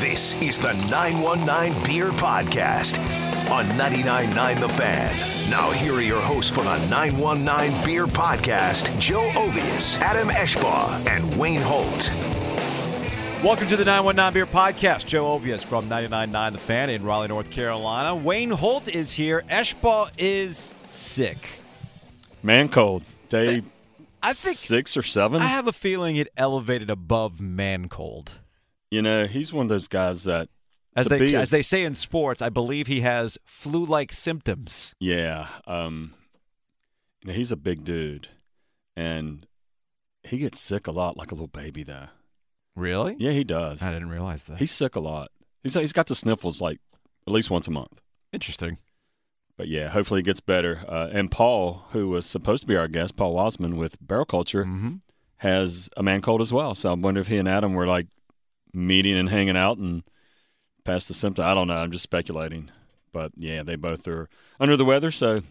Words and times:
This 0.00 0.32
is 0.40 0.58
the 0.58 0.72
919 0.90 1.84
Beer 1.84 2.08
Podcast 2.08 2.98
on 3.50 3.66
99.9 3.76 4.58
The 4.58 4.68
Fan. 4.70 5.50
Now, 5.50 5.72
here 5.72 5.92
are 5.92 6.00
your 6.00 6.22
hosts 6.22 6.50
for 6.50 6.64
the 6.64 6.78
919 6.86 7.84
Beer 7.84 8.06
Podcast 8.06 8.98
Joe 8.98 9.30
Ovies, 9.34 9.98
Adam 9.98 10.30
Eshbaugh, 10.30 11.06
and 11.06 11.36
Wayne 11.36 11.60
Holt. 11.60 12.10
Welcome 13.44 13.68
to 13.68 13.76
the 13.76 13.84
919 13.84 14.32
Beer 14.32 14.46
Podcast. 14.46 15.04
Joe 15.04 15.38
Ovies 15.38 15.62
from 15.62 15.86
99.9 15.90 16.52
The 16.52 16.58
Fan 16.58 16.88
in 16.88 17.04
Raleigh, 17.04 17.28
North 17.28 17.50
Carolina. 17.50 18.16
Wayne 18.16 18.48
Holt 18.48 18.88
is 18.88 19.12
here. 19.12 19.44
Eshbaugh 19.50 20.10
is 20.16 20.74
sick. 20.86 21.60
Man 22.42 22.70
cold. 22.70 23.04
Day 23.28 23.62
I 24.22 24.32
think 24.32 24.56
six 24.56 24.96
or 24.96 25.02
seven. 25.02 25.42
I 25.42 25.46
have 25.48 25.68
a 25.68 25.72
feeling 25.72 26.16
it 26.16 26.28
elevated 26.38 26.88
above 26.88 27.38
man 27.38 27.90
cold. 27.90 28.39
You 28.90 29.02
know, 29.02 29.26
he's 29.26 29.52
one 29.52 29.64
of 29.66 29.68
those 29.68 29.88
guys 29.88 30.24
that 30.24 30.48
As 30.96 31.06
they 31.08 31.26
as 31.26 31.34
as- 31.34 31.50
they 31.50 31.62
say 31.62 31.84
in 31.84 31.94
sports, 31.94 32.42
I 32.42 32.48
believe 32.48 32.86
he 32.86 33.00
has 33.00 33.38
flu-like 33.44 34.12
symptoms. 34.12 34.94
yeah, 35.00 35.48
um 35.66 36.14
you 37.22 37.28
know, 37.28 37.34
he's 37.34 37.52
a 37.52 37.56
big 37.56 37.84
dude 37.84 38.28
and 38.96 39.46
he 40.24 40.38
gets 40.38 40.58
sick 40.60 40.86
a 40.86 40.90
lot 40.92 41.16
like 41.16 41.30
a 41.30 41.34
little 41.34 41.46
baby 41.48 41.82
though. 41.82 42.08
Really? 42.76 43.16
Yeah, 43.18 43.32
he 43.32 43.44
does. 43.44 43.82
I 43.82 43.92
didn't 43.92 44.08
realize 44.10 44.44
that. 44.44 44.58
He's 44.58 44.70
sick 44.70 44.96
a 44.96 45.00
lot. 45.00 45.30
He's 45.62 45.74
he's 45.74 45.92
got 45.92 46.06
the 46.06 46.14
sniffles 46.14 46.60
like 46.60 46.78
at 47.26 47.32
least 47.32 47.50
once 47.50 47.68
a 47.68 47.70
month. 47.70 48.00
Interesting. 48.32 48.78
But 49.56 49.68
yeah, 49.68 49.88
hopefully 49.90 50.20
it 50.20 50.24
gets 50.24 50.40
better. 50.40 50.80
Uh, 50.88 51.08
and 51.12 51.30
Paul, 51.30 51.84
who 51.90 52.08
was 52.08 52.24
supposed 52.24 52.62
to 52.62 52.66
be 52.66 52.76
our 52.76 52.88
guest, 52.88 53.16
Paul 53.16 53.34
Wasman 53.34 53.76
with 53.76 53.96
Barrel 54.00 54.24
Culture, 54.24 54.64
Mm-hmm. 54.64 54.94
has 55.38 55.90
a 55.98 56.02
man 56.02 56.22
cold 56.22 56.40
as 56.40 56.50
well. 56.52 56.74
So 56.74 56.90
I 56.90 56.94
wonder 56.94 57.20
if 57.20 57.26
he 57.28 57.36
and 57.36 57.46
Adam 57.48 57.74
were 57.74 57.86
like 57.86 58.06
meeting 58.72 59.16
and 59.16 59.28
hanging 59.28 59.56
out 59.56 59.78
and 59.78 60.02
passed 60.84 61.08
the 61.08 61.14
symptom. 61.14 61.44
I 61.44 61.54
don't 61.54 61.68
know. 61.68 61.76
I'm 61.76 61.90
just 61.90 62.04
speculating. 62.04 62.70
But 63.12 63.32
yeah, 63.36 63.62
they 63.62 63.76
both 63.76 64.06
are 64.08 64.28
under 64.58 64.76
the 64.76 64.84
weather. 64.84 65.10
So 65.10 65.42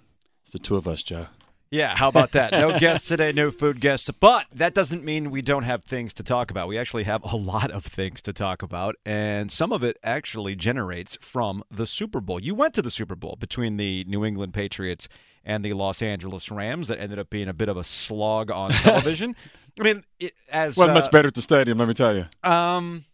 it's 0.44 0.53
the 0.53 0.59
two 0.59 0.76
of 0.76 0.88
us, 0.88 1.03
Joe. 1.03 1.28
Yeah, 1.72 1.95
how 1.95 2.08
about 2.08 2.31
that? 2.31 2.52
No 2.52 2.80
guests 2.80 3.08
today, 3.08 3.31
no 3.31 3.52
food 3.52 3.80
guests. 3.80 4.09
But 4.09 4.48
that 4.52 4.73
doesn't 4.73 5.03
mean 5.03 5.30
we 5.30 5.44
don't 5.44 5.64
have 5.64 5.84
things 5.84 6.16
to 6.16 6.23
talk 6.23 6.50
about. 6.50 6.67
We 6.67 6.80
actually 6.80 7.03
have 7.03 7.23
a 7.23 7.36
lot 7.36 7.70
of 7.70 7.86
things 7.86 8.23
to 8.23 8.34
talk 8.34 8.64
about, 8.64 8.95
and 9.06 9.52
some 9.52 9.72
of 9.72 9.83
it 9.83 9.98
actually 10.04 10.56
generates 10.56 11.16
from 11.22 11.64
the 11.70 11.86
Super 11.86 12.22
Bowl. 12.22 12.42
You 12.42 12.56
went 12.56 12.73
to 12.73 12.81
the 12.81 12.89
Super 12.89 13.16
Bowl 13.16 13.38
between 13.39 13.78
the 13.78 14.04
New 14.08 14.26
England 14.26 14.54
Patriots 14.54 15.08
and 15.45 15.64
the 15.64 15.73
Los 15.73 16.02
Angeles 16.02 16.50
Rams. 16.50 16.88
That 16.88 17.00
ended 17.00 17.20
up 17.20 17.30
being 17.30 17.48
a 17.48 17.54
bit 17.54 17.70
of 17.70 17.78
a 17.78 17.83
slog 17.83 18.50
on 18.50 18.72
television. 18.72 19.36
I 19.80 19.83
mean, 19.83 20.04
it, 20.20 20.33
as 20.52 20.80
uh, 20.80 20.92
much 20.92 21.11
better 21.11 21.28
at 21.28 21.36
the 21.36 21.44
stadium, 21.44 21.78
let 21.78 21.88
me 21.88 21.94
tell 21.94 22.16
you. 22.16 22.26
um, 22.50 23.06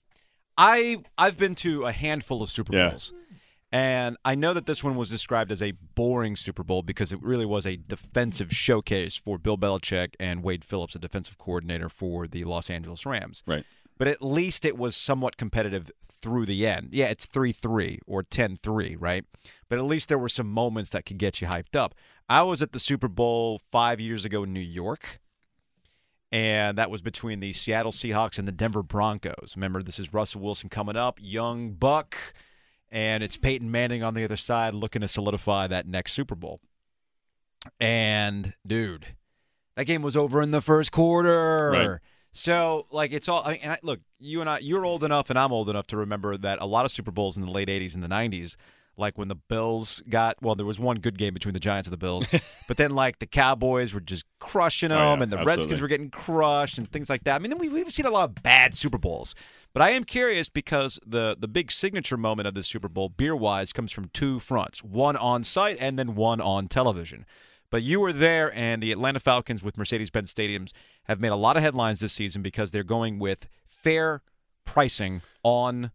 I 0.58 1.03
I've 1.17 1.38
been 1.38 1.56
to 1.56 1.84
a 1.86 1.92
handful 1.92 2.42
of 2.42 2.50
Super 2.50 2.75
Yeah. 2.75 2.89
Bowls. 2.89 3.14
And 3.72 4.16
I 4.23 4.36
know 4.36 4.53
that 4.53 4.67
this 4.67 4.84
one 4.86 4.95
was 4.95 5.09
described 5.09 5.52
as 5.52 5.62
a 5.62 5.72
boring 5.72 6.38
Super 6.38 6.64
Bowl 6.64 6.81
because 6.81 7.12
it 7.12 7.22
really 7.22 7.45
was 7.45 7.66
a 7.66 7.75
defensive 7.75 8.53
showcase 8.53 9.17
for 9.17 9.38
Bill 9.38 9.58
Belichick 9.58 10.14
and 10.17 10.44
Wade 10.44 10.64
Phillips, 10.64 10.94
the 10.94 11.00
defensive 11.00 11.38
coordinator 11.38 11.89
for 11.89 12.25
the 12.25 12.45
Los 12.45 12.70
Angeles 12.70 13.06
Rams. 13.06 13.44
Right. 13.45 13.66
But 13.97 14.08
at 14.08 14.22
least 14.22 14.64
it 14.64 14.78
was 14.78 14.95
somewhat 14.95 15.36
competitive 15.36 15.92
through 16.09 16.45
the 16.45 16.66
end. 16.66 16.90
Yeah, 16.92 17.08
it's 17.08 17.25
3 17.25 17.52
3 17.52 18.00
or 18.08 18.23
10 18.23 18.58
3, 18.58 18.95
right? 18.95 19.25
But 19.67 19.80
at 19.80 19.86
least 19.86 20.08
there 20.08 20.17
were 20.17 20.30
some 20.30 20.47
moments 20.50 20.92
that 20.92 21.06
could 21.06 21.17
get 21.17 21.42
you 21.42 21.47
hyped 21.47 21.75
up. 21.75 21.95
I 22.30 22.44
was 22.44 22.62
at 22.62 22.72
the 22.72 22.80
Super 22.80 23.08
Bowl 23.09 23.59
five 23.72 24.00
years 24.00 24.23
ago 24.23 24.44
in 24.44 24.53
New 24.53 24.59
York 24.62 25.19
and 26.36 26.78
that 26.78 26.91
was 26.91 27.02
between 27.02 27.39
the 27.39 27.53
Seattle 27.53 27.94
Seahawks 27.94 28.38
and 28.38 28.45
the 28.45 28.52
Denver 28.52 28.83
Broncos. 28.83 29.53
Remember, 29.55 29.81
this 29.81 30.00
is 30.00 30.14
Russell 30.14 30.41
Wilson 30.41 30.67
coming 30.67 30.97
up, 30.97 31.17
young 31.22 31.72
buck, 31.72 32.17
and 32.91 33.23
it's 33.23 33.38
Peyton 33.38 33.72
Manning 33.72 34.03
on 34.03 34.16
the 34.16 34.25
other 34.25 34.36
side 34.36 34.73
looking 34.73 35.02
to 35.02 35.08
solidify 35.08 35.67
that 35.67 35.88
next 35.88 36.11
Super 36.11 36.36
Bowl. 36.36 36.59
And 37.80 38.53
dude, 38.68 39.16
that 39.78 39.85
game 39.85 40.01
was 40.01 40.18
over 40.18 40.41
in 40.41 40.51
the 40.51 40.59
first 40.59 40.91
quarter. 40.91 41.72
Right. 41.72 42.00
So, 42.34 42.85
like, 42.91 43.13
it's 43.13 43.29
all. 43.29 43.41
I 43.46 43.52
mean, 43.52 43.59
and 43.63 43.72
I, 43.72 43.79
look, 43.81 44.02
you 44.19 44.41
and 44.41 44.50
I, 44.50 44.59
you're 44.59 44.85
old 44.85 45.06
enough, 45.06 45.29
and 45.29 45.40
I'm 45.40 45.53
old 45.53 45.69
enough 45.69 45.88
to 45.88 45.97
remember 45.97 46.35
that 46.35 46.59
a 46.62 46.66
lot 46.66 46.84
of 46.84 46.91
Super 46.91 47.12
Bowls 47.12 47.38
in 47.38 47.46
the 47.46 47.50
late 47.50 47.69
'80s 47.69 47.96
and 47.96 48.03
the 48.03 48.09
'90s, 48.09 48.57
like 48.97 49.17
when 49.17 49.28
the 49.28 49.35
Bills 49.35 50.01
got. 50.09 50.41
Well, 50.41 50.56
there 50.56 50.66
was 50.66 50.79
one 50.79 50.97
good 50.97 51.17
game 51.17 51.33
between 51.33 51.53
the 51.53 51.59
Giants 51.59 51.88
and 51.88 51.94
the 51.94 51.97
Bills, 51.97 52.28
but 52.67 52.78
then 52.78 52.91
like 52.95 53.19
the 53.19 53.25
Cowboys 53.25 53.94
were 53.94 54.00
just 54.00 54.25
crushing 54.39 54.89
them, 54.89 54.97
Oh, 55.00 55.16
yeah, 55.16 55.23
and 55.23 55.31
the 55.31 55.38
absolutely. 55.38 55.45
Redskins 55.45 55.81
were 55.81 55.88
getting 55.88 56.09
crushed, 56.09 56.78
and 56.78 56.91
things 56.91 57.09
like 57.09 57.23
that. 57.25 57.35
I 57.35 57.39
mean, 57.39 57.57
we, 57.57 57.69
we've 57.69 57.91
seen 57.91 58.05
a 58.05 58.11
lot 58.11 58.29
of 58.29 58.44
bad 58.44 58.75
Super 58.75 58.97
Bowls, 58.97 59.35
but 59.73 59.81
I 59.81 59.91
am 59.91 60.03
curious 60.03 60.50
because 60.50 61.00
the 61.05 61.35
the 61.39 61.47
big 61.47 61.72
signature 61.72 62.17
moment 62.17 62.47
of 62.47 62.53
this 62.53 62.67
Super 62.67 62.89
Bowl, 62.89 63.09
beer 63.09 63.35
wise, 63.35 63.73
comes 63.73 63.91
from 63.91 64.09
two 64.13 64.39
fronts: 64.39 64.84
one 64.84 65.16
on 65.16 65.44
site 65.44 65.78
and 65.79 65.97
then 66.00 66.16
one 66.16 66.41
on 66.41 66.67
television. 66.67 67.25
But 67.72 67.81
you 67.81 68.00
were 68.00 68.13
there, 68.13 68.55
and 68.55 68.81
the 68.81 68.91
Atlanta 68.91 69.19
Falcons 69.19 69.63
with 69.63 69.78
Mercedes 69.78 70.09
Benz 70.09 70.34
Stadiums 70.34 70.72
have 71.05 71.19
made 71.19 71.31
a 71.31 71.35
lot 71.35 71.57
of 71.57 71.63
headlines 71.63 72.00
this 72.00 72.13
season 72.13 72.41
because 72.41 72.72
they're 72.72 72.84
going 72.84 73.19
with 73.19 73.47
fair 73.66 74.22
pricing 74.66 75.22
on 75.44 75.91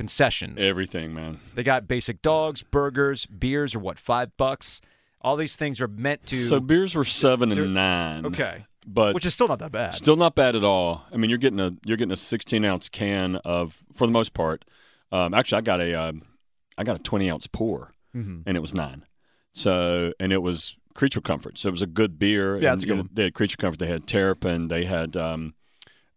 concessions. 0.00 0.62
Everything, 0.62 1.12
man. 1.12 1.38
They 1.54 1.62
got 1.62 1.86
basic 1.86 2.22
dogs, 2.22 2.62
burgers, 2.62 3.26
beers 3.26 3.74
are 3.74 3.78
what, 3.78 3.98
five 3.98 4.34
bucks? 4.38 4.80
All 5.20 5.36
these 5.36 5.56
things 5.56 5.78
are 5.82 5.88
meant 5.88 6.24
to. 6.26 6.36
So 6.36 6.58
beers 6.58 6.94
were 6.94 7.04
seven 7.04 7.52
and 7.52 7.74
nine. 7.74 8.24
okay. 8.24 8.64
But 8.86 9.14
Which 9.14 9.26
is 9.26 9.34
still 9.34 9.46
not 9.48 9.58
that 9.58 9.72
bad. 9.72 9.92
Still 9.92 10.16
not 10.16 10.34
bad 10.34 10.56
at 10.56 10.64
all. 10.64 11.04
I 11.12 11.18
mean, 11.18 11.28
you're 11.28 11.38
getting 11.38 11.60
a 11.60 11.72
you're 11.84 11.98
getting 11.98 12.12
a 12.12 12.16
16 12.16 12.64
ounce 12.64 12.88
can 12.88 13.36
of 13.44 13.84
for 13.92 14.06
the 14.06 14.12
most 14.12 14.32
part. 14.32 14.64
Um, 15.12 15.34
actually, 15.34 15.58
I 15.58 15.60
got 15.60 15.80
a 15.82 15.94
um, 15.94 16.22
I 16.78 16.84
got 16.84 16.96
a 16.96 17.02
20 17.02 17.30
ounce 17.30 17.46
pour, 17.46 17.92
Mhm. 18.16 18.42
and 18.46 18.56
it 18.56 18.60
was 18.60 18.72
nine. 18.72 19.04
So 19.52 20.14
and 20.18 20.32
it 20.32 20.40
was 20.40 20.78
Creature 20.94 21.20
Comfort. 21.20 21.58
So 21.58 21.68
it 21.68 21.72
was 21.72 21.82
a 21.82 21.86
good 21.86 22.18
beer. 22.18 22.56
Yeah, 22.58 22.72
a 22.72 22.76
good. 22.76 23.08
They 23.12 23.24
had 23.24 23.34
Creature 23.34 23.58
Comfort. 23.58 23.78
They 23.80 23.86
had 23.88 24.06
Terrapin. 24.06 24.68
They 24.68 24.86
had 24.86 25.14
um, 25.14 25.52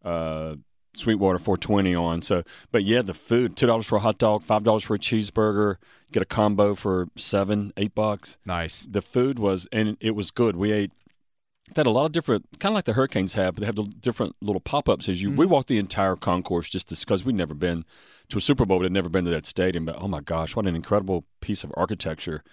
uh, 0.06 0.56
Sweetwater 0.96 1.40
420 1.40 1.96
on. 1.96 2.22
So, 2.22 2.44
but 2.72 2.84
yeah, 2.84 3.02
the 3.02 3.14
food 3.14 3.56
two 3.56 3.68
dollars 3.68 3.86
for 3.86 3.98
a 3.98 4.00
hot 4.00 4.18
dog, 4.18 4.44
five 4.44 4.64
dollars 4.64 4.84
for 4.84 4.96
a 4.96 5.00
cheeseburger. 5.00 5.78
Get 6.12 6.22
a 6.22 6.28
combo 6.28 6.76
for 6.76 7.08
seven, 7.16 7.74
eight 7.76 7.96
bucks 7.96 8.38
Nice. 8.46 8.86
the 8.88 9.02
food 9.02 9.40
was 9.40 9.68
and 9.72 9.98
it 10.00 10.12
was 10.12 10.30
good. 10.30 10.56
We 10.56 10.72
ate 10.72 10.92
they 11.74 11.80
had 11.80 11.88
a 11.88 11.92
lot 11.92 12.06
of 12.06 12.12
different 12.12 12.46
kind 12.60 12.74
of 12.74 12.76
like 12.76 12.86
the 12.86 12.94
hurricanes 12.94 13.34
have, 13.34 13.56
but 13.56 13.62
they 13.62 13.66
have 13.66 13.76
the 13.76 13.84
different 13.84 14.36
little 14.42 14.60
pop 14.60 14.90
ups 14.90 15.10
as 15.10 15.22
you 15.22 15.30
mm-hmm. 15.30 15.38
we 15.38 15.46
walked 15.46 15.70
the 15.70 15.80
entire 15.80 16.16
concourse 16.16 16.70
just 16.70 16.90
because 16.90 17.26
we'd 17.26 17.36
never 17.36 17.56
been 17.56 17.86
to 18.30 18.38
a 18.38 18.42
Super 18.42 18.66
Bowl, 18.66 18.80
but 18.80 18.84
had 18.84 18.92
never 18.92 19.10
been 19.10 19.26
to 19.26 19.32
that 19.32 19.46
stadium. 19.46 19.86
But 19.86 19.96
oh 20.00 20.08
my 20.08 20.22
gosh, 20.22 20.56
what 20.56 20.68
an 20.68 20.76
incredible 20.76 21.24
piece 21.42 21.64
of 21.64 21.74
architecture 21.76 22.44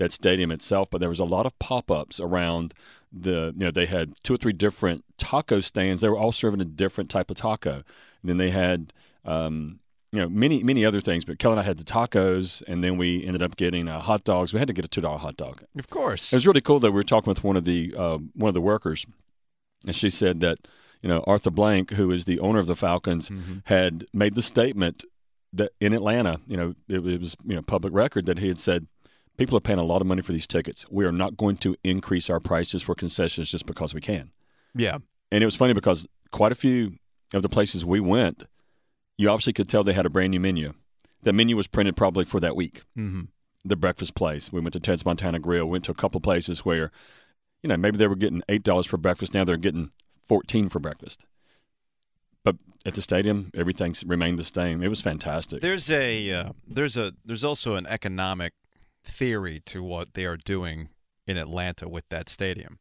that 0.00 0.12
stadium 0.12 0.50
itself. 0.50 0.88
But 0.90 1.00
there 1.00 1.08
was 1.08 1.20
a 1.20 1.24
lot 1.24 1.46
of 1.46 1.56
pop 1.58 1.90
ups 1.90 2.18
around 2.18 2.74
the 3.12 3.54
you 3.56 3.64
know, 3.64 3.70
they 3.70 3.86
had 3.86 4.14
two 4.22 4.34
or 4.34 4.36
three 4.36 4.52
different 4.52 5.04
taco 5.16 5.60
stands. 5.60 6.00
They 6.00 6.08
were 6.08 6.18
all 6.18 6.32
serving 6.32 6.60
a 6.60 6.64
different 6.64 7.10
type 7.10 7.30
of 7.30 7.36
taco. 7.36 7.74
And 7.74 7.84
then 8.24 8.36
they 8.38 8.50
had 8.50 8.92
um 9.24 9.78
you 10.12 10.20
know, 10.20 10.28
many 10.28 10.64
many 10.64 10.84
other 10.84 11.00
things, 11.00 11.24
but 11.24 11.38
Kelly 11.38 11.52
and 11.52 11.60
I 11.60 11.62
had 11.62 11.78
the 11.78 11.84
tacos, 11.84 12.64
and 12.66 12.82
then 12.82 12.96
we 12.96 13.24
ended 13.24 13.42
up 13.42 13.54
getting 13.54 13.86
uh, 13.86 14.00
hot 14.00 14.24
dogs. 14.24 14.52
We 14.52 14.58
had 14.58 14.66
to 14.66 14.74
get 14.74 14.84
a 14.84 14.88
two 14.88 15.00
dollar 15.00 15.18
hot 15.18 15.36
dog. 15.36 15.62
Of 15.78 15.88
course. 15.88 16.32
It 16.32 16.36
was 16.36 16.48
really 16.48 16.60
cool 16.60 16.80
that 16.80 16.90
we 16.90 16.96
were 16.96 17.04
talking 17.04 17.30
with 17.30 17.44
one 17.44 17.56
of 17.56 17.64
the 17.64 17.94
uh, 17.96 18.18
one 18.34 18.48
of 18.48 18.54
the 18.54 18.60
workers, 18.60 19.06
and 19.86 19.94
she 19.94 20.10
said 20.10 20.40
that 20.40 20.58
you 21.00 21.08
know 21.08 21.22
Arthur 21.28 21.50
Blank, 21.50 21.92
who 21.92 22.10
is 22.10 22.24
the 22.24 22.40
owner 22.40 22.58
of 22.58 22.66
the 22.66 22.74
Falcons, 22.74 23.30
had 23.64 24.04
made 24.12 24.34
the 24.34 24.42
statement 24.42 25.04
that 25.52 25.70
in 25.80 25.92
Atlanta, 25.92 26.40
you 26.48 26.56
know, 26.56 26.74
it, 26.88 27.06
it 27.06 27.20
was 27.20 27.36
you 27.46 27.54
know 27.54 27.62
public 27.62 27.92
record 27.94 28.26
that 28.26 28.38
he 28.38 28.48
had 28.48 28.58
said 28.58 28.88
people 29.36 29.56
are 29.56 29.60
paying 29.60 29.78
a 29.78 29.84
lot 29.84 30.00
of 30.00 30.06
money 30.06 30.22
for 30.22 30.32
these 30.32 30.46
tickets. 30.46 30.84
We 30.90 31.04
are 31.04 31.12
not 31.12 31.36
going 31.36 31.56
to 31.58 31.76
increase 31.84 32.28
our 32.30 32.40
prices 32.40 32.82
for 32.82 32.94
concessions 32.94 33.50
just 33.50 33.66
because 33.66 33.94
we 33.94 34.00
can. 34.00 34.30
yeah. 34.74 34.98
And 35.32 35.42
it 35.42 35.46
was 35.46 35.54
funny 35.56 35.74
because 35.74 36.06
quite 36.32 36.50
a 36.50 36.56
few 36.56 36.94
of 37.32 37.42
the 37.42 37.48
places 37.48 37.84
we 37.86 38.00
went, 38.00 38.44
you 39.16 39.28
obviously 39.30 39.52
could 39.52 39.68
tell 39.68 39.84
they 39.84 39.92
had 39.92 40.06
a 40.06 40.10
brand 40.10 40.32
new 40.32 40.40
menu. 40.40 40.72
The 41.22 41.32
menu 41.32 41.56
was 41.56 41.68
printed 41.68 41.96
probably 41.96 42.24
for 42.24 42.40
that 42.40 42.56
week 42.56 42.82
Mm-hmm. 42.98 43.22
the 43.64 43.76
breakfast 43.76 44.14
place. 44.16 44.52
We 44.52 44.60
went 44.60 44.72
to 44.72 44.80
Ted's 44.80 45.04
Montana 45.04 45.38
Grill. 45.38 45.66
Went 45.66 45.84
to 45.84 45.92
a 45.92 45.94
couple 45.94 46.20
places 46.20 46.64
where, 46.64 46.90
you 47.62 47.68
know, 47.68 47.76
maybe 47.76 47.96
they 47.98 48.08
were 48.08 48.16
getting 48.16 48.42
eight 48.48 48.64
dollars 48.64 48.86
for 48.86 48.96
breakfast. 48.96 49.32
Now 49.34 49.44
they're 49.44 49.56
getting 49.56 49.92
fourteen 50.26 50.68
for 50.68 50.80
breakfast. 50.80 51.24
But 52.42 52.56
at 52.86 52.94
the 52.94 53.02
stadium, 53.02 53.50
everything's 53.54 54.02
remained 54.04 54.38
the 54.38 54.44
same. 54.44 54.82
It 54.82 54.88
was 54.88 55.00
fantastic. 55.02 55.60
There's 55.60 55.90
a 55.90 56.32
uh, 56.32 56.52
there's 56.66 56.96
a 56.96 57.12
there's 57.24 57.44
also 57.44 57.76
an 57.76 57.86
economic 57.86 58.54
theory 59.04 59.60
to 59.66 59.82
what 59.82 60.14
they 60.14 60.24
are 60.24 60.36
doing 60.36 60.88
in 61.26 61.36
Atlanta 61.36 61.88
with 61.88 62.08
that 62.08 62.28
stadium. 62.28 62.78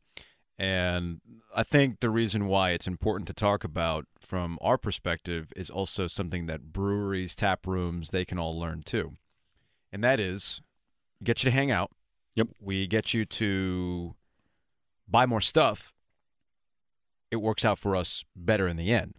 And 0.57 1.21
I 1.56 1.63
think 1.63 2.00
the 2.01 2.10
reason 2.10 2.48
why 2.48 2.71
it's 2.71 2.88
important 2.88 3.27
to 3.27 3.33
talk 3.33 3.63
about 3.63 4.06
from 4.19 4.57
our 4.62 4.77
perspective 4.77 5.54
is 5.56 5.69
also 5.69 6.07
something 6.07 6.48
that 6.48 6.74
breweries, 6.74 7.36
tap 7.36 7.66
rooms, 7.66 8.10
they 8.10 8.25
can 8.25 8.38
all 8.38 8.60
learn 8.60 8.83
too. 8.83 9.13
And 9.92 10.04
that 10.04 10.19
is 10.19 10.62
get 11.24 11.44
you 11.44 11.50
to 11.50 11.56
hang 11.56 11.71
out. 11.71 11.92
Yep. 12.36 12.50
We 12.60 12.88
get 12.88 13.13
you 13.13 13.25
to 13.25 14.15
buy 15.07 15.25
more 15.25 15.42
stuff. 15.42 15.94
It 17.31 17.38
works 17.38 17.63
out 17.63 17.80
for 17.80 17.95
us 17.95 18.25
better 18.36 18.68
in 18.68 18.75
the 18.77 18.92
end. 18.92 19.15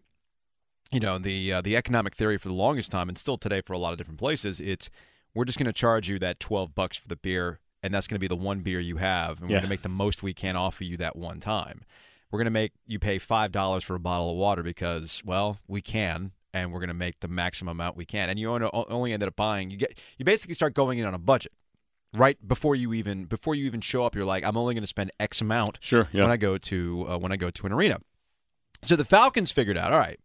you 0.92 1.00
know 1.00 1.18
the 1.18 1.52
uh, 1.52 1.60
the 1.60 1.76
economic 1.76 2.14
theory 2.14 2.36
for 2.38 2.48
the 2.48 2.54
longest 2.54 2.90
time, 2.90 3.08
and 3.08 3.16
still 3.16 3.38
today 3.38 3.60
for 3.64 3.72
a 3.72 3.78
lot 3.78 3.92
of 3.92 3.98
different 3.98 4.18
places, 4.18 4.60
it's 4.60 4.90
we're 5.34 5.44
just 5.44 5.58
going 5.58 5.66
to 5.66 5.72
charge 5.72 6.08
you 6.08 6.18
that 6.18 6.40
twelve 6.40 6.74
bucks 6.74 6.96
for 6.96 7.08
the 7.08 7.16
beer, 7.16 7.60
and 7.82 7.92
that's 7.94 8.06
going 8.06 8.16
to 8.16 8.20
be 8.20 8.28
the 8.28 8.36
one 8.36 8.60
beer 8.60 8.80
you 8.80 8.96
have, 8.96 9.40
and 9.40 9.48
we're 9.48 9.54
going 9.54 9.62
to 9.62 9.68
make 9.68 9.82
the 9.82 9.88
most 9.88 10.22
we 10.22 10.32
can 10.34 10.56
offer 10.56 10.84
you 10.84 10.96
that 10.98 11.16
one 11.16 11.40
time. 11.40 11.82
We're 12.30 12.38
going 12.38 12.44
to 12.46 12.50
make 12.52 12.72
you 12.86 12.98
pay 12.98 13.18
five 13.18 13.50
dollars 13.52 13.82
for 13.84 13.94
a 13.96 14.00
bottle 14.00 14.30
of 14.30 14.36
water 14.36 14.62
because, 14.62 15.22
well, 15.24 15.58
we 15.66 15.80
can, 15.80 16.30
and 16.54 16.72
we're 16.72 16.78
going 16.80 16.88
to 16.88 16.94
make 16.94 17.18
the 17.20 17.28
maximum 17.28 17.72
amount 17.72 17.96
we 17.96 18.04
can. 18.04 18.28
And 18.28 18.38
you 18.38 18.50
only, 18.50 18.68
only 18.72 19.12
ended 19.12 19.26
up 19.28 19.34
buying. 19.36 19.70
You 19.70 19.76
get 19.76 19.98
you 20.16 20.24
basically 20.24 20.54
start 20.54 20.74
going 20.74 20.98
in 20.98 21.06
on 21.06 21.14
a 21.14 21.18
budget, 21.18 21.52
right 22.14 22.36
before 22.46 22.76
you 22.76 22.92
even 22.92 23.24
before 23.24 23.54
you 23.56 23.66
even 23.66 23.80
show 23.80 24.04
up. 24.04 24.14
You're 24.14 24.24
like, 24.24 24.44
I'm 24.44 24.56
only 24.56 24.74
going 24.74 24.82
to 24.82 24.86
spend 24.88 25.10
X 25.18 25.40
amount 25.40 25.78
Sure. 25.80 26.08
Yeah. 26.12 26.22
when 26.22 26.30
I 26.30 26.36
go 26.36 26.56
to 26.58 27.06
uh, 27.08 27.18
when 27.18 27.32
I 27.32 27.36
go 27.36 27.50
to 27.50 27.66
an 27.66 27.72
arena. 27.72 27.98
So 28.82 28.94
the 28.96 29.04
Falcons 29.04 29.50
figured 29.52 29.76
out, 29.76 29.92
all 29.92 29.98
right, 29.98 30.18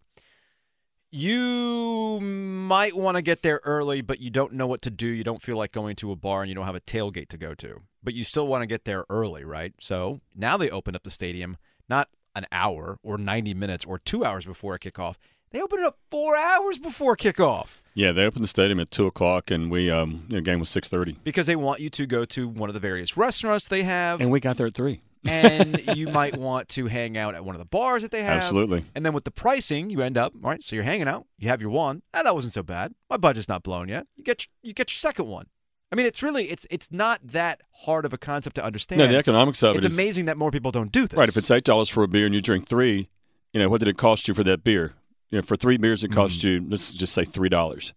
you 1.11 2.19
might 2.21 2.95
want 2.95 3.15
to 3.15 3.21
get 3.21 3.41
there 3.41 3.61
early, 3.63 4.01
but 4.01 4.19
you 4.19 4.29
don't 4.29 4.53
know 4.53 4.67
what 4.67 4.81
to 4.83 4.91
do. 4.91 5.07
You 5.07 5.23
don't 5.23 5.41
feel 5.41 5.57
like 5.57 5.71
going 5.71 5.95
to 5.97 6.11
a 6.11 6.15
bar 6.15 6.41
and 6.41 6.49
you 6.49 6.55
don't 6.55 6.65
have 6.65 6.75
a 6.75 6.81
tailgate 6.81 7.29
to 7.29 7.37
go 7.37 7.53
to, 7.55 7.81
but 8.03 8.13
you 8.13 8.23
still 8.23 8.47
want 8.47 8.61
to 8.63 8.67
get 8.67 8.85
there 8.85 9.05
early, 9.09 9.43
right? 9.43 9.73
So 9.79 10.21
now 10.35 10.57
they 10.57 10.69
opened 10.69 10.95
up 10.95 11.03
the 11.03 11.11
stadium 11.11 11.57
not 11.87 12.09
an 12.35 12.45
hour 12.51 12.97
or 13.03 13.17
90 13.17 13.53
minutes 13.53 13.85
or 13.85 13.99
two 13.99 14.25
hours 14.25 14.45
before 14.45 14.77
kickoff. 14.79 15.15
They 15.51 15.61
opened 15.61 15.81
it 15.81 15.85
up 15.85 15.99
four 16.09 16.35
hours 16.35 16.79
before 16.79 17.15
kickoff 17.15 17.81
yeah. 17.95 18.11
They 18.11 18.25
opened 18.25 18.43
the 18.43 18.47
stadium 18.47 18.79
at 18.79 18.91
two 18.91 19.07
o'clock, 19.07 19.49
and 19.49 19.71
we 19.71 19.89
um, 19.89 20.25
the 20.29 20.41
game 20.41 20.59
was 20.59 20.69
six 20.69 20.87
thirty, 20.87 21.17
because 21.23 21.47
they 21.47 21.55
want 21.55 21.79
you 21.79 21.89
to 21.91 22.05
go 22.05 22.25
to 22.25 22.47
one 22.47 22.69
of 22.69 22.73
the 22.75 22.79
various 22.79 23.17
restaurants 23.17 23.67
they 23.67 23.83
have. 23.83 24.21
and 24.21 24.29
we 24.29 24.39
got 24.39 24.57
there 24.57 24.67
at 24.67 24.75
three. 24.75 24.99
And 25.27 25.95
you 25.97 26.07
might 26.07 26.37
want 26.37 26.69
to 26.69 26.87
hang 26.87 27.17
out 27.17 27.35
at 27.35 27.43
one 27.45 27.55
of 27.55 27.59
the 27.59 27.65
bars 27.65 28.01
that 28.03 28.11
they 28.11 28.21
have. 28.23 28.37
Absolutely. 28.37 28.83
And 28.95 29.05
then 29.05 29.13
with 29.13 29.23
the 29.23 29.31
pricing, 29.31 29.89
you 29.89 30.01
end 30.01 30.17
up 30.17 30.33
all 30.43 30.49
right. 30.51 30.63
So 30.63 30.75
you're 30.75 30.83
hanging 30.85 31.07
out. 31.07 31.25
You 31.37 31.49
have 31.49 31.61
your 31.61 31.71
one. 31.71 32.01
Ah, 32.13 32.23
that 32.23 32.33
wasn't 32.35 32.53
so 32.53 32.63
bad. 32.63 32.93
My 33.09 33.17
budget's 33.17 33.47
not 33.49 33.63
blown 33.63 33.87
yet. 33.89 34.07
You 34.15 34.23
get 34.23 34.45
your, 34.45 34.51
you 34.69 34.73
get 34.73 34.89
your 34.91 34.97
second 34.97 35.27
one. 35.27 35.47
I 35.91 35.95
mean, 35.95 36.05
it's 36.07 36.21
really 36.23 36.49
it's 36.49 36.65
it's 36.69 36.91
not 36.91 37.19
that 37.23 37.61
hard 37.85 38.05
of 38.05 38.13
a 38.13 38.17
concept 38.17 38.55
to 38.57 38.63
understand. 38.63 38.99
No, 38.99 39.07
the 39.07 39.17
economics 39.17 39.63
of 39.63 39.75
it's 39.77 39.85
it 39.85 39.91
is 39.91 39.97
amazing 39.97 40.25
that 40.25 40.37
more 40.37 40.51
people 40.51 40.71
don't 40.71 40.91
do 40.91 41.07
this. 41.07 41.17
right. 41.17 41.29
If 41.29 41.37
it's 41.37 41.51
eight 41.51 41.63
dollars 41.63 41.89
for 41.89 42.03
a 42.03 42.07
beer 42.07 42.25
and 42.25 42.33
you 42.35 42.41
drink 42.41 42.67
three, 42.67 43.07
you 43.53 43.59
know 43.59 43.69
what 43.69 43.79
did 43.79 43.87
it 43.87 43.97
cost 43.97 44.27
you 44.27 44.33
for 44.33 44.43
that 44.43 44.63
beer? 44.63 44.93
You 45.29 45.37
know, 45.37 45.41
for 45.41 45.55
three 45.55 45.77
beers, 45.77 46.03
it 46.03 46.11
cost 46.11 46.39
Mm-hmm. 46.39 46.47
you 46.47 46.69
let's 46.69 46.93
just 46.93 47.13
say 47.13 47.23
three 47.23 47.49
dollars, 47.49 47.93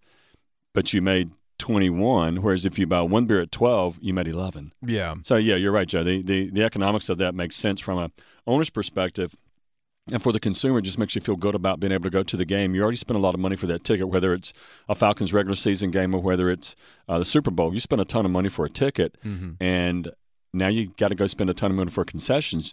but 0.74 0.92
you 0.92 1.02
made 1.02 1.30
twenty 1.58 1.90
one. 1.90 2.36
Whereas 2.42 2.64
if 2.64 2.78
you 2.78 2.86
buy 2.86 3.02
one 3.02 3.26
beer 3.26 3.40
at 3.40 3.52
twelve, 3.52 3.98
you 4.00 4.12
made 4.14 4.28
eleven. 4.28 4.72
yeah, 4.82 5.14
So 5.22 5.36
yeah, 5.36 5.56
you're 5.56 5.72
right, 5.72 5.88
Joe. 5.88 6.02
The, 6.04 6.22
the 6.22 6.50
the 6.50 6.62
economics 6.64 7.08
of 7.08 7.18
that 7.18 7.34
makes 7.34 7.56
sense 7.56 7.80
from 7.80 7.98
a 7.98 8.10
owner's 8.46 8.70
perspective, 8.70 9.36
and 10.12 10.22
for 10.22 10.32
the 10.32 10.40
consumer, 10.40 10.78
it 10.78 10.82
just 10.82 10.98
makes 10.98 11.14
you 11.14 11.20
feel 11.20 11.36
good 11.36 11.54
about 11.54 11.80
being 11.80 11.92
able 11.92 12.04
to 12.04 12.10
go 12.10 12.22
to 12.22 12.36
the 12.36 12.44
game. 12.44 12.74
You 12.74 12.82
already 12.82 12.96
spent 12.96 13.16
a 13.18 13.20
lot 13.20 13.34
of 13.34 13.40
money 13.40 13.56
for 13.56 13.66
that 13.66 13.84
ticket, 13.84 14.08
whether 14.08 14.32
it's 14.32 14.52
a 14.88 14.94
Falcons 14.94 15.32
regular 15.32 15.54
season 15.56 15.90
game 15.90 16.14
or 16.14 16.22
whether 16.22 16.48
it's 16.48 16.76
uh, 17.08 17.18
the 17.18 17.24
Super 17.24 17.50
Bowl. 17.50 17.74
You 17.74 17.80
spent 17.80 18.00
a 18.00 18.04
ton 18.06 18.24
of 18.24 18.30
money 18.30 18.48
for 18.48 18.64
a 18.64 18.70
ticket, 18.70 19.16
and 19.60 20.10
now 20.54 20.68
you 20.68 20.92
got 20.96 21.08
to 21.08 21.14
go 21.14 21.26
spend 21.26 21.50
a 21.50 21.54
ton 21.54 21.70
of 21.70 21.76
money 21.76 21.90
for 21.90 22.04
concessions. 22.04 22.72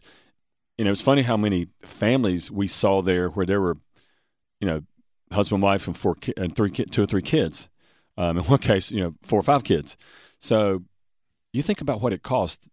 You 0.78 0.86
know, 0.86 0.92
it's 0.92 1.02
funny 1.02 1.24
how 1.24 1.36
many 1.38 1.68
families 1.84 2.50
we 2.52 2.68
saw 2.68 3.02
there 3.02 3.30
where 3.30 3.46
there 3.46 3.60
were, 3.62 3.78
you 4.62 4.68
know, 4.68 4.82
husband, 5.32 5.62
wife, 5.62 5.88
and 5.88 5.96
four 5.98 6.16
ki- 6.16 6.34
and 6.38 6.56
three, 6.56 6.70
ki- 6.70 6.86
two 6.86 7.04
or 7.04 7.06
three 7.06 7.22
kids. 7.22 7.68
Um, 8.18 8.38
in 8.38 8.44
one 8.46 8.60
case, 8.72 8.92
you 8.92 9.02
know, 9.02 9.14
four 9.24 9.40
or 9.40 9.44
five 9.44 9.64
kids. 9.64 9.98
So 10.40 10.84
you 11.54 11.62
think 11.62 11.82
about 11.82 12.02
what 12.02 12.14
it 12.14 12.24
costs 12.24 12.70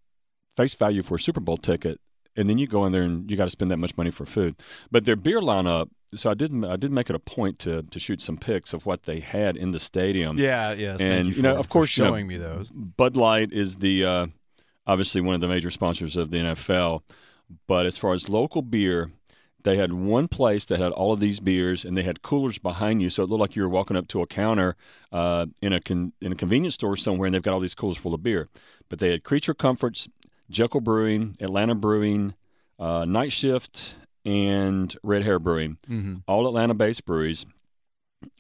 face 0.57 0.75
value 0.75 1.03
for 1.03 1.15
a 1.17 1.19
Super 1.19 1.41
Bowl 1.41 1.57
ticket, 1.57 2.01
and 2.37 2.49
then 2.49 2.59
you 2.59 2.67
go 2.67 2.85
in 2.87 2.93
there 2.93 3.03
and 3.03 3.31
you 3.31 3.37
got 3.37 3.45
to 3.45 3.51
spend 3.51 3.71
that 3.71 3.79
much 3.79 3.97
money 3.97 4.11
for 4.11 4.25
food. 4.27 4.57
But 4.91 5.05
their 5.05 5.17
beer 5.17 5.41
lineup. 5.41 5.89
So 6.15 6.31
I 6.31 6.35
did 6.35 6.53
I 6.65 6.77
did 6.77 6.91
make 6.91 7.09
it 7.09 7.17
a 7.17 7.19
point 7.19 7.59
to 7.61 7.83
to 7.83 7.99
shoot 7.99 8.21
some 8.21 8.37
pics 8.37 8.75
of 8.75 8.85
what 8.85 9.05
they 9.05 9.21
had 9.21 9.57
in 9.57 9.71
the 9.71 9.81
stadium. 9.81 10.37
yeah, 10.37 10.73
yes. 10.73 10.99
thank 10.99 11.11
And, 11.11 11.29
you, 11.29 11.35
you 11.37 11.43
know, 11.43 11.55
for- 11.55 11.61
of 11.61 11.69
course, 11.71 11.97
you 11.97 12.05
know, 12.05 12.11
showing 12.11 12.27
me 12.27 12.37
those. 12.37 12.71
Bud 12.71 13.17
Light 13.17 13.51
is 13.53 13.77
the 13.77 14.05
uh, 14.05 14.27
obviously 14.87 15.23
one 15.23 15.35
of 15.35 15.41
the 15.41 15.49
major 15.49 15.71
sponsors 15.71 16.17
of 16.19 16.31
the 16.31 16.39
NFL. 16.39 17.01
But 17.67 17.87
as 17.87 17.97
far 17.99 18.13
as 18.13 18.29
local 18.29 18.61
beer, 18.63 19.11
they 19.65 19.77
had 19.77 19.93
one 19.93 20.29
place 20.29 20.65
that 20.67 20.79
had 20.81 20.93
all 20.93 21.13
of 21.13 21.21
these 21.21 21.41
beers, 21.41 21.85
and 21.85 21.97
they 21.97 22.03
had 22.03 22.23
coolers 22.23 22.59
behind 22.59 23.01
you, 23.03 23.11
so 23.11 23.23
it 23.23 23.29
looked 23.31 23.41
like 23.41 23.57
you 23.57 23.63
were 23.63 23.69
walking 23.69 23.97
up 23.97 24.09
to 24.09 24.21
a 24.23 24.27
counter 24.27 24.77
uh, 25.13 25.47
in 25.61 25.73
a 25.73 25.81
con- 25.81 26.13
in 26.21 26.33
a 26.33 26.37
convenience 26.37 26.75
store 26.75 26.97
somewhere, 26.97 27.27
and 27.27 27.35
they've 27.35 27.43
got 27.43 27.55
all 27.55 27.61
these 27.61 27.75
coolers 27.75 27.97
full 27.97 28.15
of 28.15 28.23
beer. 28.23 28.49
But 28.89 28.99
they 28.99 29.11
had 29.11 29.25
Creature 29.25 29.55
Comforts, 29.55 30.09
Jekyll 30.51 30.81
Brewing, 30.81 31.37
Atlanta 31.41 31.75
Brewing, 31.75 32.35
uh, 32.79 33.05
Night 33.05 33.33
Shift, 33.33 33.95
and 34.25 34.95
Red 35.03 35.23
Hare 35.23 35.39
Brewing, 35.39 35.79
Mm-hmm. 35.89 36.17
all 36.27 36.47
Atlanta-based 36.47 37.05
breweries, 37.05 37.45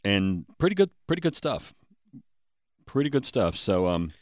and 0.04 0.44
pretty 0.58 0.74
good, 0.74 0.90
pretty 1.06 1.20
good 1.22 1.34
stuff. 1.36 1.74
Pretty 2.86 3.10
good 3.10 3.24
stuff. 3.24 3.56
So, 3.56 3.86
um, 3.88 4.12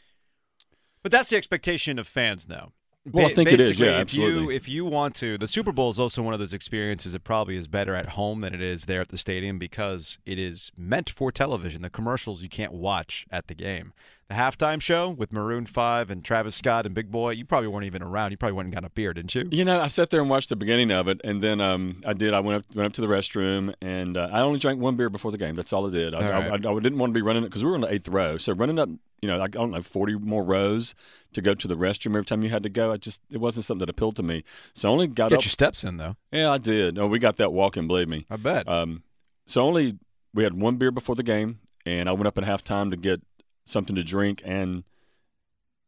But 1.03 1.11
that's 1.11 1.29
the 1.29 1.35
expectation 1.37 1.99
of 1.99 2.07
fans 2.07 2.47
now. 2.47 2.71
Well, 3.09 3.25
I 3.25 3.33
think 3.33 3.51
it 3.51 3.59
is, 3.59 3.79
yeah, 3.79 3.99
if 3.99 4.13
you 4.13 4.25
absolutely. 4.25 4.55
if 4.55 4.69
you 4.69 4.85
want 4.85 5.15
to, 5.15 5.35
the 5.35 5.47
Super 5.47 5.71
Bowl 5.71 5.89
is 5.89 5.99
also 5.99 6.21
one 6.21 6.35
of 6.35 6.39
those 6.39 6.53
experiences 6.53 7.13
that 7.13 7.23
probably 7.23 7.57
is 7.57 7.67
better 7.67 7.95
at 7.95 8.09
home 8.09 8.41
than 8.41 8.53
it 8.53 8.61
is 8.61 8.85
there 8.85 9.01
at 9.01 9.07
the 9.07 9.17
stadium 9.17 9.57
because 9.57 10.19
it 10.23 10.37
is 10.37 10.71
meant 10.77 11.09
for 11.09 11.31
television. 11.31 11.81
The 11.81 11.89
commercials 11.89 12.43
you 12.43 12.49
can't 12.49 12.73
watch 12.73 13.25
at 13.31 13.47
the 13.47 13.55
game. 13.55 13.93
The 14.31 14.37
halftime 14.37 14.81
show 14.81 15.09
with 15.09 15.33
Maroon 15.33 15.65
Five 15.65 16.09
and 16.09 16.23
Travis 16.23 16.55
Scott 16.55 16.85
and 16.85 16.95
Big 16.95 17.11
Boi, 17.11 17.31
you 17.31 17.43
probably 17.43 17.67
weren't 17.67 17.83
even 17.83 18.01
around. 18.01 18.31
You 18.31 18.37
probably 18.37 18.53
went 18.53 18.67
and 18.67 18.73
got 18.73 18.85
a 18.85 18.89
beer, 18.89 19.13
didn't 19.13 19.35
you? 19.35 19.49
You 19.51 19.65
know, 19.65 19.81
I 19.81 19.87
sat 19.87 20.09
there 20.09 20.21
and 20.21 20.29
watched 20.29 20.47
the 20.47 20.55
beginning 20.55 20.89
of 20.89 21.09
it, 21.09 21.19
and 21.25 21.43
then 21.43 21.59
um, 21.59 21.99
I 22.05 22.13
did. 22.13 22.33
I 22.33 22.39
went 22.39 22.59
up, 22.59 22.73
went 22.73 22.85
up 22.85 22.93
to 22.93 23.01
the 23.01 23.07
restroom, 23.07 23.73
and 23.81 24.15
uh, 24.15 24.29
I 24.31 24.39
only 24.39 24.57
drank 24.57 24.79
one 24.79 24.95
beer 24.95 25.09
before 25.09 25.31
the 25.31 25.37
game. 25.37 25.55
That's 25.55 25.73
all 25.73 25.85
I 25.85 25.91
did. 25.91 26.15
I, 26.15 26.31
right. 26.31 26.65
I, 26.65 26.69
I, 26.69 26.73
I 26.73 26.79
didn't 26.79 26.97
want 26.97 27.09
to 27.09 27.13
be 27.13 27.21
running 27.21 27.43
it 27.43 27.47
because 27.47 27.61
we 27.61 27.71
were 27.71 27.75
in 27.75 27.81
the 27.81 27.93
eighth 27.93 28.07
row. 28.07 28.37
So 28.37 28.53
running 28.53 28.79
up, 28.79 28.87
you 29.21 29.27
know, 29.27 29.35
like, 29.35 29.57
I 29.57 29.59
don't 29.59 29.71
know, 29.71 29.81
forty 29.81 30.15
more 30.15 30.45
rows 30.45 30.95
to 31.33 31.41
go 31.41 31.53
to 31.53 31.67
the 31.67 31.75
restroom 31.75 32.11
every 32.11 32.23
time 32.23 32.41
you 32.41 32.51
had 32.51 32.63
to 32.63 32.69
go. 32.69 32.93
I 32.93 32.95
just 32.95 33.19
it 33.29 33.39
wasn't 33.39 33.65
something 33.65 33.85
that 33.85 33.89
appealed 33.89 34.15
to 34.15 34.23
me. 34.23 34.45
So 34.73 34.87
I 34.87 34.93
only 34.93 35.07
got 35.07 35.31
Get 35.31 35.39
up. 35.39 35.43
your 35.43 35.49
steps 35.49 35.83
in 35.83 35.97
though. 35.97 36.15
yeah, 36.31 36.49
I 36.51 36.57
did. 36.57 36.95
No, 36.95 37.05
we 37.05 37.19
got 37.19 37.35
that 37.35 37.51
walking. 37.51 37.85
Believe 37.85 38.07
me. 38.07 38.27
I 38.29 38.37
bet. 38.37 38.65
Um, 38.65 39.03
so 39.45 39.61
only 39.61 39.99
we 40.33 40.45
had 40.45 40.53
one 40.53 40.77
beer 40.77 40.91
before 40.91 41.15
the 41.15 41.23
game, 41.23 41.59
and 41.85 42.07
I 42.07 42.13
went 42.13 42.27
up 42.27 42.37
at 42.37 42.45
halftime 42.45 42.91
to 42.91 42.95
get 42.95 43.21
something 43.71 43.95
to 43.95 44.03
drink 44.03 44.41
and 44.45 44.83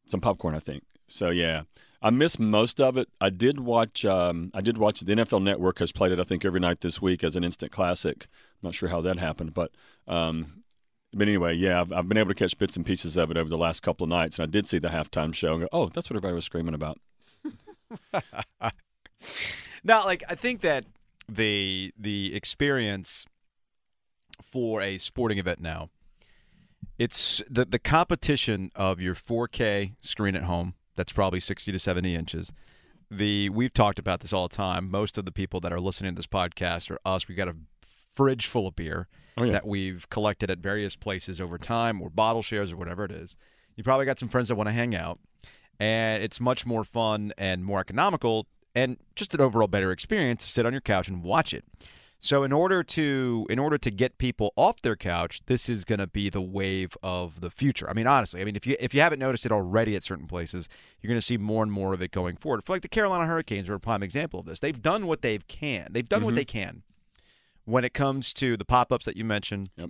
some 0.06 0.22
popcorn. 0.22 0.56
I 0.56 0.60
think 0.60 0.84
so. 1.08 1.30
Yeah, 1.30 1.64
I 2.02 2.10
missed 2.10 2.40
most 2.40 2.82
of 2.82 2.98
it. 2.98 3.10
I 3.22 3.30
did 3.30 3.60
watch. 3.60 4.06
Um, 4.06 4.52
I 4.54 4.62
did 4.62 4.78
watch 4.78 5.02
the 5.02 5.14
NFL 5.14 5.44
Network 5.44 5.80
has 5.80 5.92
played 5.92 6.12
it. 6.12 6.20
I 6.20 6.24
think 6.24 6.46
every 6.46 6.60
night 6.60 6.82
this 6.82 7.02
week 7.02 7.24
as 7.24 7.36
an 7.36 7.44
instant 7.44 7.72
classic. 7.72 8.28
I'm 8.62 8.68
not 8.68 8.76
sure 8.76 8.90
how 8.90 9.02
that 9.02 9.20
happened, 9.20 9.54
but. 9.54 9.72
Um, 10.08 10.64
but 11.16 11.28
anyway, 11.28 11.54
yeah, 11.54 11.80
I've, 11.80 11.94
I've 11.94 12.10
been 12.10 12.18
able 12.18 12.30
to 12.30 12.36
catch 12.36 12.58
bits 12.58 12.76
and 12.76 12.84
pieces 12.84 13.18
of 13.18 13.30
it 13.30 13.38
over 13.38 13.48
the 13.48 13.58
last 13.58 13.84
couple 13.84 14.04
of 14.06 14.10
nights, 14.10 14.40
and 14.40 14.48
I 14.48 14.50
did 14.50 14.68
see 14.68 14.80
the 14.80 14.88
halftime 14.88 15.32
show 15.32 15.54
and 15.54 15.62
go, 15.62 15.70
"Oh, 15.72 15.88
that's 15.90 16.10
what 16.10 16.16
everybody 16.16 16.34
was 16.34 16.46
screaming 16.46 16.74
about." 16.74 16.98
Now, 19.84 20.06
like 20.06 20.24
I 20.30 20.36
think 20.36 20.62
that 20.62 20.86
the 21.28 21.94
the 21.98 22.34
experience 22.36 23.26
for 24.42 24.82
a 24.82 24.98
sporting 24.98 25.38
event 25.38 25.60
now, 25.60 25.90
it's 26.98 27.42
the 27.50 27.66
the 27.66 27.80
competition 27.80 28.72
of 28.76 29.02
your 29.02 29.16
4K 29.16 29.94
screen 30.00 30.36
at 30.36 30.44
home. 30.44 30.76
That's 30.96 31.12
probably 31.12 31.40
60 31.40 31.72
to 31.72 31.80
70 31.80 32.16
inches. 32.16 32.54
The 33.10 33.50
we've 33.50 33.74
talked 33.74 34.00
about 34.00 34.20
this 34.22 34.34
all 34.34 34.48
the 34.48 34.56
time. 34.56 34.90
Most 34.90 35.18
of 35.18 35.26
the 35.26 35.32
people 35.32 35.60
that 35.62 35.72
are 35.74 35.80
listening 35.80 36.14
to 36.14 36.16
this 36.16 36.28
podcast 36.28 36.90
are 36.92 37.00
us. 37.06 37.28
We've 37.28 37.38
got 37.38 37.48
a 37.48 37.56
fridge 37.82 38.46
full 38.48 38.68
of 38.68 38.76
beer 38.76 39.08
Oh, 39.36 39.44
yeah. 39.46 39.54
that 39.54 39.66
we've 39.66 40.08
collected 40.12 40.52
at 40.52 40.60
various 40.60 40.96
places 40.96 41.42
over 41.42 41.58
time, 41.58 42.00
or 42.02 42.12
bottle 42.12 42.44
shares, 42.44 42.72
or 42.72 42.78
whatever 42.78 43.04
it 43.04 43.12
is. 43.12 43.36
You 43.76 43.84
probably 43.84 44.06
got 44.06 44.20
some 44.20 44.30
friends 44.30 44.50
that 44.50 44.56
want 44.56 44.70
to 44.70 44.74
hang 44.74 44.94
out, 44.94 45.20
and 45.80 46.22
it's 46.22 46.40
much 46.40 46.68
more 46.68 46.84
fun 46.84 47.34
and 47.36 47.66
more 47.66 47.80
economical, 47.80 48.46
and 48.76 48.98
just 49.16 49.34
an 49.34 49.42
overall 49.42 49.68
better 49.68 49.92
experience 49.92 50.44
to 50.46 50.52
sit 50.52 50.68
on 50.68 50.72
your 50.72 50.82
couch 50.82 51.08
and 51.08 51.24
watch 51.24 51.52
it. 51.52 51.66
So 52.24 52.44
in 52.44 52.54
order 52.54 52.84
to 52.84 53.46
in 53.50 53.60
order 53.60 53.78
to 53.78 53.92
get 53.92 54.18
people 54.18 54.54
off 54.56 54.82
their 54.82 54.96
couch, 54.96 55.42
this 55.48 55.68
is 55.68 55.84
going 55.84 56.00
to 56.00 56.08
be 56.08 56.30
the 56.30 56.42
wave 56.42 56.96
of 57.04 57.42
the 57.42 57.52
future. 57.52 57.90
I 57.90 57.94
mean, 57.94 58.08
honestly, 58.08 58.40
I 58.40 58.46
mean 58.46 58.56
if 58.56 58.66
you 58.66 58.78
if 58.80 58.96
you 58.96 59.02
haven't 59.02 59.20
noticed 59.20 59.46
it 59.46 59.52
already 59.52 59.94
at 59.98 60.04
certain 60.04 60.26
places, 60.26 60.70
you're 61.02 61.10
going 61.10 61.20
to 61.20 61.26
see 61.26 61.38
more 61.38 61.64
and 61.64 61.72
more 61.72 61.94
of 61.94 62.02
it 62.02 62.12
going 62.12 62.38
forward. 62.38 62.64
For 62.64 62.72
like 62.72 62.82
the 62.82 62.88
Carolina 62.88 63.26
Hurricanes 63.26 63.68
are 63.68 63.74
a 63.74 63.80
prime 63.80 64.02
example 64.02 64.40
of 64.40 64.46
this. 64.46 64.62
They've 64.62 64.82
done 64.82 65.06
what 65.06 65.22
they've 65.22 65.46
can. 65.50 65.90
They've 65.92 66.08
done 66.08 66.24
what 66.24 66.36
they 66.36 66.46
can 66.46 66.84
when 67.66 67.84
it 67.84 67.94
comes 67.94 68.34
to 68.36 68.56
the 68.56 68.64
pop-ups 68.64 69.06
that 69.06 69.18
you 69.18 69.26
mentioned. 69.26 69.72
Yep. 69.76 69.90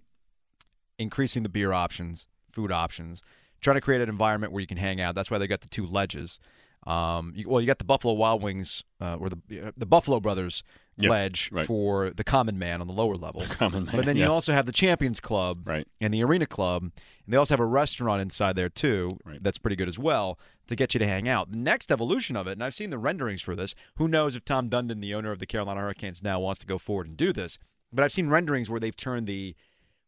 Increasing 0.97 1.43
the 1.43 1.49
beer 1.49 1.71
options, 1.71 2.27
food 2.49 2.71
options, 2.71 3.21
trying 3.61 3.75
to 3.75 3.81
create 3.81 4.01
an 4.01 4.09
environment 4.09 4.51
where 4.53 4.61
you 4.61 4.67
can 4.67 4.77
hang 4.77 4.99
out. 4.99 5.13
That's 5.13 5.29
why 5.29 5.37
they 5.37 5.45
got 5.45 5.61
the 5.61 5.69
two 5.69 5.85
ledges. 5.85 6.39
Um, 6.87 7.33
you, 7.35 7.47
well, 7.47 7.61
you 7.61 7.67
got 7.67 7.77
the 7.77 7.85
Buffalo 7.85 8.15
Wild 8.15 8.41
Wings 8.41 8.83
uh, 8.99 9.17
or 9.19 9.29
the 9.29 9.71
the 9.77 9.85
Buffalo 9.85 10.19
Brothers 10.19 10.63
Yep, 10.97 11.09
ledge 11.09 11.49
right. 11.51 11.65
for 11.65 12.11
the 12.11 12.23
common 12.23 12.59
man 12.59 12.79
on 12.81 12.87
the 12.87 12.93
lower 12.93 13.15
level. 13.15 13.41
Common 13.49 13.85
man, 13.85 13.95
But 13.95 14.05
then 14.05 14.15
you 14.15 14.23
yes. 14.23 14.31
also 14.31 14.53
have 14.53 14.65
the 14.67 14.71
Champions 14.71 15.19
Club 15.19 15.67
Right. 15.67 15.87
and 15.99 16.13
the 16.13 16.23
Arena 16.23 16.45
Club, 16.45 16.83
and 16.83 16.91
they 17.27 17.35
also 17.37 17.53
have 17.53 17.59
a 17.59 17.65
restaurant 17.65 18.21
inside 18.21 18.55
there 18.55 18.69
too. 18.69 19.17
Right. 19.25 19.41
That's 19.41 19.57
pretty 19.57 19.75
good 19.75 19.87
as 19.87 19.97
well 19.97 20.37
to 20.67 20.75
get 20.75 20.93
you 20.93 20.99
to 20.99 21.07
hang 21.07 21.27
out. 21.27 21.51
The 21.51 21.57
next 21.57 21.91
evolution 21.91 22.35
of 22.35 22.45
it, 22.47 22.51
and 22.53 22.63
I've 22.63 22.73
seen 22.75 22.89
the 22.91 22.97
renderings 22.99 23.41
for 23.41 23.55
this. 23.55 23.73
Who 23.95 24.07
knows 24.07 24.35
if 24.35 24.45
Tom 24.45 24.69
Dundon, 24.69 25.01
the 25.01 25.13
owner 25.15 25.31
of 25.31 25.39
the 25.39 25.45
Carolina 25.47 25.79
Hurricanes, 25.81 26.21
now 26.23 26.39
wants 26.39 26.59
to 26.59 26.65
go 26.67 26.77
forward 26.77 27.07
and 27.07 27.17
do 27.17 27.33
this? 27.33 27.57
but 27.95 28.03
I've 28.03 28.11
seen 28.11 28.27
renderings 28.27 28.71
where 28.71 28.79
they've 28.79 28.95
turned 28.95 29.27
the 29.27 29.55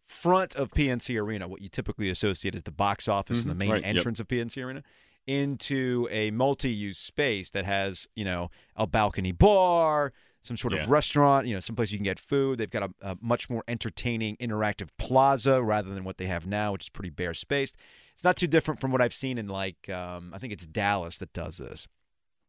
front 0.03 0.55
of 0.55 0.71
PNC 0.71 1.19
Arena, 1.21 1.47
what 1.47 1.61
you 1.61 1.69
typically 1.69 2.09
associate 2.09 2.55
as 2.55 2.63
the 2.63 2.71
box 2.71 3.07
office 3.07 3.41
and 3.43 3.49
the 3.51 3.55
Mhm, 3.55 3.59
main 3.59 3.69
right, 3.71 3.81
yep. 3.81 3.95
entrance 3.95 4.19
of 4.19 4.27
PNC 4.27 4.61
Arena, 4.63 4.81
into 5.27 6.07
a 6.11 6.31
multi-use 6.31 6.97
space 6.97 7.49
that 7.51 7.65
has, 7.65 8.07
you 8.15 8.25
know, 8.25 8.49
a 8.75 8.85
balcony 8.87 9.31
bar, 9.31 10.13
some 10.45 10.57
sort 10.57 10.73
Yeah. 10.73 10.83
of 10.83 10.89
restaurant, 10.89 11.47
you 11.47 11.53
know, 11.53 11.59
someplace 11.59 11.91
you 11.91 11.97
can 11.97 12.03
get 12.05 12.19
food. 12.19 12.59
They've 12.59 12.69
got 12.69 12.83
a, 12.83 12.93
a 13.11 13.17
much 13.21 13.49
more 13.49 13.63
entertaining, 13.67 14.37
interactive 14.37 14.89
plaza 14.97 15.61
rather 15.63 15.93
than 15.93 16.03
what 16.03 16.17
they 16.17 16.27
have 16.27 16.45
now, 16.47 16.71
which 16.73 16.83
is 16.85 16.89
pretty 16.89 17.09
bare 17.09 17.33
spaced. 17.33 17.75
It's 18.13 18.23
not 18.23 18.35
too 18.37 18.47
different 18.47 18.79
from 18.79 18.91
what 18.91 19.01
I've 19.01 19.13
seen 19.13 19.37
in 19.37 19.47
like 19.47 19.89
um, 19.89 20.31
I 20.33 20.37
think 20.37 20.53
it's 20.53 20.65
Dallas 20.65 21.17
that 21.17 21.33
does 21.33 21.57
this 21.57 21.87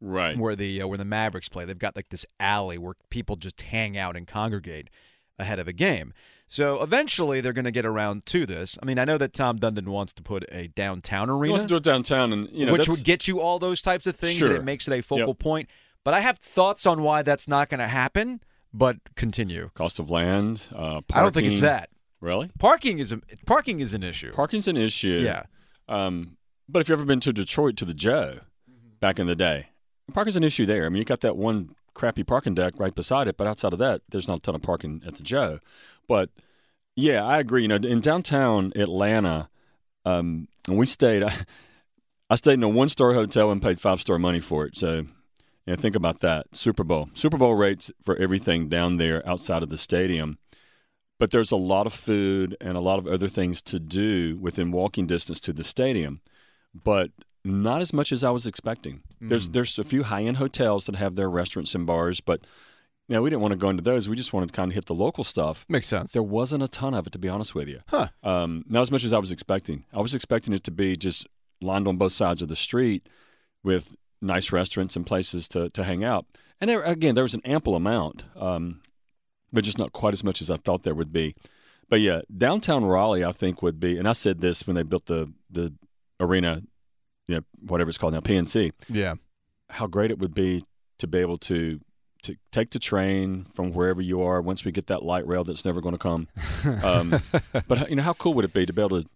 Right. 0.00 0.36
where 0.36 0.54
the 0.54 0.82
uh, 0.82 0.86
where 0.86 0.98
the 0.98 1.04
Mavericks 1.06 1.48
play. 1.48 1.64
They've 1.64 1.78
got 1.78 1.96
like 1.96 2.10
this 2.10 2.26
alley 2.38 2.76
where 2.78 2.94
people 3.10 3.36
just 3.36 3.60
hang 3.62 3.96
out 3.96 4.14
and 4.16 4.26
congregate 4.26 4.90
ahead 5.38 5.58
of 5.58 5.66
a 5.68 5.72
game. 5.72 6.12
So 6.46 6.82
eventually 6.82 7.40
they're 7.40 7.52
going 7.52 7.64
to 7.66 7.70
get 7.70 7.84
around 7.84 8.24
to 8.26 8.46
this. 8.46 8.78
I 8.82 8.86
mean, 8.86 8.98
I 8.98 9.04
know 9.04 9.18
that 9.18 9.32
Tom 9.32 9.58
Dundon 9.58 9.88
wants 9.88 10.12
to 10.14 10.22
put 10.22 10.44
a 10.52 10.68
downtown 10.68 11.28
He 11.28 11.32
arena, 11.34 11.52
wants 11.52 11.64
to 11.64 11.68
do 11.68 11.76
it 11.76 11.82
downtown, 11.82 12.32
and 12.32 12.48
you 12.52 12.64
know 12.66 12.72
which 12.72 12.88
would 12.88 13.04
get 13.04 13.26
you 13.26 13.40
all 13.40 13.58
those 13.58 13.82
types 13.82 14.06
of 14.06 14.14
things, 14.16 14.40
and 14.40 14.48
Sure. 14.50 14.56
it 14.56 14.64
makes 14.64 14.86
it 14.86 14.92
a 14.98 15.02
focal 15.02 15.28
Yep. 15.28 15.38
point. 15.38 15.70
But 16.06 16.14
I 16.14 16.20
have 16.20 16.38
thoughts 16.38 16.86
on 16.86 17.02
why 17.02 17.22
that's 17.22 17.48
not 17.48 17.68
going 17.68 17.80
to 17.80 17.88
happen. 17.88 18.40
But 18.72 18.98
continue. 19.16 19.70
cost 19.74 19.98
of 19.98 20.08
land. 20.08 20.68
Uh, 20.72 21.00
I 21.12 21.20
don't 21.20 21.34
think 21.34 21.48
it's 21.48 21.58
that. 21.58 21.90
Really. 22.20 22.48
Parking 22.60 23.00
is 23.00 23.10
a 23.10 23.20
parking 23.44 23.80
is 23.80 23.92
an 23.92 24.04
issue. 24.04 24.30
Parking's 24.30 24.68
an 24.68 24.76
issue. 24.76 25.20
Yeah. 25.24 25.46
Um, 25.88 26.36
but 26.68 26.80
if 26.80 26.88
you've 26.88 27.00
ever 27.00 27.04
been 27.04 27.18
to 27.18 27.32
Detroit 27.32 27.76
to 27.78 27.84
the 27.84 27.92
Joe 27.92 28.38
back 29.00 29.18
in 29.18 29.26
the 29.26 29.34
day, 29.34 29.70
parking's 30.12 30.36
an 30.36 30.44
issue 30.44 30.64
there. 30.64 30.86
I 30.86 30.90
mean, 30.90 30.98
you 30.98 31.04
got 31.04 31.22
that 31.22 31.36
one 31.36 31.74
crappy 31.92 32.22
parking 32.22 32.54
deck 32.54 32.74
right 32.76 32.94
beside 32.94 33.26
it, 33.26 33.36
but 33.36 33.48
outside 33.48 33.72
of 33.72 33.80
that, 33.80 34.02
there's 34.08 34.28
not 34.28 34.38
a 34.38 34.42
ton 34.42 34.54
of 34.54 34.62
parking 34.62 35.02
at 35.04 35.16
the 35.16 35.24
Joe. 35.24 35.58
But 36.06 36.30
yeah, 36.94 37.24
I 37.24 37.38
agree. 37.38 37.62
You 37.62 37.68
know, 37.68 37.74
in 37.74 38.00
downtown 38.00 38.72
Atlanta, 38.76 39.48
um, 40.04 40.46
we 40.68 40.86
stayed. 40.86 41.24
I 42.30 42.36
stayed 42.36 42.54
in 42.54 42.62
a 42.62 42.68
one-star 42.68 43.14
hotel 43.14 43.50
and 43.50 43.60
paid 43.60 43.80
five-star 43.80 44.20
money 44.20 44.40
for 44.40 44.66
it. 44.66 44.76
So, 44.76 45.06
know, 45.72 45.80
think 45.80 45.96
about 45.96 46.20
that. 46.20 46.46
Super 46.52 46.84
Bowl, 46.84 47.10
Super 47.14 47.38
Bowl 47.38 47.54
rates 47.54 47.90
for 48.02 48.16
everything 48.16 48.68
down 48.68 48.96
there 48.96 49.26
outside 49.28 49.62
of 49.62 49.68
the 49.68 49.78
stadium 49.78 50.38
but 51.18 51.30
there's 51.30 51.52
a 51.52 51.56
lot 51.56 51.86
of 51.86 51.94
food 51.94 52.56
and 52.60 52.76
a 52.76 52.80
lot 52.80 52.98
of 52.98 53.06
other 53.06 53.28
things 53.28 53.62
to 53.62 53.80
do 53.80 54.36
within 54.40 54.70
walking 54.70 55.06
distance 55.06 55.40
to 55.40 55.52
the 55.52 55.64
stadium, 55.64 56.20
but 56.74 57.10
not 57.44 57.80
as 57.80 57.92
much 57.92 58.12
as 58.12 58.24
I 58.24 58.30
was 58.30 58.46
expecting. 58.46 59.02
There's 59.20 59.50
there's 59.50 59.78
a 59.78 59.84
few 59.84 60.02
high 60.02 60.24
end 60.24 60.36
hotels 60.36 60.86
that 60.86 60.96
have 60.96 61.14
their 61.14 61.30
restaurants 61.30 61.74
and 61.74 61.86
bars, 61.86 62.20
but 62.20 62.46
you 63.08 63.14
know, 63.14 63.22
we 63.22 63.30
didn't 63.30 63.42
want 63.42 63.52
to 63.52 63.58
go 63.58 63.70
into 63.70 63.84
those. 63.84 64.08
We 64.08 64.16
just 64.16 64.32
wanted 64.32 64.48
to 64.48 64.52
kind 64.52 64.72
of 64.72 64.74
hit 64.74 64.86
the 64.86 64.94
local 64.94 65.22
stuff. 65.22 65.64
Makes 65.68 65.86
sense. 65.86 66.12
There 66.12 66.24
wasn't 66.24 66.64
a 66.64 66.68
ton 66.68 66.92
of 66.92 67.06
it, 67.06 67.12
to 67.12 67.18
be 67.18 67.28
honest 67.28 67.54
with 67.54 67.68
you. 67.68 67.80
Huh. 67.86 68.08
Um, 68.24 68.64
not 68.68 68.82
as 68.82 68.90
much 68.90 69.04
as 69.04 69.12
I 69.12 69.18
was 69.18 69.30
expecting. 69.30 69.84
I 69.92 70.00
was 70.00 70.14
expecting 70.14 70.52
it 70.52 70.64
to 70.64 70.72
be 70.72 70.96
just 70.96 71.26
lined 71.62 71.86
on 71.86 71.98
both 71.98 72.12
sides 72.12 72.42
of 72.42 72.48
the 72.48 72.56
street 72.56 73.08
with 73.62 73.94
nice 74.20 74.52
restaurants 74.52 74.96
and 74.96 75.06
places 75.06 75.48
to, 75.48 75.70
to 75.70 75.84
hang 75.84 76.04
out. 76.04 76.26
And 76.60 76.70
there 76.70 76.82
again, 76.82 77.14
there 77.14 77.24
was 77.24 77.34
an 77.34 77.42
ample 77.44 77.74
amount, 77.74 78.24
um, 78.34 78.80
but 79.52 79.64
just 79.64 79.78
not 79.78 79.92
quite 79.92 80.14
as 80.14 80.24
much 80.24 80.40
as 80.40 80.50
I 80.50 80.56
thought 80.56 80.82
there 80.82 80.94
would 80.94 81.12
be. 81.12 81.34
But 81.88 82.00
yeah, 82.00 82.22
downtown 82.36 82.84
Raleigh, 82.84 83.24
I 83.24 83.32
think 83.32 83.62
would 83.62 83.78
be. 83.78 83.98
And 83.98 84.08
I 84.08 84.12
said 84.12 84.40
this 84.40 84.66
when 84.66 84.74
they 84.74 84.82
built 84.82 85.06
the 85.06 85.32
the 85.50 85.74
arena, 86.18 86.62
you 87.28 87.36
know, 87.36 87.42
whatever 87.60 87.90
it's 87.90 87.98
called 87.98 88.14
now, 88.14 88.20
PNC. 88.20 88.72
Yeah. 88.88 89.14
How 89.70 89.86
great 89.86 90.10
it 90.10 90.18
would 90.18 90.34
be 90.34 90.64
to 90.98 91.06
be 91.06 91.18
able 91.18 91.38
to 91.38 91.80
to 92.22 92.36
take 92.50 92.70
the 92.70 92.78
train 92.78 93.46
from 93.54 93.72
wherever 93.72 94.00
you 94.00 94.20
are. 94.22 94.40
Once 94.40 94.64
we 94.64 94.72
get 94.72 94.86
that 94.88 95.02
light 95.02 95.26
rail 95.26 95.44
that's 95.44 95.64
never 95.64 95.80
going 95.80 95.94
to 95.94 95.98
come. 95.98 96.28
Um, 96.82 97.22
but 97.68 97.88
you 97.88 97.96
know, 97.96 98.02
how 98.02 98.14
cool 98.14 98.34
would 98.34 98.44
it 98.44 98.52
be 98.52 98.66
to 98.66 98.72
be 98.72 98.82
able 98.82 99.02
to? 99.02 99.08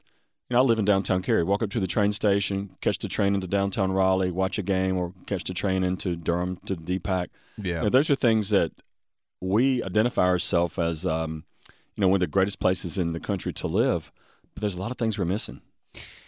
You 0.50 0.56
know, 0.56 0.62
I 0.62 0.64
live 0.64 0.80
in 0.80 0.84
downtown 0.84 1.22
Cary. 1.22 1.44
Walk 1.44 1.62
up 1.62 1.70
to 1.70 1.80
the 1.80 1.86
train 1.86 2.10
station, 2.10 2.70
catch 2.80 2.98
the 2.98 3.06
train 3.06 3.36
into 3.36 3.46
downtown 3.46 3.92
Raleigh, 3.92 4.32
watch 4.32 4.58
a 4.58 4.62
game, 4.62 4.96
or 4.96 5.12
catch 5.26 5.44
the 5.44 5.54
train 5.54 5.84
into 5.84 6.16
Durham 6.16 6.56
to 6.66 6.74
DPAC. 6.74 7.28
Yeah. 7.56 7.76
You 7.76 7.82
know, 7.82 7.88
those 7.88 8.10
are 8.10 8.16
things 8.16 8.50
that 8.50 8.72
we 9.40 9.80
identify 9.84 10.24
ourselves 10.24 10.76
as, 10.76 11.06
um, 11.06 11.44
you 11.94 12.00
know, 12.00 12.08
one 12.08 12.16
of 12.16 12.20
the 12.20 12.26
greatest 12.26 12.58
places 12.58 12.98
in 12.98 13.12
the 13.12 13.20
country 13.20 13.52
to 13.52 13.68
live. 13.68 14.10
But 14.54 14.62
there's 14.62 14.74
a 14.74 14.80
lot 14.80 14.90
of 14.90 14.98
things 14.98 15.20
we're 15.20 15.24
missing. 15.24 15.60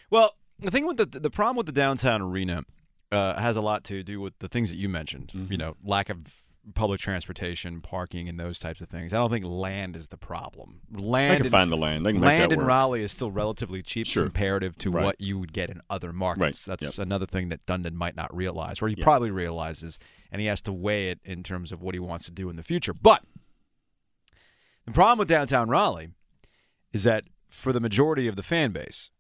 Well, 0.09 0.37
the 0.61 0.71
thing 0.71 0.87
with 0.87 0.99
the 0.99 1.07
the 1.19 1.31
problem 1.31 1.57
with 1.57 1.67
the 1.67 1.73
downtown 1.73 2.23
arena 2.23 2.63
uh, 3.11 3.41
has 3.41 3.57
a 3.57 3.61
lot 3.61 3.83
to 3.85 4.05
do 4.05 4.21
with 4.21 4.39
the 4.39 4.47
things 4.47 4.71
that 4.71 4.77
you 4.77 4.89
mentioned. 4.89 5.33
Mm-hmm. 5.35 5.51
You 5.51 5.59
know, 5.59 5.77
lack 5.83 6.09
of 6.11 6.43
public 6.75 7.01
transportation, 7.01 7.81
parking, 7.81 8.29
and 8.29 8.39
those 8.39 8.59
types 8.61 8.81
of 8.81 8.89
things. 8.89 9.13
I 9.13 9.19
don't 9.19 9.31
think 9.31 9.45
land 9.45 9.97
is 9.97 10.09
the 10.09 10.17
problem. 10.17 10.81
They 10.91 11.03
Land 11.03 11.37
can 11.39 11.47
in, 11.47 11.51
find 11.51 11.73
the 11.73 11.77
land. 11.77 12.07
They 12.07 12.13
can 12.13 12.21
land 12.23 12.53
in 12.53 12.61
work. 12.61 12.69
Raleigh 12.69 13.03
is 13.03 13.11
still 13.11 13.31
relatively 13.33 13.83
cheap 13.83 14.07
Sure. 14.07 14.23
comparative 14.25 14.79
to 14.79 14.91
Right. 14.93 15.05
what 15.05 15.21
you 15.21 15.39
would 15.41 15.53
get 15.53 15.71
in 15.71 15.81
other 15.91 16.13
markets. 16.13 16.69
Right. 16.69 16.79
That's 16.79 16.99
another 16.99 17.27
thing 17.27 17.49
that 17.49 17.67
Dundon 17.67 17.95
might 17.95 18.15
not 18.15 18.35
realize, 18.35 18.81
or 18.81 18.89
he 18.89 18.95
Yeah. 18.97 19.03
probably 19.03 19.31
realizes, 19.33 19.99
and 20.31 20.41
he 20.41 20.47
has 20.47 20.63
to 20.63 20.73
weigh 20.73 21.11
it 21.11 21.19
in 21.25 21.43
terms 21.43 21.73
of 21.73 21.83
what 21.83 21.95
he 21.95 21.99
wants 21.99 22.27
to 22.27 22.31
do 22.31 22.49
in 22.49 22.55
the 22.57 22.63
future. 22.63 22.95
But 22.95 23.25
the 24.87 24.93
problem 24.93 25.19
with 25.19 25.29
downtown 25.29 25.69
Raleigh 25.69 26.11
is 26.93 27.05
that 27.05 27.25
for 27.49 27.73
the 27.73 27.81
majority 27.81 28.29
of 28.29 28.37
the 28.37 28.43
fan 28.43 28.73
base, 28.73 29.11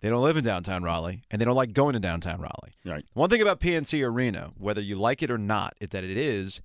they 0.00 0.08
don't 0.10 0.22
live 0.22 0.36
in 0.36 0.44
downtown 0.44 0.82
Raleigh 0.82 1.22
and 1.30 1.40
they 1.40 1.44
don't 1.44 1.56
like 1.56 1.72
going 1.72 1.94
to 1.94 2.00
downtown 2.00 2.40
Raleigh. 2.40 2.72
Right. 2.84 3.04
One 3.14 3.30
thing 3.30 3.42
about 3.42 3.60
PNC 3.60 4.02
Arena, 4.02 4.52
whether 4.56 4.80
you 4.80 4.96
like 4.96 5.22
it 5.22 5.30
or 5.30 5.38
not, 5.38 5.74
is 5.80 5.88
that 5.90 6.04
it 6.04 6.16
is 6.16 6.60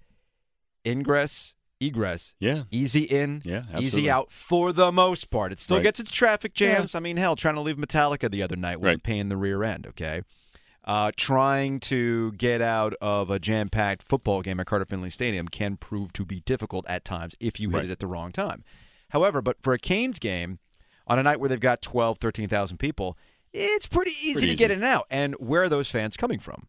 ingress, 0.85 1.55
egress, 1.79 2.35
Yeah. 2.39 2.63
easy 2.71 3.01
in, 3.03 3.41
Yeah. 3.45 3.63
easy 3.79 4.09
out 4.09 4.31
for 4.31 4.71
the 4.73 4.91
most 4.91 5.29
part. 5.29 5.51
It 5.51 5.59
still 5.59 5.77
Right. 5.77 5.83
gets 5.83 5.99
its 5.99 6.11
traffic 6.11 6.53
jams. 6.53 6.93
I 6.95 6.99
mean, 6.99 7.17
hell, 7.17 7.35
trying 7.35 7.55
to 7.55 7.61
leave 7.61 7.77
Metallica 7.77 8.29
the 8.29 8.43
other 8.43 8.55
night 8.55 8.79
was 8.79 8.95
a 8.95 8.99
pain 8.99 9.21
in 9.21 9.29
the 9.29 9.37
rear 9.37 9.63
end. 9.63 9.87
Okay, 9.87 10.21
uh, 10.83 11.11
trying 11.15 11.79
to 11.81 12.31
get 12.33 12.61
out 12.61 12.93
of 13.01 13.29
a 13.29 13.39
jam-packed 13.39 14.03
football 14.03 14.41
game 14.41 14.59
at 14.59 14.65
Carter 14.67 14.85
Finley 14.85 15.09
Stadium 15.09 15.47
can 15.47 15.77
prove 15.77 16.13
to 16.13 16.25
be 16.25 16.41
difficult 16.41 16.85
at 16.87 17.03
times 17.05 17.35
if 17.39 17.59
you 17.59 17.69
hit 17.71 17.75
Right. 17.77 17.85
it 17.85 17.91
at 17.91 17.99
the 17.99 18.07
wrong 18.07 18.31
time. 18.31 18.63
However, 19.09 19.41
but 19.41 19.61
for 19.61 19.73
a 19.73 19.79
Canes 19.79 20.19
game 20.19 20.59
on 21.07 21.19
a 21.19 21.23
night 21.23 21.39
where 21.39 21.49
they've 21.49 21.59
got 21.59 21.81
12, 21.81 22.19
13,000 22.19 22.77
people, 22.77 23.17
it's 23.53 23.87
pretty 23.87 24.11
easy 24.11 24.33
Pretty 24.41 24.47
to 24.53 24.55
get 24.55 24.71
in 24.71 24.77
and 24.77 24.85
out. 24.85 25.05
And 25.11 25.33
where 25.35 25.63
are 25.63 25.69
those 25.69 25.89
fans 25.89 26.15
coming 26.15 26.39
from? 26.39 26.67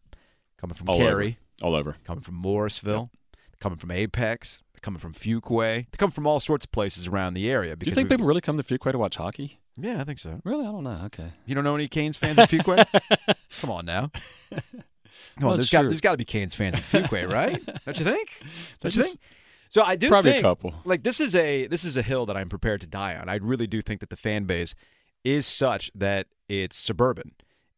Coming 0.57 0.73
from 0.75 0.89
All 0.89 0.97
Cary, 0.97 1.37
over. 1.61 1.67
All 1.67 1.75
over. 1.75 1.95
coming 2.03 2.21
from 2.21 2.35
Morrisville, 2.35 3.09
coming 3.63 3.77
from 3.79 3.91
Apex, 3.91 4.61
they're 4.73 4.81
coming 4.81 4.99
from 4.99 5.13
Fuquay, 5.13 5.85
they 5.89 5.97
come 5.97 6.11
from 6.11 6.27
all 6.27 6.41
sorts 6.41 6.65
of 6.65 6.71
places 6.73 7.07
around 7.07 7.33
the 7.33 7.49
area. 7.49 7.75
Do 7.77 7.85
you 7.89 7.95
think 7.95 8.09
people 8.09 8.27
really 8.27 8.41
come 8.41 8.57
to 8.57 8.63
Fuquay 8.63 8.91
to 8.91 8.97
watch 8.97 9.15
hockey? 9.15 9.59
Yeah, 9.77 10.01
I 10.01 10.03
think 10.03 10.19
so. 10.19 10.41
Really? 10.43 10.67
I 10.67 10.71
don't 10.71 10.83
know. 10.83 11.01
Okay. 11.05 11.31
You 11.45 11.55
don't 11.55 11.63
know 11.63 11.73
any 11.75 11.87
Canes 11.87 12.17
fans 12.17 12.37
in 12.37 12.45
Fuquay? 12.45 12.85
Come 13.61 13.71
on 13.71 13.85
now. 13.85 14.11
Come 15.39 15.49
on, 15.49 15.57
there's 15.57 15.69
got 15.69 15.83
there's 15.83 16.01
got 16.01 16.11
to 16.11 16.17
be 16.17 16.25
Canes 16.25 16.53
fans 16.53 16.75
in 16.75 16.81
Fuquay, 16.81 17.31
right? 17.31 17.63
Don't 17.85 17.97
you 17.97 18.05
think? 18.05 18.41
Don't 18.81 18.95
you 18.95 19.03
think? 19.03 19.19
So 19.69 19.81
I 19.81 19.95
do 19.95 20.09
Probably 20.09 20.37
a 20.37 20.41
couple. 20.41 20.75
like 20.83 21.01
this 21.03 21.19
is 21.19 21.33
a 21.33 21.65
this 21.67 21.85
is 21.85 21.97
a 21.97 22.01
hill 22.03 22.25
that 22.27 22.37
I'm 22.37 22.49
prepared 22.49 22.81
to 22.81 22.87
die 22.87 23.15
on. 23.15 23.29
I 23.29 23.35
really 23.37 23.65
do 23.65 23.81
think 23.81 24.01
that 24.01 24.09
the 24.09 24.17
fan 24.17 24.43
base 24.43 24.75
is 25.23 25.47
such 25.47 25.89
that 25.95 26.27
it's 26.49 26.75
suburban. 26.75 27.31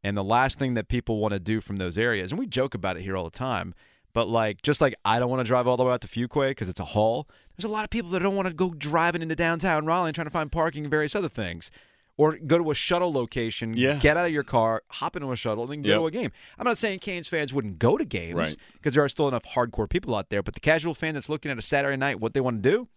And 0.03 0.17
the 0.17 0.23
last 0.23 0.59
thing 0.59 0.73
that 0.73 0.87
people 0.87 1.19
want 1.19 1.33
to 1.33 1.39
do 1.39 1.61
from 1.61 1.77
those 1.77 1.97
areas, 1.97 2.31
and 2.31 2.39
we 2.39 2.47
joke 2.47 2.73
about 2.75 2.97
it 2.97 3.03
here 3.03 3.15
all 3.15 3.23
the 3.23 3.29
time, 3.29 3.73
but 4.15 4.27
like 4.27 4.63
just 4.63 4.81
like 4.81 4.95
I 5.05 5.19
don't 5.19 5.29
want 5.29 5.41
to 5.41 5.43
drive 5.43 5.67
all 5.67 5.77
the 5.77 5.83
way 5.83 5.93
out 5.93 6.01
to 6.01 6.07
Fuquay 6.07 6.49
because 6.49 6.69
it's 6.69 6.79
a 6.79 6.85
haul. 6.85 7.27
There's 7.55 7.65
a 7.69 7.71
lot 7.71 7.83
of 7.83 7.91
people 7.91 8.09
that 8.11 8.19
don't 8.21 8.35
want 8.35 8.47
to 8.47 8.53
go 8.53 8.71
driving 8.75 9.21
into 9.21 9.35
downtown 9.35 9.85
Raleigh 9.85 10.07
and 10.09 10.15
trying 10.15 10.25
to 10.25 10.31
find 10.31 10.51
parking 10.51 10.85
and 10.85 10.91
various 10.91 11.15
other 11.15 11.29
things. 11.29 11.69
Or 12.17 12.37
go 12.37 12.57
to 12.57 12.71
a 12.71 12.75
shuttle 12.75 13.11
location, 13.11 13.75
Yeah. 13.75 13.95
get 13.95 14.15
out 14.15 14.25
of 14.25 14.31
your 14.31 14.43
car, 14.43 14.83
hop 14.89 15.17
into 15.17 15.29
a 15.33 15.35
shuttle, 15.35 15.63
and 15.65 15.71
then 15.73 15.81
go 15.81 15.89
Yep. 15.89 15.99
to 15.99 16.05
a 16.05 16.11
game. 16.23 16.31
I'm 16.57 16.63
not 16.65 16.77
saying 16.77 16.99
Canes 16.99 17.27
fans 17.27 17.53
wouldn't 17.53 17.77
go 17.77 17.97
to 17.97 18.05
games 18.05 18.35
Right. 18.35 18.55
because 18.73 18.93
there 18.93 19.03
are 19.03 19.09
still 19.09 19.27
enough 19.27 19.43
hardcore 19.45 19.89
people 19.89 20.15
out 20.15 20.29
there, 20.29 20.41
but 20.41 20.53
the 20.53 20.61
casual 20.61 20.93
fan 20.93 21.13
that's 21.13 21.27
looking 21.27 21.51
at 21.51 21.57
a 21.57 21.61
Saturday 21.61 21.97
night, 21.97 22.21
what 22.21 22.33
they 22.33 22.39
want 22.39 22.63
to 22.63 22.69
do, 22.71 22.87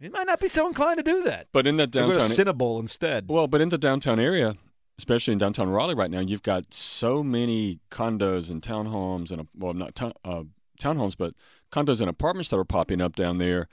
it 0.00 0.12
might 0.12 0.26
not 0.26 0.38
be 0.40 0.46
so 0.48 0.66
inclined 0.68 0.98
to 0.98 1.02
do 1.04 1.24
that. 1.24 1.48
But 1.52 1.66
in 1.66 1.76
that 1.78 1.90
They 1.92 2.00
go 2.00 2.12
to 2.12 2.18
downtown, 2.20 2.78
instead. 2.80 3.28
well, 3.28 3.46
but 3.48 3.60
in 3.60 3.70
the 3.70 3.78
downtown 3.78 4.20
area, 4.20 4.54
especially 4.98 5.32
in 5.32 5.38
downtown 5.38 5.68
Raleigh 5.68 5.94
right 5.94 6.10
now, 6.10 6.20
you've 6.20 6.42
got 6.42 6.72
so 6.72 7.22
many 7.22 7.80
condos 7.90 8.50
and 8.50 8.62
townhomes 8.62 9.30
and 9.30 9.48
well, 9.56 9.74
not 9.74 9.94
town, 9.94 10.12
uh, 10.24 10.44
townhomes, 10.80 11.16
but 11.16 11.34
condos 11.72 12.00
and 12.00 12.08
apartments 12.08 12.50
that 12.50 12.56
are 12.56 12.64
popping 12.64 13.00
up 13.00 13.16
down 13.16 13.38
there, 13.38 13.68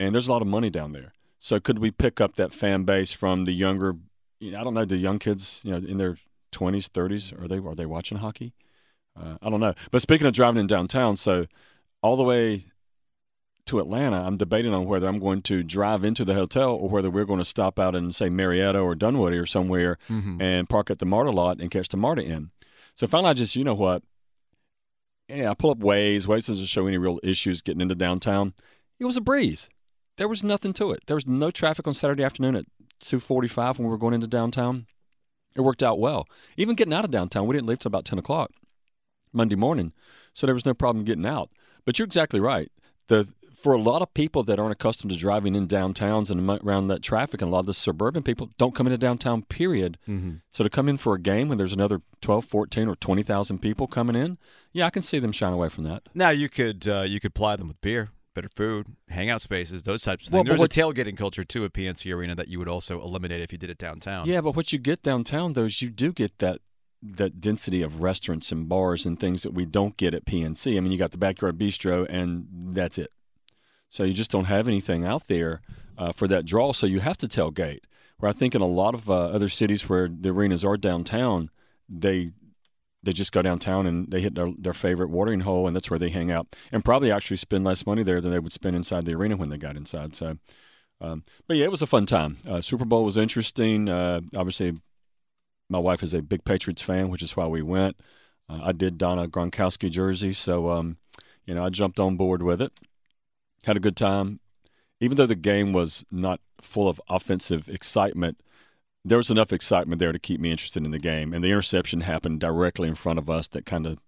and 0.00 0.14
there's 0.14 0.28
a 0.28 0.32
lot 0.32 0.42
of 0.42 0.48
money 0.48 0.70
down 0.70 0.92
there. 0.92 1.12
So 1.38 1.60
could 1.60 1.78
we 1.78 1.90
pick 1.90 2.20
up 2.20 2.36
that 2.36 2.52
fan 2.52 2.84
base 2.84 3.12
from 3.12 3.44
the 3.44 3.52
younger? 3.52 3.96
You 4.40 4.52
know, 4.52 4.60
I 4.60 4.64
don't 4.64 4.74
know, 4.74 4.84
the 4.84 4.96
young 4.96 5.18
kids, 5.18 5.62
you 5.64 5.70
know, 5.70 5.86
in 5.86 5.98
their 5.98 6.16
20s, 6.52 6.88
30s, 6.88 7.40
are 7.40 7.48
they 7.48 7.58
are 7.58 7.74
they 7.74 7.86
watching 7.86 8.18
hockey? 8.18 8.54
Uh, 9.18 9.36
I 9.40 9.50
don't 9.50 9.60
know. 9.60 9.74
But 9.90 10.02
speaking 10.02 10.26
of 10.26 10.32
driving 10.32 10.60
in 10.60 10.66
downtown, 10.66 11.16
so 11.16 11.46
all 12.02 12.16
the 12.16 12.24
way 12.24 12.66
to 13.66 13.78
Atlanta, 13.80 14.22
I'm 14.22 14.36
debating 14.36 14.74
on 14.74 14.84
whether 14.84 15.06
I'm 15.08 15.18
going 15.18 15.40
to 15.42 15.62
drive 15.62 16.04
into 16.04 16.24
the 16.24 16.34
hotel 16.34 16.70
or 16.72 16.88
whether 16.88 17.10
we're 17.10 17.24
going 17.24 17.38
to 17.38 17.44
stop 17.44 17.78
out 17.78 17.94
in, 17.94 18.12
say, 18.12 18.28
Marietta 18.28 18.78
or 18.78 18.94
Dunwoody 18.94 19.38
or 19.38 19.46
somewhere 19.46 19.98
Mhm. 20.08 20.40
and 20.40 20.68
park 20.68 20.90
at 20.90 20.98
the 20.98 21.06
MARTA 21.06 21.30
lot 21.30 21.60
and 21.60 21.70
catch 21.70 21.88
the 21.88 21.96
MARTA 21.96 22.22
in. 22.24 22.50
So 22.94 23.06
finally, 23.06 23.30
I 23.30 23.34
just, 23.34 23.56
you 23.56 23.64
know 23.64 23.74
what? 23.74 24.02
Yeah, 25.28 25.50
I 25.50 25.54
pull 25.54 25.70
up 25.70 25.78
Waze. 25.78 26.26
Waze 26.26 26.46
doesn't 26.48 26.66
show 26.66 26.86
any 26.86 26.98
real 26.98 27.18
issues 27.22 27.62
getting 27.62 27.80
into 27.80 27.94
downtown. 27.94 28.52
It 28.98 29.04
was 29.06 29.16
a 29.16 29.20
breeze. 29.22 29.68
there 30.16 30.28
was 30.28 30.44
nothing 30.44 30.72
to 30.72 30.92
it. 30.92 31.00
There 31.08 31.16
was 31.16 31.26
no 31.26 31.50
traffic 31.50 31.88
on 31.88 31.92
Saturday 31.92 32.22
afternoon 32.22 32.54
at 32.54 32.66
2:45 33.00 33.78
when 33.80 33.88
we 33.88 33.90
were 33.90 33.98
going 33.98 34.14
into 34.14 34.28
downtown. 34.28 34.86
It 35.56 35.62
worked 35.62 35.82
out 35.82 35.98
well. 35.98 36.28
Even 36.56 36.76
getting 36.76 36.94
out 36.94 37.04
of 37.04 37.10
downtown, 37.10 37.48
we 37.48 37.56
didn't 37.56 37.66
leave 37.66 37.80
till 37.80 37.88
about 37.88 38.04
10 38.04 38.20
o'clock 38.20 38.52
Monday 39.32 39.56
morning, 39.56 39.92
so 40.32 40.46
there 40.46 40.54
was 40.54 40.64
no 40.64 40.72
problem 40.72 41.04
getting 41.04 41.26
out. 41.26 41.50
But 41.84 41.98
you're 41.98 42.06
exactly 42.06 42.38
right. 42.38 42.70
The 43.08 43.32
for 43.64 43.72
a 43.72 43.80
lot 43.80 44.02
of 44.02 44.12
people 44.12 44.42
that 44.42 44.58
aren't 44.58 44.72
accustomed 44.72 45.10
to 45.10 45.16
driving 45.16 45.54
in 45.54 45.66
downtowns 45.66 46.30
and 46.30 46.50
around 46.62 46.88
that 46.88 47.00
traffic, 47.00 47.40
and 47.40 47.48
a 47.48 47.50
lot 47.50 47.60
of 47.60 47.66
the 47.66 47.72
suburban 47.72 48.22
people 48.22 48.50
don't 48.58 48.74
come 48.74 48.86
into 48.86 48.98
downtown, 48.98 49.40
period. 49.40 49.96
Mm-hmm. 50.06 50.34
So 50.50 50.64
to 50.64 50.68
come 50.68 50.86
in 50.86 50.98
for 50.98 51.14
a 51.14 51.18
game 51.18 51.48
when 51.48 51.56
there's 51.56 51.72
another 51.72 52.02
12, 52.20 52.44
14, 52.44 52.88
or 52.88 52.94
20,000 52.94 53.60
people 53.60 53.86
coming 53.86 54.16
in, 54.16 54.36
yeah, 54.74 54.84
I 54.84 54.90
can 54.90 55.00
see 55.00 55.18
them 55.18 55.32
shying 55.32 55.54
away 55.54 55.70
from 55.70 55.84
that. 55.84 56.02
Now 56.12 56.28
you 56.28 56.50
could 56.50 56.86
uh, 56.86 57.06
you 57.08 57.20
could 57.20 57.32
ply 57.32 57.56
them 57.56 57.68
with 57.68 57.80
beer, 57.80 58.10
better 58.34 58.50
food, 58.54 58.86
hangout 59.08 59.40
spaces, 59.40 59.84
those 59.84 60.02
types 60.02 60.26
of 60.26 60.32
things. 60.32 60.46
but 60.46 60.58
There's 60.58 60.60
a 60.60 60.68
tailgating 60.68 61.16
culture 61.16 61.42
too 61.42 61.64
at 61.64 61.72
PNC 61.72 62.14
Arena 62.14 62.34
that 62.34 62.48
you 62.48 62.58
would 62.58 62.68
also 62.68 63.00
eliminate 63.00 63.40
if 63.40 63.50
you 63.50 63.56
did 63.56 63.70
it 63.70 63.78
downtown. 63.78 64.26
Yeah, 64.26 64.42
but 64.42 64.54
what 64.54 64.74
you 64.74 64.78
get 64.78 65.02
downtown, 65.02 65.54
though, 65.54 65.64
is 65.64 65.80
you 65.80 65.88
do 65.88 66.12
get 66.12 66.38
that 66.40 66.60
that 67.02 67.40
density 67.40 67.80
of 67.80 68.02
restaurants 68.02 68.52
and 68.52 68.68
bars 68.68 69.06
and 69.06 69.18
things 69.18 69.42
that 69.42 69.54
we 69.54 69.64
don't 69.64 69.96
get 69.96 70.12
at 70.12 70.26
PNC. 70.26 70.76
I 70.76 70.80
mean, 70.80 70.92
you 70.92 70.98
got 70.98 71.12
the 71.12 71.18
backyard 71.18 71.56
bistro, 71.56 72.06
and 72.10 72.46
that's 72.50 72.98
it. 72.98 73.10
So 73.94 74.02
you 74.02 74.12
just 74.12 74.32
don't 74.32 74.46
have 74.46 74.66
anything 74.66 75.06
out 75.06 75.28
there 75.28 75.60
uh, 75.96 76.10
for 76.10 76.26
that 76.26 76.44
draw. 76.44 76.72
So 76.72 76.84
you 76.84 76.98
have 76.98 77.16
to 77.18 77.28
tailgate. 77.28 77.78
Where 78.18 78.28
I 78.28 78.32
think 78.32 78.56
in 78.56 78.60
a 78.60 78.66
lot 78.66 78.92
of 78.92 79.08
uh, 79.08 79.26
other 79.26 79.48
cities 79.48 79.88
where 79.88 80.08
the 80.08 80.30
arenas 80.30 80.64
are 80.64 80.76
downtown, 80.76 81.48
they 81.88 82.32
they 83.04 83.12
just 83.12 83.30
go 83.30 83.40
downtown 83.40 83.86
and 83.86 84.10
they 84.10 84.20
hit 84.20 84.34
their, 84.34 84.50
their 84.58 84.72
favorite 84.72 85.10
watering 85.10 85.40
hole, 85.40 85.68
and 85.68 85.76
that's 85.76 85.90
where 85.90 85.98
they 85.98 86.08
hang 86.08 86.32
out, 86.32 86.56
and 86.72 86.84
probably 86.84 87.12
actually 87.12 87.36
spend 87.36 87.64
less 87.64 87.86
money 87.86 88.02
there 88.02 88.20
than 88.20 88.32
they 88.32 88.40
would 88.40 88.50
spend 88.50 88.74
inside 88.74 89.04
the 89.04 89.14
arena 89.14 89.36
when 89.36 89.48
they 89.48 89.58
got 89.58 89.76
inside. 89.76 90.16
So. 90.16 90.38
Um, 91.00 91.22
but 91.46 91.56
yeah, 91.56 91.66
it 91.66 91.70
was 91.70 91.82
a 91.82 91.86
fun 91.86 92.06
time. 92.06 92.38
Uh, 92.48 92.60
Super 92.60 92.84
Bowl 92.84 93.04
was 93.04 93.16
interesting. 93.16 93.88
Uh, 93.88 94.22
obviously, 94.34 94.80
my 95.68 95.78
wife 95.78 96.02
is 96.02 96.14
a 96.14 96.22
big 96.22 96.44
Patriots 96.44 96.82
fan, 96.82 97.10
which 97.10 97.22
is 97.22 97.36
why 97.36 97.46
we 97.46 97.62
went. 97.62 97.96
Uh, 98.48 98.60
I 98.62 98.72
did 98.72 98.98
don 98.98 99.18
a 99.18 99.28
Gronkowski 99.28 99.90
jersey, 99.90 100.32
so 100.32 100.70
um, 100.70 100.96
you 101.46 101.54
know 101.54 101.64
I 101.64 101.68
jumped 101.68 102.00
on 102.00 102.16
board 102.16 102.42
with 102.42 102.60
it. 102.60 102.72
Had 103.64 103.76
a 103.76 103.80
good 103.80 103.96
time, 103.96 104.40
even 105.00 105.16
though 105.16 105.26
the 105.26 105.34
game 105.34 105.72
was 105.72 106.04
not 106.10 106.40
full 106.60 106.88
of 106.88 107.00
offensive 107.08 107.68
excitement. 107.68 108.40
There 109.04 109.18
was 109.18 109.30
enough 109.30 109.52
excitement 109.52 109.98
there 109.98 110.12
to 110.12 110.18
keep 110.18 110.40
me 110.40 110.50
interested 110.50 110.84
in 110.84 110.90
the 110.90 110.98
game, 110.98 111.34
and 111.34 111.44
the 111.44 111.48
interception 111.48 112.02
happened 112.02 112.40
directly 112.40 112.88
in 112.88 112.94
front 112.94 113.18
of 113.18 113.28
us 113.28 113.48
that 113.48 113.66
kind 113.66 113.86
of 113.86 113.98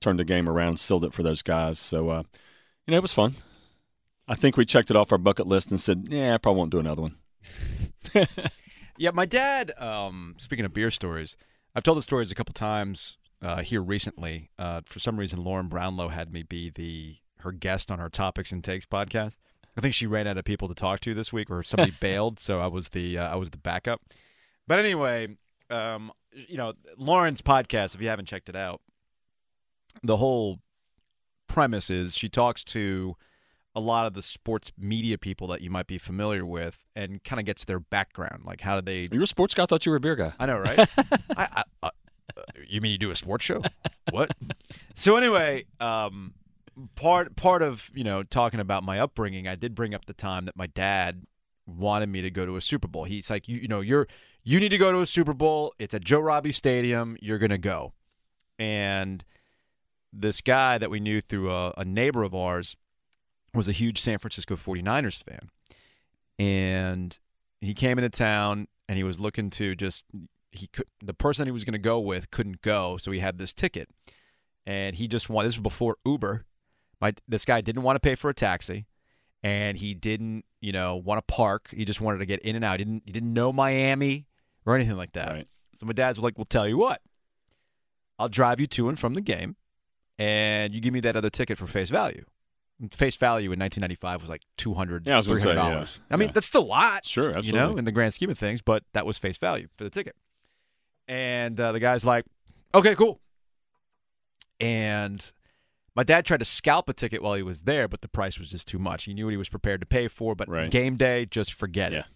turned 0.00 0.18
the 0.18 0.24
game 0.24 0.48
around, 0.48 0.78
sealed 0.78 1.04
it 1.04 1.14
for 1.14 1.22
those 1.22 1.42
guys. 1.42 1.78
So 1.78 2.10
uh, 2.10 2.22
you 2.86 2.92
know 2.92 2.98
it 2.98 3.02
was 3.02 3.14
fun. 3.14 3.36
I 4.28 4.34
think 4.34 4.56
we 4.56 4.64
checked 4.64 4.90
it 4.90 4.96
off 4.96 5.12
our 5.12 5.18
bucket 5.18 5.46
list 5.46 5.70
and 5.70 5.80
said, 5.80 6.08
"Yeah, 6.10 6.34
I 6.34 6.38
probably 6.38 6.58
won't 6.58 6.72
do 6.72 6.78
another 6.78 7.02
one." 7.02 7.16
Yeah, 8.96 9.10
my 9.10 9.26
dad. 9.26 9.72
Um, 9.78 10.34
speaking 10.38 10.64
of 10.64 10.72
beer 10.72 10.90
stories, 10.90 11.36
I've 11.74 11.82
told 11.82 11.98
the 11.98 12.02
stories 12.02 12.30
a 12.30 12.34
couple 12.34 12.52
times 12.52 13.18
uh, 13.42 13.62
here 13.62 13.82
recently. 13.82 14.50
Uh, 14.56 14.82
for 14.86 15.00
some 15.00 15.18
reason, 15.18 15.42
Lauren 15.42 15.66
Brownlow 15.66 16.08
had 16.08 16.32
me 16.32 16.44
be 16.44 16.70
the 16.70 17.16
her 17.44 17.52
guest 17.52 17.90
on 17.90 17.98
her 17.98 18.08
Topics 18.08 18.52
and 18.52 18.62
Takes 18.62 18.86
podcast. 18.86 19.38
I 19.76 19.80
think 19.80 19.94
she 19.94 20.06
ran 20.06 20.26
out 20.26 20.36
of 20.36 20.44
people 20.44 20.68
to 20.68 20.74
talk 20.74 21.00
to 21.00 21.14
this 21.14 21.32
week, 21.32 21.50
or 21.50 21.62
somebody 21.62 21.92
bailed, 22.00 22.38
so 22.38 22.60
I 22.60 22.66
was 22.66 22.90
the 22.90 23.18
uh, 23.18 23.32
I 23.32 23.36
was 23.36 23.50
the 23.50 23.58
backup. 23.58 24.02
But 24.66 24.78
anyway, 24.78 25.36
um, 25.70 26.12
you 26.32 26.56
know, 26.56 26.74
Lauren's 26.96 27.42
podcast. 27.42 27.94
If 27.94 28.02
you 28.02 28.08
haven't 28.08 28.26
checked 28.26 28.48
it 28.48 28.56
out, 28.56 28.80
the 30.02 30.16
whole 30.16 30.60
premise 31.48 31.90
is 31.90 32.16
she 32.16 32.28
talks 32.28 32.64
to 32.64 33.16
a 33.74 33.80
lot 33.80 34.06
of 34.06 34.14
the 34.14 34.22
sports 34.22 34.72
media 34.78 35.18
people 35.18 35.48
that 35.48 35.60
you 35.60 35.70
might 35.70 35.86
be 35.86 35.98
familiar 35.98 36.46
with 36.46 36.84
and 36.94 37.22
kind 37.24 37.40
of 37.40 37.46
gets 37.46 37.64
their 37.64 37.80
background 37.80 38.42
like 38.44 38.60
how 38.60 38.76
did 38.76 38.86
they 38.86 39.08
You're 39.10 39.24
a 39.24 39.26
sports 39.26 39.54
guy. 39.54 39.64
I 39.64 39.66
thought 39.66 39.84
you 39.84 39.90
were 39.90 39.96
a 39.96 40.00
beer 40.00 40.14
guy. 40.14 40.32
I 40.38 40.46
know, 40.46 40.58
right? 40.58 40.78
I, 41.36 41.36
I, 41.36 41.62
uh, 41.82 41.90
uh, 42.36 42.42
you 42.68 42.80
mean 42.80 42.92
you 42.92 42.98
do 42.98 43.10
a 43.10 43.16
sports 43.16 43.44
show? 43.44 43.62
what? 44.10 44.30
So 44.94 45.16
anyway, 45.16 45.64
um, 45.80 46.34
part 46.94 47.36
part 47.36 47.62
of 47.62 47.90
you 47.94 48.04
know 48.04 48.22
talking 48.22 48.60
about 48.60 48.82
my 48.84 48.98
upbringing, 48.98 49.48
I 49.48 49.54
did 49.54 49.74
bring 49.74 49.94
up 49.94 50.06
the 50.06 50.14
time 50.14 50.46
that 50.46 50.56
my 50.56 50.66
dad 50.66 51.26
wanted 51.66 52.08
me 52.08 52.22
to 52.22 52.30
go 52.30 52.44
to 52.44 52.56
a 52.56 52.60
Super 52.60 52.88
Bowl. 52.88 53.04
He's 53.04 53.30
like, 53.30 53.48
you, 53.48 53.58
you 53.58 53.68
know, 53.68 53.80
you're 53.80 54.06
you 54.42 54.60
need 54.60 54.70
to 54.70 54.78
go 54.78 54.92
to 54.92 55.00
a 55.00 55.06
Super 55.06 55.32
Bowl. 55.32 55.74
It's 55.78 55.94
at 55.94 56.04
Joe 56.04 56.20
Robbie 56.20 56.52
Stadium. 56.52 57.16
You're 57.20 57.38
gonna 57.38 57.58
go, 57.58 57.94
and 58.58 59.24
this 60.12 60.40
guy 60.40 60.78
that 60.78 60.90
we 60.90 61.00
knew 61.00 61.20
through 61.20 61.50
a, 61.50 61.74
a 61.76 61.84
neighbor 61.84 62.22
of 62.22 62.34
ours 62.34 62.76
was 63.52 63.68
a 63.68 63.72
huge 63.72 64.00
San 64.00 64.18
Francisco 64.18 64.56
49ers 64.56 65.22
fan. 65.22 65.50
And 66.38 67.16
he 67.60 67.74
came 67.74 67.98
into 67.98 68.10
town 68.10 68.68
and 68.88 68.96
he 68.96 69.04
was 69.04 69.20
looking 69.20 69.50
to 69.50 69.74
just 69.74 70.04
he 70.50 70.68
could 70.68 70.86
the 71.02 71.14
person 71.14 71.46
he 71.46 71.52
was 71.52 71.64
going 71.64 71.72
to 71.72 71.78
go 71.78 71.98
with 71.98 72.30
couldn't 72.30 72.62
go, 72.62 72.96
so 72.96 73.10
he 73.10 73.20
had 73.20 73.38
this 73.38 73.52
ticket. 73.52 73.88
And 74.66 74.96
he 74.96 75.08
just 75.08 75.28
wanted 75.28 75.48
this 75.48 75.56
was 75.56 75.62
before 75.62 75.98
Uber. 76.04 76.44
My 77.00 77.14
this 77.28 77.44
guy 77.44 77.60
didn't 77.60 77.82
want 77.82 77.96
to 77.96 78.00
pay 78.00 78.14
for 78.14 78.30
a 78.30 78.34
taxi 78.34 78.86
and 79.42 79.76
he 79.78 79.94
didn't, 79.94 80.44
you 80.60 80.72
know, 80.72 80.96
want 80.96 81.18
to 81.26 81.34
park. 81.34 81.68
He 81.70 81.84
just 81.84 82.00
wanted 82.00 82.18
to 82.18 82.26
get 82.26 82.40
in 82.40 82.56
and 82.56 82.64
out. 82.64 82.78
He 82.78 82.84
didn't 82.84 83.02
he 83.06 83.12
didn't 83.12 83.32
know 83.32 83.52
Miami 83.52 84.26
or 84.66 84.74
anything 84.74 84.96
like 84.96 85.12
that. 85.12 85.32
Right. 85.32 85.48
So 85.78 85.86
my 85.86 85.92
dad's 85.92 86.18
like, 86.18 86.38
"Well, 86.38 86.44
tell 86.46 86.68
you 86.68 86.78
what. 86.78 87.00
I'll 88.18 88.28
drive 88.28 88.60
you 88.60 88.66
to 88.68 88.88
and 88.88 88.98
from 88.98 89.14
the 89.14 89.20
game 89.20 89.56
and 90.18 90.72
you 90.72 90.80
give 90.80 90.94
me 90.94 91.00
that 91.00 91.16
other 91.16 91.30
ticket 91.30 91.58
for 91.58 91.66
face 91.66 91.90
value." 91.90 92.24
Face 92.92 93.14
value 93.16 93.52
in 93.52 93.58
1995 93.60 94.20
was 94.20 94.28
like 94.30 94.42
200 94.58 95.06
Yeah, 95.06 95.14
I 95.14 95.16
was 95.18 95.28
gonna 95.28 95.38
say, 95.38 95.50
$300. 95.54 95.56
yeah. 95.56 96.02
I 96.10 96.16
mean, 96.16 96.28
Yeah. 96.28 96.32
that's 96.32 96.46
still 96.48 96.62
a 96.62 96.64
lot 96.64 97.06
Sure, 97.06 97.28
absolutely. 97.28 97.48
you 97.60 97.66
know, 97.66 97.76
in 97.76 97.84
the 97.84 97.92
grand 97.92 98.14
scheme 98.14 98.30
of 98.30 98.38
things, 98.38 98.62
but 98.62 98.82
that 98.94 99.06
was 99.06 99.16
face 99.16 99.38
value 99.38 99.68
for 99.76 99.84
the 99.84 99.90
ticket. 99.90 100.16
And 101.06 101.58
uh, 101.60 101.70
the 101.70 101.78
guy's 101.78 102.04
like, 102.04 102.24
okay, 102.74 102.96
cool. 102.96 103.20
And 104.60 105.32
my 105.96 106.02
dad 106.02 106.24
tried 106.26 106.38
to 106.40 106.44
scalp 106.44 106.88
a 106.88 106.92
ticket 106.92 107.22
while 107.22 107.34
he 107.34 107.42
was 107.42 107.62
there, 107.62 107.86
but 107.88 108.00
the 108.00 108.08
price 108.08 108.38
was 108.38 108.48
just 108.50 108.66
too 108.68 108.78
much. 108.78 109.04
He 109.04 109.14
knew 109.14 109.26
what 109.26 109.30
he 109.32 109.36
was 109.36 109.48
prepared 109.48 109.80
to 109.80 109.86
pay 109.86 110.08
for, 110.08 110.34
but 110.34 110.48
Right. 110.48 110.70
game 110.70 110.96
day, 110.96 111.26
just 111.26 111.52
forget 111.52 111.92
Yeah. 111.92 112.00
it. 112.00 112.06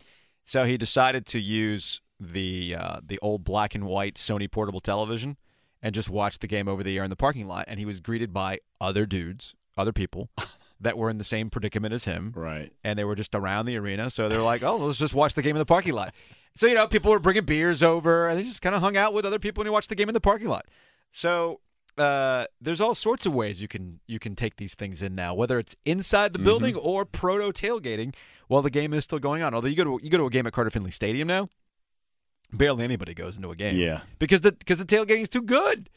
So 0.44 0.64
he 0.64 0.76
decided 0.76 1.26
to 1.26 1.38
use 1.40 2.00
the 2.20 2.74
uh, 2.76 3.00
the 3.04 3.18
old 3.20 3.44
black 3.44 3.74
and 3.76 3.84
white 3.84 4.14
Sony 4.16 4.50
portable 4.50 4.80
television 4.80 5.36
and 5.80 5.94
just 5.94 6.10
watch 6.10 6.40
the 6.40 6.48
game 6.48 6.66
over 6.66 6.82
the 6.82 6.96
air 6.98 7.04
in 7.04 7.10
the 7.10 7.14
parking 7.16 7.46
lot. 7.46 7.64
And 7.68 7.78
he 7.78 7.86
was 7.86 8.00
greeted 8.00 8.32
by 8.32 8.58
other 8.80 9.06
dudes, 9.06 9.54
other 9.76 9.92
people 9.92 10.28
that 10.80 10.98
were 10.98 11.10
in 11.10 11.18
the 11.18 11.24
same 11.24 11.48
predicament 11.50 11.94
as 11.94 12.04
him 12.06 12.32
Right. 12.34 12.72
and 12.82 12.98
they 12.98 13.04
were 13.04 13.14
just 13.14 13.34
around 13.36 13.66
the 13.66 13.76
arena. 13.76 14.10
So 14.10 14.28
they're 14.28 14.42
like, 14.42 14.64
oh, 14.64 14.76
let's 14.78 14.98
just 14.98 15.14
watch 15.14 15.34
the 15.34 15.42
game 15.42 15.54
in 15.54 15.60
the 15.60 15.64
parking 15.66 15.92
lot. 15.92 16.12
So, 16.56 16.66
you 16.66 16.74
know, 16.74 16.88
people 16.88 17.12
were 17.12 17.20
bringing 17.20 17.44
beers 17.44 17.82
over 17.84 18.26
and 18.26 18.36
they 18.36 18.42
just 18.42 18.62
kind 18.62 18.74
of 18.74 18.80
hung 18.80 18.96
out 18.96 19.14
with 19.14 19.24
other 19.24 19.38
people 19.38 19.60
and 19.62 19.68
you 19.68 19.72
watched 19.72 19.88
the 19.90 19.94
game 19.94 20.08
in 20.08 20.14
the 20.14 20.20
parking 20.20 20.48
lot. 20.48 20.66
So, 21.12 21.60
uh, 21.98 22.46
there's 22.60 22.80
all 22.80 22.94
sorts 22.94 23.26
of 23.26 23.34
ways 23.34 23.60
you 23.60 23.68
can 23.68 24.00
you 24.06 24.18
can 24.18 24.34
take 24.34 24.56
these 24.56 24.74
things 24.74 25.02
in 25.02 25.14
now, 25.14 25.34
whether 25.34 25.58
it's 25.58 25.74
inside 25.84 26.32
the 26.32 26.38
building 26.38 26.74
or 26.76 27.04
proto 27.04 27.52
tailgating 27.52 28.14
while 28.48 28.62
the 28.62 28.70
game 28.70 28.92
is 28.94 29.04
still 29.04 29.18
going 29.18 29.42
on. 29.42 29.54
Although 29.54 29.68
you 29.68 29.76
go 29.76 29.84
to 29.84 30.00
you 30.04 30.10
go 30.10 30.18
to 30.18 30.26
a 30.26 30.30
game 30.30 30.46
at 30.46 30.52
Carter 30.52 30.70
Finley 30.70 30.90
Stadium 30.90 31.28
now, 31.28 31.48
barely 32.52 32.84
anybody 32.84 33.14
goes 33.14 33.36
into 33.36 33.50
a 33.50 33.56
game. 33.56 33.76
Yeah. 33.76 34.00
because 34.18 34.40
the 34.42 34.52
because 34.52 34.78
the 34.78 34.84
tailgating 34.84 35.20
is 35.22 35.28
too 35.28 35.42
good. 35.42 35.88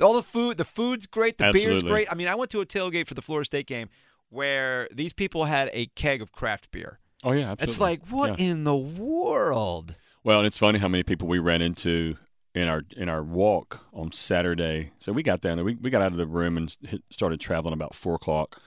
All 0.00 0.12
the 0.14 0.22
food, 0.22 0.58
the 0.58 0.64
food's 0.64 1.06
great, 1.06 1.38
the 1.38 1.44
beer's 1.52 1.64
Absolutely. 1.66 1.90
great. 1.90 2.12
I 2.12 2.14
mean, 2.14 2.28
I 2.28 2.34
went 2.34 2.50
to 2.50 2.60
a 2.60 2.66
tailgate 2.66 3.06
for 3.06 3.14
the 3.14 3.22
Florida 3.22 3.46
State 3.46 3.66
game 3.66 3.88
where 4.28 4.88
these 4.92 5.14
people 5.14 5.44
had 5.44 5.70
a 5.72 5.86
keg 5.94 6.20
of 6.20 6.32
craft 6.32 6.70
beer. 6.70 6.98
Oh 7.24 7.32
yeah. 7.32 7.52
Absolutely. 7.52 7.64
It's 7.72 7.80
like, 7.80 8.06
what 8.08 8.38
Yeah. 8.38 8.50
in 8.50 8.64
the 8.64 8.76
world? 8.76 9.96
Well, 10.22 10.38
and 10.40 10.46
it's 10.46 10.58
funny 10.58 10.78
how 10.80 10.88
many 10.88 11.02
people 11.02 11.28
we 11.28 11.38
ran 11.38 11.62
into 11.62 12.16
in 12.56 12.68
our 12.68 12.82
in 12.96 13.10
our 13.10 13.22
walk 13.22 13.86
on 13.92 14.10
Saturday. 14.12 14.90
So 14.98 15.12
we 15.12 15.22
got 15.22 15.42
down 15.42 15.56
there. 15.56 15.64
We 15.64 15.74
we 15.74 15.90
got 15.90 16.00
out 16.00 16.12
of 16.12 16.16
the 16.16 16.26
room 16.26 16.56
and 16.56 16.74
hit, 16.80 17.02
started 17.10 17.38
traveling 17.38 17.74
about 17.74 17.94
four 17.94 18.14
o'clock, 18.14 18.60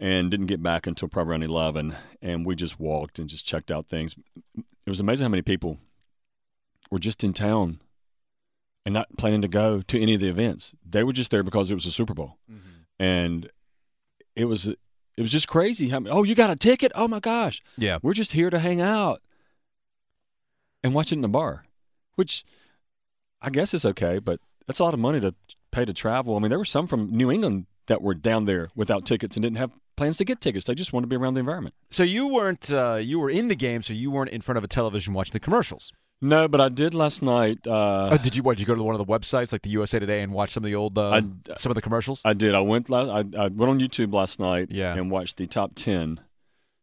and 0.00 0.32
didn't 0.32 0.46
get 0.46 0.62
back 0.62 0.88
until 0.88 1.06
probably 1.06 1.30
around 1.30 1.44
eleven. 1.44 1.94
And 2.20 2.44
we 2.44 2.56
just 2.56 2.80
walked 2.80 3.20
and 3.20 3.28
just 3.28 3.46
checked 3.46 3.70
out 3.70 3.86
things. 3.86 4.16
It 4.56 4.90
was 4.90 4.98
amazing 4.98 5.26
how 5.26 5.30
many 5.30 5.42
people 5.42 5.78
were 6.90 6.98
just 6.98 7.22
in 7.22 7.32
town 7.32 7.78
and 8.84 8.92
not 8.92 9.16
planning 9.16 9.42
to 9.42 9.48
go 9.48 9.80
to 9.80 10.00
any 10.00 10.14
of 10.14 10.20
the 10.20 10.28
events. 10.28 10.74
They 10.84 11.04
were 11.04 11.12
just 11.12 11.30
there 11.30 11.44
because 11.44 11.70
it 11.70 11.74
was 11.74 11.86
a 11.86 11.92
Super 11.92 12.14
Bowl, 12.14 12.36
mm-hmm. 12.50 12.82
and 12.98 13.48
it 14.34 14.46
was 14.46 14.66
it 14.66 15.22
was 15.22 15.30
just 15.30 15.46
crazy. 15.46 15.90
How 15.90 16.00
many, 16.00 16.12
oh, 16.12 16.24
you 16.24 16.34
got 16.34 16.50
a 16.50 16.56
ticket? 16.56 16.90
Oh 16.96 17.06
my 17.06 17.20
gosh! 17.20 17.62
Yeah. 17.78 17.98
We're 18.02 18.12
just 18.12 18.32
here 18.32 18.50
to 18.50 18.58
hang 18.58 18.80
out 18.80 19.22
and 20.82 20.92
watch 20.94 21.12
it 21.12 21.14
in 21.14 21.20
the 21.20 21.28
bar, 21.28 21.64
which 22.16 22.44
I 23.44 23.50
guess 23.50 23.74
it's 23.74 23.84
okay, 23.84 24.18
but 24.18 24.40
that's 24.66 24.78
a 24.80 24.84
lot 24.84 24.94
of 24.94 25.00
money 25.00 25.20
to 25.20 25.34
pay 25.70 25.84
to 25.84 25.92
travel. 25.92 26.36
I 26.36 26.38
mean, 26.40 26.48
there 26.50 26.58
were 26.58 26.64
some 26.64 26.86
from 26.86 27.10
New 27.10 27.30
England 27.30 27.66
that 27.86 28.00
were 28.02 28.14
down 28.14 28.46
there 28.46 28.70
without 28.74 29.04
tickets 29.04 29.36
and 29.36 29.42
didn't 29.42 29.58
have 29.58 29.70
plans 29.96 30.16
to 30.16 30.24
get 30.24 30.40
tickets. 30.40 30.64
They 30.64 30.74
just 30.74 30.92
wanted 30.92 31.06
to 31.06 31.08
be 31.10 31.16
around 31.22 31.34
the 31.34 31.40
environment. 31.40 31.74
So 31.90 32.02
you 32.02 32.26
weren't 32.28 32.72
uh, 32.72 32.98
you 33.00 33.18
were 33.20 33.30
in 33.30 33.48
the 33.48 33.54
game, 33.54 33.82
so 33.82 33.92
you 33.92 34.10
weren't 34.10 34.30
in 34.30 34.40
front 34.40 34.56
of 34.58 34.64
a 34.64 34.68
television 34.68 35.12
watching 35.14 35.32
the 35.32 35.40
commercials. 35.40 35.92
No, 36.22 36.48
but 36.48 36.60
I 36.60 36.70
did 36.70 36.94
last 36.94 37.20
night. 37.22 37.66
Uh, 37.66 38.08
oh, 38.12 38.16
did 38.16 38.34
you? 38.34 38.42
What? 38.42 38.56
Did 38.56 38.60
you 38.62 38.66
go 38.66 38.74
to 38.74 38.82
one 38.82 38.94
of 38.98 39.04
the 39.04 39.12
websites 39.12 39.52
like 39.52 39.60
the 39.62 39.70
USA 39.70 39.98
Today 39.98 40.22
and 40.22 40.32
watch 40.32 40.52
some 40.52 40.62
of 40.64 40.66
the 40.70 40.74
old 40.74 40.96
uh, 40.96 41.10
I- 41.10 41.54
some 41.56 41.70
of 41.70 41.74
the 41.74 41.82
commercials? 41.82 42.22
I 42.24 42.32
did. 42.32 42.54
I 42.54 42.60
went. 42.60 42.90
I, 42.90 43.18
I 43.18 43.22
went 43.48 43.60
on 43.62 43.78
YouTube 43.78 44.14
last 44.14 44.40
night 44.40 44.68
Yeah. 44.70 44.94
and 44.94 45.10
watched 45.10 45.36
the 45.36 45.46
top 45.46 45.72
ten 45.74 46.20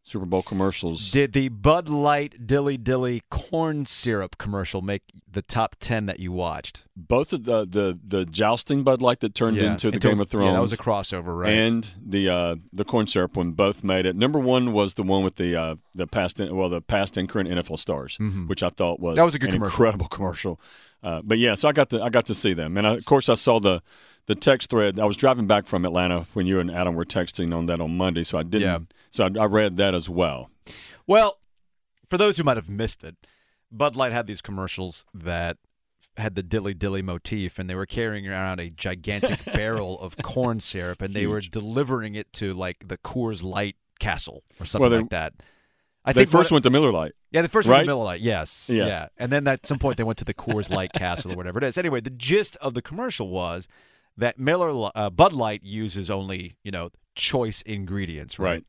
Super 0.04 0.26
Bowl 0.26 0.42
commercials. 0.42 1.12
Did 1.12 1.32
the 1.32 1.48
Bud 1.48 1.88
Light 1.88 2.44
Dilly 2.46 2.76
Dilly 2.76 3.22
corn 3.30 3.86
syrup 3.86 4.36
commercial 4.36 4.82
make 4.82 5.02
the 5.30 5.42
top 5.42 5.76
ten 5.78 6.06
that 6.06 6.18
you 6.18 6.32
watched? 6.32 6.84
Both 6.96 7.32
of 7.32 7.44
the 7.44 7.64
the, 7.64 7.98
the 8.04 8.24
jousting 8.24 8.82
Bud 8.82 9.00
Light 9.00 9.20
that 9.20 9.34
turned 9.34 9.58
into 9.58 9.92
the 9.92 9.98
Game 10.00 10.18
of 10.18 10.28
Thrones. 10.28 10.46
Yeah, 10.48 10.52
that 10.54 10.60
was 10.60 10.72
a 10.72 10.76
crossover, 10.76 11.38
right? 11.38 11.52
And 11.52 11.94
the 12.04 12.28
uh, 12.28 12.56
the 12.72 12.84
corn 12.84 13.06
syrup 13.06 13.36
one 13.36 13.52
both 13.52 13.84
made 13.84 14.04
it. 14.04 14.16
Number 14.16 14.40
one 14.40 14.72
was 14.72 14.94
the 14.94 15.04
one 15.04 15.22
with 15.22 15.36
the 15.36 15.54
uh, 15.54 15.76
the 15.94 16.08
past 16.08 16.40
well 16.40 16.68
the 16.68 16.80
past 16.80 17.16
and 17.16 17.28
current 17.28 17.48
NFL 17.48 17.78
stars, 17.78 18.18
which 18.48 18.62
I 18.62 18.70
thought 18.70 18.98
was 18.98 19.12
Mm-hmm. 19.12 19.20
That 19.20 19.24
was 19.26 19.34
a 19.36 19.38
good 19.38 19.50
an 19.50 19.56
commercial. 19.56 19.72
incredible 19.72 20.08
commercial. 20.08 20.60
Uh, 21.02 21.20
but 21.24 21.38
yeah, 21.38 21.54
so 21.54 21.68
I 21.68 21.72
got 21.72 21.90
to 21.90 22.02
I 22.02 22.08
got 22.10 22.26
to 22.26 22.34
see 22.34 22.52
them, 22.52 22.76
and 22.76 22.86
I, 22.86 22.92
of 22.94 23.04
course 23.06 23.28
I 23.28 23.34
saw 23.34 23.58
the 23.60 23.82
the 24.26 24.34
text 24.36 24.70
thread. 24.70 25.00
I 25.00 25.04
was 25.04 25.16
driving 25.16 25.46
back 25.46 25.66
from 25.66 25.84
Atlanta 25.84 26.26
when 26.32 26.46
you 26.46 26.60
and 26.60 26.70
Adam 26.70 26.94
were 26.94 27.04
texting 27.04 27.54
on 27.56 27.66
that 27.66 27.80
on 27.80 27.96
Monday, 27.96 28.22
so 28.22 28.38
I 28.38 28.42
didn't. 28.44 28.60
Yeah. 28.62 28.78
So 29.10 29.24
I, 29.24 29.42
I 29.42 29.46
read 29.46 29.76
that 29.78 29.94
as 29.94 30.08
well. 30.08 30.48
Well, 31.06 31.38
for 32.08 32.18
those 32.18 32.36
who 32.36 32.44
might 32.44 32.56
have 32.56 32.68
missed 32.68 33.02
it, 33.02 33.16
Bud 33.70 33.96
Light 33.96 34.12
had 34.12 34.26
these 34.28 34.40
commercials 34.40 35.04
that 35.12 35.56
had 36.16 36.34
the 36.36 36.42
dilly 36.42 36.74
dilly 36.74 37.02
motif, 37.02 37.58
and 37.58 37.68
they 37.68 37.74
were 37.74 37.86
carrying 37.86 38.28
around 38.28 38.60
a 38.60 38.70
gigantic 38.70 39.44
barrel 39.54 39.98
of 40.00 40.16
corn 40.22 40.60
syrup, 40.60 41.02
and 41.02 41.14
they 41.14 41.26
were 41.26 41.40
delivering 41.40 42.14
it 42.14 42.32
to 42.34 42.54
like 42.54 42.86
the 42.88 42.98
Coors 42.98 43.42
Light 43.42 43.76
castle 43.98 44.44
or 44.60 44.66
something 44.66 44.82
Well, 44.82 44.90
they- 44.90 45.02
like 45.02 45.10
that. 45.10 45.34
I 46.04 46.12
they 46.12 46.22
think 46.22 46.30
first 46.30 46.50
one- 46.50 46.56
went 46.56 46.64
to 46.64 46.70
Miller 46.70 46.92
Lite. 46.92 47.12
Yeah, 47.30 47.42
the 47.42 47.48
first 47.48 47.68
one 47.68 47.74
Right? 47.74 47.80
was 47.82 47.86
Miller 47.86 48.04
Lite. 48.04 48.20
Yes. 48.20 48.68
Yeah. 48.68 49.08
And 49.18 49.30
then 49.32 49.46
at 49.46 49.64
some 49.66 49.78
point 49.78 49.96
they 49.96 50.04
went 50.04 50.18
to 50.18 50.24
the 50.24 50.34
Coors 50.34 50.68
Light 50.70 50.92
Castle 50.92 51.32
or 51.32 51.36
whatever 51.36 51.58
it 51.58 51.64
is. 51.64 51.78
Anyway, 51.78 52.00
the 52.00 52.10
gist 52.10 52.56
of 52.56 52.74
the 52.74 52.82
commercial 52.82 53.28
was 53.28 53.68
that 54.16 54.38
Miller 54.38 54.90
uh, 54.94 55.10
Bud 55.10 55.32
Light 55.32 55.62
uses 55.62 56.10
only 56.10 56.56
you 56.64 56.70
know 56.70 56.90
choice 57.14 57.62
ingredients. 57.62 58.38
Right. 58.38 58.64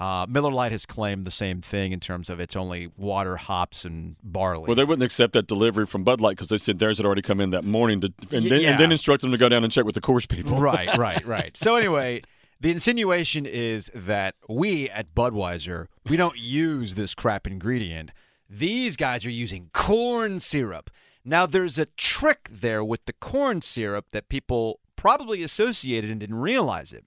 Uh, 0.00 0.26
Miller 0.28 0.50
Lite 0.50 0.72
has 0.72 0.84
claimed 0.84 1.24
the 1.24 1.30
same 1.30 1.60
thing 1.60 1.92
in 1.92 2.00
terms 2.00 2.28
of 2.28 2.40
it's 2.40 2.56
only 2.56 2.90
water, 2.96 3.36
hops, 3.36 3.84
and 3.84 4.16
barley. 4.20 4.64
Well, 4.66 4.74
they 4.74 4.82
wouldn't 4.84 5.04
accept 5.04 5.32
that 5.34 5.46
delivery 5.46 5.86
from 5.86 6.02
Bud 6.02 6.20
Light 6.20 6.32
because 6.36 6.48
they 6.48 6.58
said 6.58 6.80
theirs 6.80 6.96
had 6.96 7.06
already 7.06 7.22
come 7.22 7.40
in 7.40 7.50
that 7.50 7.62
morning, 7.62 8.00
to, 8.00 8.12
and, 8.32 8.44
then, 8.46 8.62
yeah. 8.62 8.70
and 8.72 8.80
then 8.80 8.90
instruct 8.90 9.22
them 9.22 9.30
to 9.30 9.36
go 9.38 9.48
down 9.48 9.62
and 9.62 9.72
check 9.72 9.84
with 9.84 9.94
the 9.94 10.00
Coors 10.00 10.28
people. 10.28 10.58
right, 10.58 10.96
right, 10.96 11.24
right. 11.24 11.56
So 11.56 11.76
anyway, 11.76 12.22
the 12.62 12.70
insinuation 12.70 13.44
is 13.44 13.90
that 13.92 14.36
we 14.48 14.88
at 14.90 15.14
Budweiser 15.14 15.86
we 16.08 16.16
don't 16.16 16.38
use 16.40 16.94
this 16.94 17.12
crap 17.12 17.46
ingredient. 17.46 18.12
These 18.48 18.96
guys 18.96 19.26
are 19.26 19.30
using 19.30 19.70
corn 19.72 20.38
syrup. 20.38 20.88
Now 21.24 21.44
there's 21.44 21.76
a 21.76 21.86
trick 21.86 22.48
there 22.50 22.84
with 22.84 23.04
the 23.06 23.14
corn 23.14 23.62
syrup 23.62 24.06
that 24.12 24.28
people 24.28 24.78
probably 24.94 25.42
associated 25.42 26.08
and 26.08 26.20
didn't 26.20 26.40
realize 26.40 26.92
it. 26.92 27.04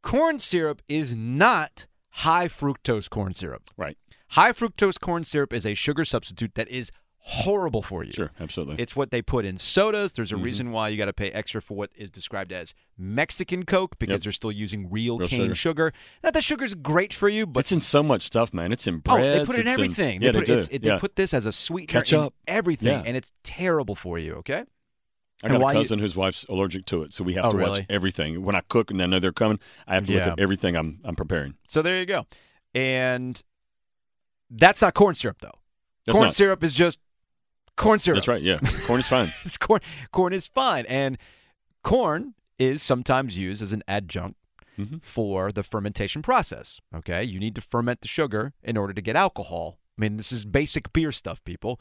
Corn 0.00 0.38
syrup 0.38 0.80
is 0.88 1.16
not 1.16 1.86
high 2.10 2.46
fructose 2.46 3.10
corn 3.10 3.34
syrup. 3.34 3.64
Right. 3.76 3.96
High 4.30 4.52
fructose 4.52 5.00
corn 5.00 5.24
syrup 5.24 5.52
is 5.52 5.66
a 5.66 5.74
sugar 5.74 6.04
substitute 6.04 6.54
that 6.54 6.68
is 6.68 6.92
horrible 7.24 7.82
for 7.82 8.02
you. 8.02 8.12
Sure, 8.12 8.30
absolutely. 8.40 8.76
It's 8.82 8.96
what 8.96 9.12
they 9.12 9.22
put 9.22 9.44
in 9.44 9.56
sodas. 9.56 10.12
There's 10.12 10.32
a 10.32 10.34
Mm-hmm. 10.34 10.44
reason 10.44 10.70
why 10.72 10.88
you 10.88 10.96
got 10.98 11.04
to 11.04 11.12
pay 11.12 11.30
extra 11.30 11.62
for 11.62 11.76
what 11.76 11.90
is 11.94 12.10
described 12.10 12.52
as 12.52 12.74
Mexican 12.98 13.64
Coke 13.64 13.96
because 14.00 14.14
Yep. 14.14 14.20
they're 14.22 14.32
still 14.32 14.50
using 14.50 14.90
real, 14.90 15.18
Real 15.18 15.28
cane 15.28 15.40
sugar. 15.42 15.54
sugar. 15.54 15.92
Now, 16.24 16.30
that 16.32 16.42
sugar's 16.42 16.74
great 16.74 17.14
for 17.14 17.28
you, 17.28 17.46
but 17.46 17.60
it's 17.60 17.72
in 17.72 17.80
so 17.80 18.02
much 18.02 18.22
stuff, 18.22 18.52
man. 18.52 18.72
It's 18.72 18.86
in 18.88 19.02
oh, 19.06 19.14
bread. 19.14 19.40
they 19.40 19.44
put 19.46 19.56
it 19.56 19.60
in 19.62 19.68
everything. 19.68 20.20
yeah, 20.20 20.32
they, 20.32 20.38
put, 20.40 20.46
they 20.48 20.56
do. 20.58 20.66
It, 20.70 20.84
yeah. 20.84 20.94
they 20.94 20.98
put 20.98 21.14
this 21.16 21.32
as 21.32 21.46
a 21.46 21.52
sweetener 21.52 22.00
in 22.00 22.04
Ketchup. 22.04 22.34
everything, 22.48 22.88
Yeah. 22.88 23.02
and 23.06 23.16
it's 23.16 23.30
terrible 23.44 23.94
for 23.94 24.18
you. 24.18 24.34
Okay. 24.34 24.64
I 25.44 25.48
got 25.48 25.60
a 25.60 25.66
you- 25.66 25.72
cousin 25.72 25.98
whose 26.00 26.16
wife's 26.16 26.44
allergic 26.48 26.86
to 26.86 27.02
it, 27.04 27.12
so 27.12 27.22
we 27.24 27.34
have 27.34 27.44
Oh, 27.46 27.50
to 27.52 27.56
watch 27.56 27.66
really? 27.66 27.86
everything. 27.88 28.42
When 28.44 28.56
I 28.56 28.62
cook 28.68 28.90
and 28.90 29.00
I 29.00 29.06
know 29.06 29.18
they're 29.20 29.32
coming, 29.32 29.60
I 29.86 29.94
have 29.94 30.06
to 30.06 30.12
Yeah. 30.12 30.18
look 30.24 30.32
at 30.34 30.40
everything 30.40 30.76
I'm 30.76 30.98
I'm 31.04 31.14
preparing. 31.16 31.54
So 31.68 31.82
there 31.82 31.98
you 32.00 32.06
go. 32.06 32.26
And 32.74 33.40
that's 34.50 34.82
not 34.82 34.94
corn 34.94 35.14
syrup, 35.14 35.38
though. 35.40 35.58
That's 36.04 36.16
corn 36.16 36.26
not. 36.26 36.34
syrup 36.34 36.62
is 36.64 36.74
just 36.74 36.98
corn 37.76 37.98
syrup. 37.98 38.16
That's 38.16 38.28
right. 38.28 38.42
Yeah, 38.42 38.58
corn 38.86 39.00
is 39.00 39.08
fine. 39.08 39.32
it's 39.44 39.56
corn. 39.56 39.80
Corn 40.12 40.32
is 40.32 40.46
fine, 40.46 40.84
and 40.86 41.18
corn 41.82 42.34
is 42.58 42.82
sometimes 42.82 43.36
used 43.38 43.62
as 43.62 43.72
an 43.72 43.82
adjunct 43.88 44.38
Mhm. 44.78 45.02
for 45.02 45.52
the 45.52 45.62
fermentation 45.62 46.22
process. 46.22 46.80
Okay, 46.94 47.22
you 47.24 47.38
need 47.38 47.54
to 47.56 47.60
ferment 47.60 48.00
the 48.00 48.08
sugar 48.08 48.52
in 48.62 48.76
order 48.76 48.92
to 48.94 49.02
get 49.02 49.16
alcohol. 49.16 49.78
I 49.98 50.00
mean, 50.00 50.16
this 50.16 50.32
is 50.32 50.44
basic 50.44 50.92
beer 50.92 51.12
stuff, 51.12 51.44
people. 51.44 51.78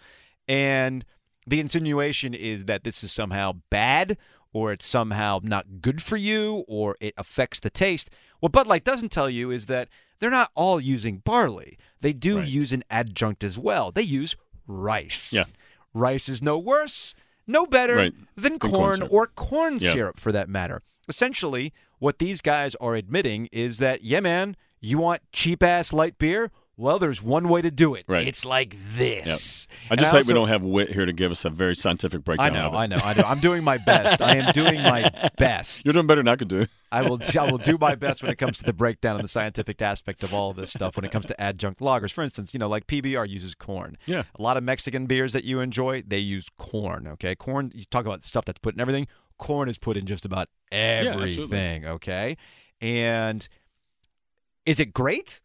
And 0.48 1.06
the 1.48 1.60
insinuation 1.60 2.34
is 2.34 2.66
that 2.66 2.84
this 2.84 3.04
is 3.04 3.12
somehow 3.12 3.54
bad, 3.70 4.18
or 4.54 4.74
it's 4.74 4.86
somehow 4.86 5.40
not 5.44 5.82
good 5.82 6.02
for 6.02 6.18
you, 6.18 6.66
or 6.68 6.98
it 7.00 7.14
affects 7.18 7.60
the 7.62 7.70
taste. 7.70 8.10
What 8.42 8.52
Bud 8.52 8.68
Light 8.68 8.84
doesn't 8.84 9.12
tell 9.12 9.30
you 9.30 9.52
is 9.52 9.68
that 9.68 9.88
they're 10.20 10.30
not 10.30 10.52
all 10.56 10.80
using 10.82 11.20
barley. 11.20 11.78
They 12.02 12.12
do 12.14 12.40
Right. 12.40 12.48
use 12.48 12.74
an 12.74 12.84
adjunct 12.90 13.44
as 13.44 13.58
well. 13.58 13.92
They 13.92 14.02
use 14.04 14.36
rice. 14.68 15.32
Yeah. 15.32 15.46
Rice 15.94 16.30
is 16.30 16.42
no 16.42 16.58
worse, 16.58 17.16
no 17.48 17.66
better 17.66 17.96
Right. 17.96 18.14
than 18.36 18.54
Than 18.54 18.60
corn 18.60 19.00
corn 19.00 19.10
or 19.12 19.28
corn 19.28 19.78
Yeah. 19.80 19.92
syrup 19.94 20.20
for 20.20 20.32
that 20.32 20.50
matter. 20.50 20.82
Essentially, 21.08 21.74
what 22.00 22.20
these 22.20 22.42
guys 22.42 22.76
are 22.76 22.96
admitting 22.96 23.48
is 23.52 23.78
that, 23.80 24.04
yeah, 24.04 24.20
man, 24.22 24.56
you 24.80 24.98
want 24.98 25.22
cheap 25.32 25.62
ass 25.64 25.92
light 25.94 26.18
beer? 26.18 26.52
Well, 26.82 26.98
there's 26.98 27.22
one 27.22 27.48
way 27.48 27.62
to 27.62 27.70
do 27.70 27.94
it. 27.94 28.06
Right. 28.08 28.28
It's 28.28 28.44
like 28.44 28.76
this. 28.96 29.68
I 29.70 29.92
And 29.92 30.00
just 30.00 30.12
hate 30.12 30.18
also- 30.20 30.28
we 30.30 30.34
don't 30.34 30.48
have 30.48 30.64
Wit 30.64 30.90
here 30.90 31.06
to 31.06 31.14
give 31.14 31.32
us 31.32 31.46
a 31.46 31.52
very 31.52 31.76
scientific 31.76 32.22
I 32.22 32.24
breakdown. 32.24 32.54
know, 32.54 32.68
of 32.70 32.74
it. 32.74 32.78
I 32.78 32.86
know, 32.88 32.98
I 33.04 33.14
know. 33.14 33.24
I'm 33.28 33.40
doing 33.40 33.64
my 33.64 33.78
best. 33.78 34.20
I 34.20 34.38
am 34.38 34.52
doing 34.52 34.82
my 34.82 35.12
best. 35.38 35.86
You're 35.86 35.94
doing 35.94 36.08
better 36.08 36.22
than 36.22 36.28
I 36.28 36.36
could 36.36 36.48
do. 36.48 36.66
I 36.92 37.04
will 37.04 37.20
I 37.40 37.52
will 37.52 37.60
do 37.60 37.78
my 37.80 37.94
best 37.94 38.24
when 38.24 38.32
it 38.32 38.38
comes 38.38 38.58
to 38.58 38.64
the 38.64 38.74
breakdown 38.74 39.16
and 39.16 39.24
the 39.24 39.28
scientific 39.30 39.80
aspect 39.82 40.24
of 40.24 40.34
all 40.34 40.50
of 40.50 40.58
this 40.58 40.72
stuff 40.72 40.96
when 40.96 41.06
it 41.06 41.12
comes 41.12 41.28
to 41.28 41.40
adjunct 41.40 41.82
lagers. 41.82 42.12
For 42.12 42.24
instance, 42.24 42.52
you 42.54 42.60
know, 42.60 42.68
like 42.68 42.88
PBR 42.88 43.30
uses 43.30 43.54
corn. 43.54 43.96
Yeah. 44.08 44.24
A 44.36 44.42
lot 44.42 44.58
of 44.58 44.64
Mexican 44.64 45.06
beers 45.06 45.34
that 45.34 45.44
you 45.44 45.60
enjoy, 45.60 46.02
they 46.02 46.18
use 46.18 46.48
corn, 46.58 47.08
okay? 47.08 47.36
Corn, 47.36 47.72
you 47.76 47.84
talk 47.86 48.06
about 48.08 48.24
stuff 48.24 48.46
that's 48.46 48.60
put 48.60 48.74
in 48.74 48.82
everything. 48.82 49.08
Corn 49.38 49.70
is 49.70 49.78
put 49.78 49.98
in 49.98 50.08
just 50.08 50.26
about 50.26 50.50
everything, 50.72 51.86
okay? 51.86 52.38
And 52.82 53.48
is 54.66 54.80
it 54.80 54.94
great? 54.94 55.42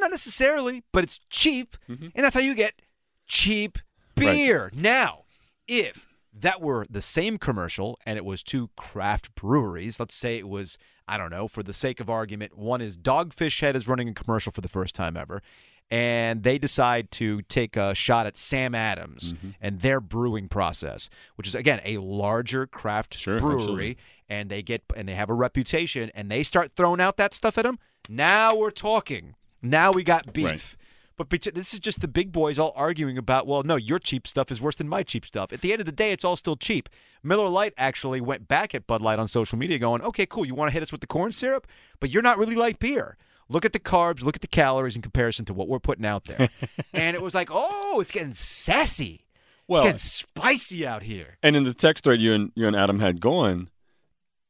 Not 0.00 0.10
necessarily, 0.10 0.82
but 0.92 1.04
it's 1.04 1.20
cheap, 1.30 1.76
Mhm. 1.88 2.12
and 2.14 2.24
that's 2.24 2.34
how 2.34 2.40
you 2.40 2.54
get 2.54 2.80
cheap 3.26 3.78
Right. 4.16 4.34
beer. 4.34 4.70
Now, 4.74 5.24
if 5.68 6.06
that 6.32 6.60
were 6.60 6.86
the 6.88 7.02
same 7.02 7.38
commercial 7.38 7.98
and 8.06 8.16
it 8.16 8.24
was 8.24 8.42
two 8.42 8.70
craft 8.76 9.34
breweries, 9.34 10.00
let's 10.00 10.14
say 10.14 10.38
it 10.38 10.48
was, 10.48 10.78
I 11.08 11.16
don't 11.18 11.30
know, 11.30 11.48
for 11.48 11.62
the 11.62 11.72
sake 11.72 12.00
of 12.00 12.08
argument, 12.10 12.56
one 12.56 12.80
is 12.80 12.96
Dogfish 12.96 13.60
Head 13.60 13.76
is 13.76 13.88
running 13.88 14.08
a 14.08 14.14
commercial 14.14 14.52
for 14.52 14.60
the 14.60 14.68
first 14.68 14.94
time 14.94 15.16
ever, 15.16 15.42
and 15.90 16.42
they 16.44 16.56
decide 16.58 17.10
to 17.12 17.42
take 17.42 17.76
a 17.76 17.94
shot 17.94 18.26
at 18.26 18.36
Sam 18.36 18.74
Adams 18.74 19.32
Mm-hmm. 19.34 19.50
and 19.60 19.80
their 19.80 20.00
brewing 20.00 20.48
process, 20.48 21.10
which 21.34 21.46
is 21.48 21.54
again 21.54 21.80
a 21.84 21.98
larger 21.98 22.66
craft 22.66 23.18
Sure, 23.18 23.38
brewery, 23.38 23.56
absolutely. 23.60 23.98
and 24.28 24.50
they 24.50 24.62
get 24.62 24.82
and 24.96 25.08
they 25.08 25.14
have 25.14 25.30
a 25.30 25.34
reputation, 25.34 26.10
and 26.14 26.30
they 26.30 26.42
start 26.42 26.72
throwing 26.76 27.00
out 27.00 27.16
that 27.16 27.34
stuff 27.34 27.58
at 27.58 27.64
them. 27.64 27.78
Now 28.08 28.54
we're 28.54 28.70
talking. 28.70 29.34
Now 29.62 29.92
we 29.92 30.02
got 30.02 30.32
beef. 30.32 30.44
Right. 30.44 30.76
But 31.16 31.28
this 31.28 31.74
is 31.74 31.80
just 31.80 32.00
the 32.00 32.08
big 32.08 32.32
boys 32.32 32.58
all 32.58 32.72
arguing 32.74 33.18
about, 33.18 33.46
well, 33.46 33.62
no, 33.62 33.76
your 33.76 33.98
cheap 33.98 34.26
stuff 34.26 34.50
is 34.50 34.62
worse 34.62 34.76
than 34.76 34.88
my 34.88 35.02
cheap 35.02 35.26
stuff. 35.26 35.52
At 35.52 35.60
the 35.60 35.70
end 35.70 35.80
of 35.80 35.86
the 35.86 35.92
day, 35.92 36.12
it's 36.12 36.24
all 36.24 36.34
still 36.34 36.56
cheap. 36.56 36.88
Miller 37.22 37.50
Lite 37.50 37.74
actually 37.76 38.22
went 38.22 38.48
back 38.48 38.74
at 38.74 38.86
Bud 38.86 39.02
Light 39.02 39.18
on 39.18 39.28
social 39.28 39.58
media 39.58 39.78
going, 39.78 40.00
okay, 40.00 40.24
cool, 40.24 40.46
you 40.46 40.54
want 40.54 40.70
to 40.70 40.72
hit 40.72 40.82
us 40.82 40.92
with 40.92 41.02
the 41.02 41.06
corn 41.06 41.30
syrup, 41.30 41.66
but 42.00 42.08
you're 42.08 42.22
not 42.22 42.38
really 42.38 42.54
light 42.54 42.78
beer. 42.78 43.18
Look 43.50 43.66
at 43.66 43.74
the 43.74 43.78
carbs, 43.78 44.22
look 44.22 44.34
at 44.34 44.40
the 44.40 44.48
calories 44.48 44.96
in 44.96 45.02
comparison 45.02 45.44
to 45.46 45.52
what 45.52 45.68
we're 45.68 45.78
putting 45.78 46.06
out 46.06 46.24
there. 46.24 46.48
and 46.94 47.14
it 47.14 47.20
was 47.20 47.34
like, 47.34 47.50
oh, 47.52 47.98
it's 48.00 48.12
getting 48.12 48.32
sassy. 48.32 49.26
Well, 49.68 49.84
it's 49.84 50.22
getting 50.22 50.32
spicy 50.42 50.86
out 50.86 51.02
here. 51.02 51.36
and 51.42 51.54
in 51.54 51.64
the 51.64 51.74
text 51.74 52.04
thread 52.04 52.20
you 52.20 52.32
and 52.32 52.50
you 52.54 52.66
and 52.66 52.74
Adam 52.74 52.98
had 52.98 53.20
going, 53.20 53.68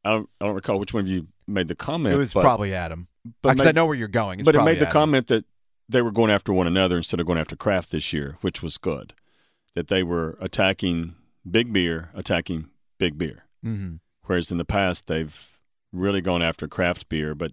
I 0.04 0.10
don't, 0.10 0.30
I 0.40 0.44
don't 0.44 0.54
recall 0.54 0.78
which 0.78 0.94
one 0.94 1.02
of 1.02 1.08
you 1.08 1.26
made 1.48 1.66
the 1.66 1.74
comment. 1.74 2.14
It 2.14 2.18
was 2.18 2.32
probably 2.32 2.72
Adam. 2.72 3.08
But 3.42 3.52
Because 3.54 3.66
I 3.66 3.72
know 3.72 3.86
where 3.86 3.94
you're 3.96 4.08
going. 4.08 4.40
It's 4.40 4.46
but 4.46 4.54
it 4.54 4.62
made 4.62 4.78
the 4.78 4.82
Adam. 4.86 4.92
comment 4.92 5.26
that 5.28 5.44
they 5.88 6.02
were 6.02 6.12
going 6.12 6.30
after 6.30 6.52
one 6.52 6.66
another 6.66 6.96
instead 6.96 7.20
of 7.20 7.26
going 7.26 7.38
after 7.38 7.56
craft 7.56 7.90
this 7.90 8.12
year, 8.12 8.36
which 8.40 8.62
was 8.62 8.78
good. 8.78 9.12
That 9.74 9.88
they 9.88 10.02
were 10.02 10.36
attacking 10.40 11.14
big 11.48 11.72
beer, 11.72 12.10
attacking 12.14 12.70
big 12.98 13.18
beer. 13.18 13.44
Mhm. 13.64 14.00
Whereas 14.24 14.50
in 14.50 14.58
the 14.58 14.64
past 14.64 15.06
they've 15.06 15.58
really 15.92 16.20
gone 16.20 16.42
after 16.42 16.68
craft 16.68 17.08
beer. 17.08 17.34
But 17.34 17.52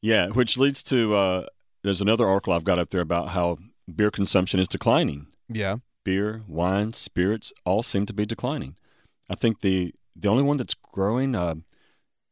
yeah, 0.00 0.28
which 0.28 0.56
leads 0.58 0.82
to 0.84 1.14
uh, 1.14 1.46
there's 1.82 2.00
another 2.00 2.26
article 2.26 2.52
I've 2.52 2.64
got 2.64 2.78
up 2.78 2.90
there 2.90 3.00
about 3.00 3.28
how 3.30 3.58
beer 3.94 4.10
consumption 4.10 4.58
is 4.60 4.68
declining. 4.68 5.26
Yeah. 5.48 5.76
Beer, 6.04 6.42
wine, 6.48 6.92
spirits 6.92 7.52
all 7.64 7.82
seem 7.82 8.06
to 8.06 8.12
be 8.14 8.26
declining. 8.26 8.76
I 9.28 9.34
think 9.34 9.60
the 9.60 9.94
the 10.16 10.28
only 10.28 10.42
one 10.42 10.56
that's 10.56 10.74
growing 10.74 11.34
uh, 11.34 11.54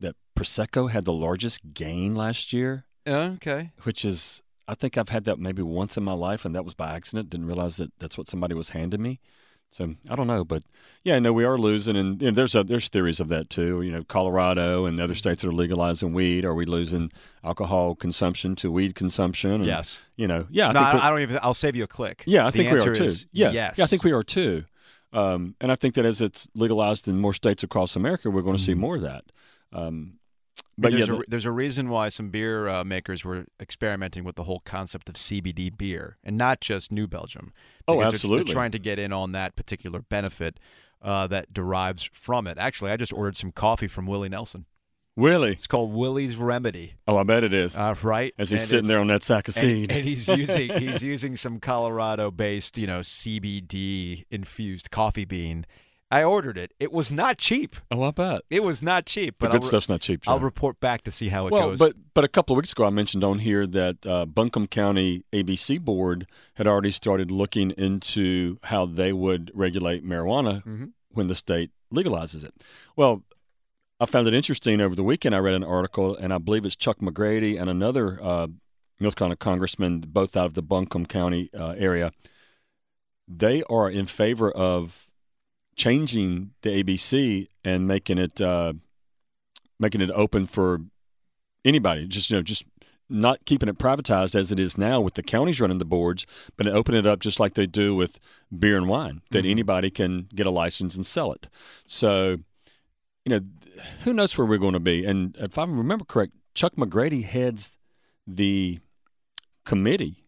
that 0.00 0.16
prosecco 0.36 0.90
had 0.90 1.04
the 1.04 1.12
largest 1.12 1.74
gain 1.74 2.14
last 2.14 2.52
year 2.52 2.84
oh, 3.06 3.32
Okay. 3.32 3.70
which 3.82 4.04
is 4.04 4.42
I 4.70 4.74
think 4.74 4.96
I've 4.96 5.08
had 5.08 5.24
that 5.24 5.40
maybe 5.40 5.62
once 5.62 5.96
in 5.96 6.04
my 6.04 6.12
life, 6.12 6.44
and 6.44 6.54
that 6.54 6.64
was 6.64 6.74
by 6.74 6.92
accident. 6.94 7.28
Didn't 7.28 7.46
realize 7.46 7.76
that 7.78 7.90
that's 7.98 8.16
what 8.16 8.28
somebody 8.28 8.54
was 8.54 8.68
handing 8.68 9.02
me. 9.02 9.18
So 9.72 9.94
I 10.08 10.14
don't 10.16 10.28
know, 10.28 10.44
but 10.44 10.62
yeah, 11.04 11.18
no, 11.18 11.32
we 11.32 11.44
are 11.44 11.58
losing, 11.58 11.96
and 11.96 12.20
you 12.20 12.28
know, 12.28 12.34
there's 12.34 12.54
a, 12.54 12.62
there's 12.62 12.88
theories 12.88 13.18
of 13.20 13.28
that 13.28 13.50
too. 13.50 13.82
You 13.82 13.90
know, 13.90 14.04
Colorado 14.04 14.84
and 14.86 14.98
other 14.98 15.12
mm-hmm. 15.12 15.18
states 15.18 15.42
that 15.42 15.48
are 15.48 15.52
legalizing 15.52 16.12
weed. 16.12 16.44
Are 16.44 16.54
we 16.54 16.66
losing 16.66 17.10
alcohol 17.44 17.96
consumption 17.96 18.54
to 18.56 18.70
weed 18.70 18.94
consumption? 18.94 19.52
And, 19.52 19.66
Yes. 19.66 20.00
You 20.16 20.28
know, 20.28 20.46
yeah. 20.50 20.68
I 20.68 20.72
no, 20.72 20.80
think 20.84 21.02
I, 21.02 21.06
I 21.06 21.10
don't 21.10 21.20
even. 21.22 21.38
I'll 21.42 21.54
save 21.54 21.74
you 21.74 21.84
a 21.84 21.88
click. 21.88 22.24
yeah, 22.26 22.46
I 22.46 22.50
The 22.50 22.58
think 22.58 22.72
we 22.72 22.88
are 22.88 22.94
too. 22.94 23.10
yeah, 23.32 23.50
yes. 23.50 23.78
yeah, 23.78 23.84
I 23.84 23.86
think 23.86 24.04
we 24.04 24.12
are 24.12 24.24
too. 24.24 24.64
Um, 25.12 25.56
and 25.60 25.72
I 25.72 25.76
think 25.76 25.94
that 25.94 26.04
as 26.04 26.20
it's 26.20 26.48
legalized 26.54 27.08
in 27.08 27.18
more 27.18 27.32
states 27.32 27.62
across 27.62 27.96
America, 27.96 28.30
we're 28.30 28.42
going 28.42 28.56
to 28.56 28.62
see 28.62 28.72
mm-hmm. 28.72 28.80
more 28.80 28.96
of 28.96 29.02
that. 29.02 29.24
Um, 29.72 30.14
but 30.78 30.92
But 30.92 30.92
yeah, 30.92 31.06
there's, 31.06 31.18
a, 31.18 31.22
there's 31.28 31.44
a 31.46 31.52
reason 31.52 31.88
why 31.90 32.08
some 32.08 32.30
beer 32.30 32.66
uh, 32.68 32.84
makers 32.84 33.24
were 33.24 33.44
experimenting 33.60 34.24
with 34.24 34.36
the 34.36 34.44
whole 34.44 34.60
concept 34.60 35.08
of 35.08 35.14
CBD 35.16 35.76
beer, 35.76 36.16
and 36.24 36.38
not 36.38 36.60
just 36.60 36.90
New 36.90 37.06
Belgium. 37.06 37.52
Oh, 37.86 37.98
they're- 37.98 38.06
absolutely. 38.08 38.44
They're 38.44 38.54
trying 38.54 38.70
to 38.72 38.78
get 38.78 38.98
in 38.98 39.12
on 39.12 39.32
that 39.32 39.56
particular 39.56 40.00
benefit 40.00 40.58
uh, 41.02 41.26
that 41.28 41.52
derives 41.52 42.04
from 42.12 42.46
it. 42.46 42.56
Actually, 42.58 42.90
I 42.92 42.96
just 42.96 43.12
ordered 43.12 43.36
some 43.36 43.52
coffee 43.52 43.88
from 43.88 44.06
Willie 44.06 44.28
Nelson. 44.28 44.66
Willie. 45.16 45.50
It's 45.52 45.66
called 45.66 45.92
Willie's 45.92 46.36
Remedy, 46.36 46.94
Oh, 47.06 47.18
I 47.18 47.24
bet 47.24 47.44
it 47.44 47.52
is. 47.52 47.76
uh, 47.76 47.94
right? 48.02 48.32
as 48.38 48.50
he's 48.50 48.60
And 48.62 48.68
sitting 48.68 48.88
there 48.88 49.00
on 49.00 49.08
that 49.08 49.22
sack 49.22 49.48
of 49.48 49.56
and, 49.56 49.62
seed. 49.62 49.92
and 49.92 50.02
he's 50.04 50.28
using 50.28 50.70
he's 50.78 51.02
using 51.02 51.36
some 51.36 51.58
Colorado-based, 51.58 52.78
you 52.78 52.86
know, 52.86 53.00
CBD 53.00 54.24
infused 54.30 54.90
coffee 54.90 55.24
bean. 55.24 55.66
I 56.12 56.24
ordered 56.24 56.58
it. 56.58 56.72
It 56.80 56.92
was 56.92 57.12
not 57.12 57.38
cheap. 57.38 57.76
oh, 57.90 58.02
I 58.02 58.10
bet. 58.10 58.40
It 58.50 58.64
was 58.64 58.82
not 58.82 59.06
cheap. 59.06 59.38
The 59.38 59.46
good 59.48 59.62
re- 59.62 59.68
stuff's 59.68 59.88
not 59.88 60.00
cheap. 60.00 60.22
I'll 60.26 60.40
report 60.40 60.80
back 60.80 61.02
to 61.02 61.12
see 61.12 61.28
how 61.28 61.46
it 61.46 61.52
well, 61.52 61.70
goes. 61.70 61.78
but 61.78 61.94
but 62.14 62.24
a 62.24 62.28
couple 62.28 62.54
of 62.54 62.56
weeks 62.56 62.72
ago, 62.72 62.84
I 62.84 62.90
mentioned 62.90 63.22
on 63.22 63.38
here 63.38 63.66
that 63.66 64.04
uh, 64.04 64.26
Buncombe 64.26 64.66
County 64.66 65.24
ABC 65.32 65.80
board 65.80 66.26
had 66.54 66.66
already 66.66 66.90
started 66.90 67.30
looking 67.30 67.70
into 67.72 68.58
how 68.64 68.86
they 68.86 69.12
would 69.12 69.52
regulate 69.54 70.04
marijuana 70.04 70.64
Mhm. 70.64 70.90
when 71.10 71.28
the 71.28 71.34
state 71.36 71.70
legalizes 71.94 72.44
it. 72.44 72.54
Well, 72.96 73.22
I 74.00 74.06
found 74.06 74.26
it 74.26 74.34
interesting 74.34 74.80
over 74.80 74.94
the 74.96 75.04
weekend. 75.04 75.34
I 75.34 75.38
read 75.38 75.54
an 75.54 75.62
article, 75.64 76.16
and 76.16 76.32
I 76.32 76.38
believe 76.38 76.64
it's 76.64 76.74
Chuck 76.74 76.98
McGrady 76.98 77.60
and 77.60 77.68
another 77.70 78.18
uh, 78.22 78.48
North 78.98 79.14
Carolina 79.14 79.36
congressman, 79.36 80.00
both 80.00 80.36
out 80.36 80.46
of 80.46 80.54
the 80.54 80.62
Buncombe 80.62 81.06
County 81.06 81.50
uh, 81.56 81.74
area. 81.78 82.10
They 83.28 83.62
are 83.70 83.88
in 83.88 84.06
favor 84.06 84.50
of 84.50 85.09
changing 85.76 86.52
the 86.62 86.82
ABC 86.82 87.48
and 87.64 87.86
making 87.86 88.18
it 88.18 88.40
uh, 88.40 88.72
making 89.78 90.00
it 90.00 90.10
open 90.10 90.46
for 90.46 90.80
anybody. 91.64 92.06
Just 92.06 92.30
you 92.30 92.36
know, 92.36 92.42
just 92.42 92.64
not 93.08 93.44
keeping 93.44 93.68
it 93.68 93.78
privatized 93.78 94.36
as 94.36 94.52
it 94.52 94.60
is 94.60 94.78
now 94.78 95.00
with 95.00 95.14
the 95.14 95.22
counties 95.22 95.60
running 95.60 95.78
the 95.78 95.84
boards, 95.84 96.26
but 96.56 96.68
open 96.68 96.94
it 96.94 97.06
up 97.06 97.18
just 97.18 97.40
like 97.40 97.54
they 97.54 97.66
do 97.66 97.94
with 97.94 98.20
beer 98.56 98.76
and 98.76 98.88
wine, 98.88 99.20
that 99.30 99.44
anybody 99.44 99.90
can 99.90 100.28
get 100.34 100.46
a 100.46 100.50
license 100.50 100.94
and 100.94 101.04
sell 101.04 101.32
it. 101.32 101.48
So, 101.86 102.38
you 103.24 103.30
know, 103.30 103.40
who 104.02 104.12
knows 104.14 104.38
where 104.38 104.46
we're 104.46 104.58
going 104.58 104.74
to 104.74 104.80
be? 104.80 105.04
And 105.04 105.36
if 105.40 105.58
I 105.58 105.64
remember 105.64 106.04
correct, 106.04 106.34
Chuck 106.54 106.76
McGrady 106.76 107.24
heads 107.24 107.72
the 108.26 108.78
committee 109.64 110.24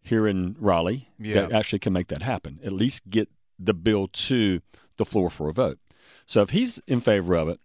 here 0.00 0.26
in 0.28 0.54
Raleigh 0.60 1.08
that 1.34 1.52
actually 1.52 1.80
can 1.80 1.92
make 1.92 2.06
that 2.08 2.22
happen. 2.22 2.60
At 2.64 2.72
least 2.72 3.10
get 3.10 3.28
the 3.58 3.74
bill 3.74 4.08
to 4.08 4.60
the 4.96 5.04
floor 5.04 5.30
for 5.30 5.48
a 5.48 5.52
vote. 5.52 5.78
So 6.26 6.42
if 6.42 6.50
he's 6.50 6.78
in 6.86 7.00
favor 7.00 7.34
of 7.34 7.48
it, 7.48 7.60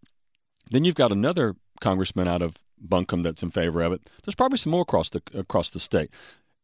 then 0.70 0.84
you've 0.84 0.96
got 0.96 1.12
another 1.12 1.56
congressman 1.82 2.28
out 2.28 2.42
of 2.42 2.58
Buncombe 2.80 3.22
that's 3.22 3.44
in 3.44 3.52
favor 3.52 3.82
of 3.82 3.94
it. 3.94 4.10
There's 4.24 4.36
probably 4.36 4.58
some 4.58 4.72
more 4.72 4.82
across 4.82 5.10
the 5.10 5.22
across 5.34 5.70
the 5.70 5.80
state, 5.80 6.12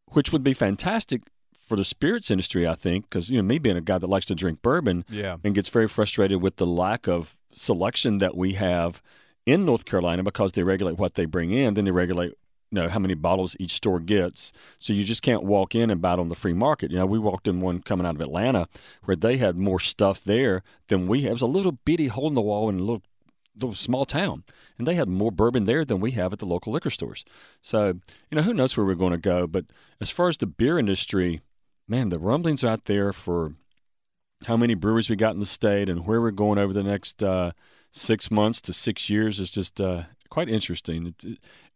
which 0.10 0.32
would 0.32 0.44
be 0.44 0.54
fantastic 0.54 1.24
for 1.60 1.76
the 1.76 1.84
spirits 1.84 2.30
industry, 2.30 2.68
I 2.68 2.76
think, 2.76 3.10
because 3.10 3.30
you 3.30 3.38
know 3.38 3.44
me 3.44 3.60
being 3.60 3.78
a 3.78 3.82
guy 3.82 3.98
that 3.98 4.08
likes 4.08 4.26
to 4.28 4.36
drink 4.36 4.62
bourbon 4.62 5.04
yeah. 5.10 5.38
and 5.44 5.56
gets 5.56 5.70
very 5.70 5.88
frustrated 5.88 6.42
with 6.42 6.58
the 6.58 6.66
lack 6.66 7.08
of 7.08 7.38
selection 7.54 8.20
that 8.20 8.36
we 8.36 8.54
have 8.54 9.02
in 9.46 9.66
North 9.66 9.86
Carolina 9.86 10.24
because 10.24 10.52
they 10.52 10.64
regulate 10.64 10.98
what 10.98 11.16
they 11.16 11.26
bring 11.26 11.52
in, 11.52 11.74
then 11.74 11.86
they 11.86 11.92
regulate 11.92 12.34
know 12.72 12.90
how 12.90 13.00
many 13.00 13.14
bottles 13.14 13.56
each 13.60 13.72
store 13.72 14.00
gets. 14.00 14.52
So 14.80 14.94
you 14.94 15.04
just 15.04 15.22
can't 15.22 15.44
walk 15.44 15.76
in 15.76 15.90
and 15.90 16.02
buy 16.02 16.14
it 16.14 16.20
on 16.20 16.30
the 16.30 16.36
free 16.36 16.54
market. 16.54 16.92
You 16.92 16.98
know, 16.98 17.06
we 17.06 17.20
walked 17.20 17.48
in 17.48 17.62
one 17.62 17.82
coming 17.82 18.06
out 18.06 18.16
of 18.16 18.22
Atlanta 18.22 18.68
where 19.04 19.16
they 19.16 19.38
had 19.38 19.58
more 19.58 19.80
stuff 19.80 20.24
there 20.24 20.64
than 20.88 21.08
we 21.08 21.22
have. 21.22 21.32
It 21.32 21.34
was 21.34 21.42
a 21.42 21.48
little 21.48 21.74
bitty 21.74 22.08
hole 22.08 22.28
in 22.28 22.34
the 22.34 22.42
wall 22.42 22.70
in 22.70 22.80
a 22.80 22.84
little 22.84 23.04
little 23.58 23.74
small 23.74 24.04
town, 24.04 24.44
and 24.78 24.86
they 24.86 24.96
had 24.96 25.08
more 25.08 25.32
bourbon 25.32 25.64
there 25.64 25.86
than 25.86 26.02
we 26.02 26.12
have 26.12 26.34
at 26.34 26.40
the 26.40 26.46
local 26.46 26.74
liquor 26.74 26.90
stores. 26.90 27.24
So 27.62 28.00
you 28.30 28.36
know, 28.36 28.42
who 28.42 28.54
knows 28.54 28.76
where 28.76 28.86
we're 28.86 28.96
going 28.96 29.14
to 29.14 29.18
go? 29.18 29.48
But 29.48 29.66
as 30.02 30.10
far 30.10 30.28
as 30.28 30.38
the 30.38 30.46
beer 30.46 30.78
industry, 30.78 31.42
man, 31.88 32.10
the 32.10 32.20
rumblings 32.20 32.64
out 32.64 32.86
there 32.86 33.14
for 33.14 33.54
how 34.46 34.58
many 34.58 34.74
breweries 34.74 35.10
we 35.10 35.16
got 35.16 35.34
in 35.34 35.40
the 35.40 35.46
state 35.46 35.90
and 35.90 36.06
where 36.06 36.22
we're 36.22 36.32
going 36.32 36.60
over 36.60 36.74
the 36.74 36.84
next 36.84 37.24
uh, 37.24 37.52
six 37.92 38.30
months 38.30 38.62
to 38.62 38.74
six 38.74 39.10
years 39.10 39.40
is 39.40 39.50
just 39.50 39.80
uh, 39.80 40.04
quite 40.30 40.50
interesting. 40.50 41.16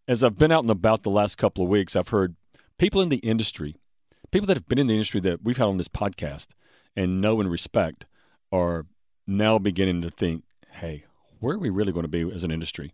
As 0.10 0.24
I've 0.24 0.38
been 0.40 0.52
out 0.52 0.64
and 0.64 0.72
about 0.72 1.04
the 1.04 1.10
last 1.12 1.38
couple 1.38 1.64
of 1.64 1.70
weeks, 1.70 1.96
I've 1.96 2.10
heard 2.10 2.36
people 2.80 3.00
in 3.00 3.10
the 3.10 3.18
industry, 3.18 3.76
people 4.32 4.48
that 4.48 4.58
have 4.58 4.68
been 4.68 4.80
in 4.80 4.88
the 4.88 4.96
industry 4.96 5.22
that 5.22 5.44
we've 5.44 5.58
had 5.58 5.68
on 5.68 5.78
this 5.78 5.88
podcast 5.88 6.48
and 6.96 7.22
know 7.22 7.40
and 7.40 7.50
respect, 7.52 8.06
are 8.52 8.88
now 9.28 9.60
beginning 9.60 10.02
to 10.02 10.10
think, 10.10 10.44
hey, 10.72 11.04
where 11.40 11.56
are 11.56 11.60
we 11.60 11.70
really 11.70 11.92
going 11.94 12.04
to 12.04 12.08
be 12.10 12.22
as 12.32 12.44
an 12.44 12.50
industry? 12.52 12.94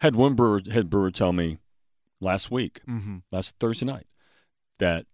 Had 0.00 0.14
one 0.14 0.34
brewer, 0.34 0.60
head 0.70 0.88
brewer 0.88 1.10
tell 1.10 1.32
me 1.32 1.58
last 2.20 2.50
week, 2.52 2.80
Mm-hmm. 2.88 3.16
last 3.32 3.56
Thursday 3.58 3.86
night, 3.86 4.06
that 4.78 5.06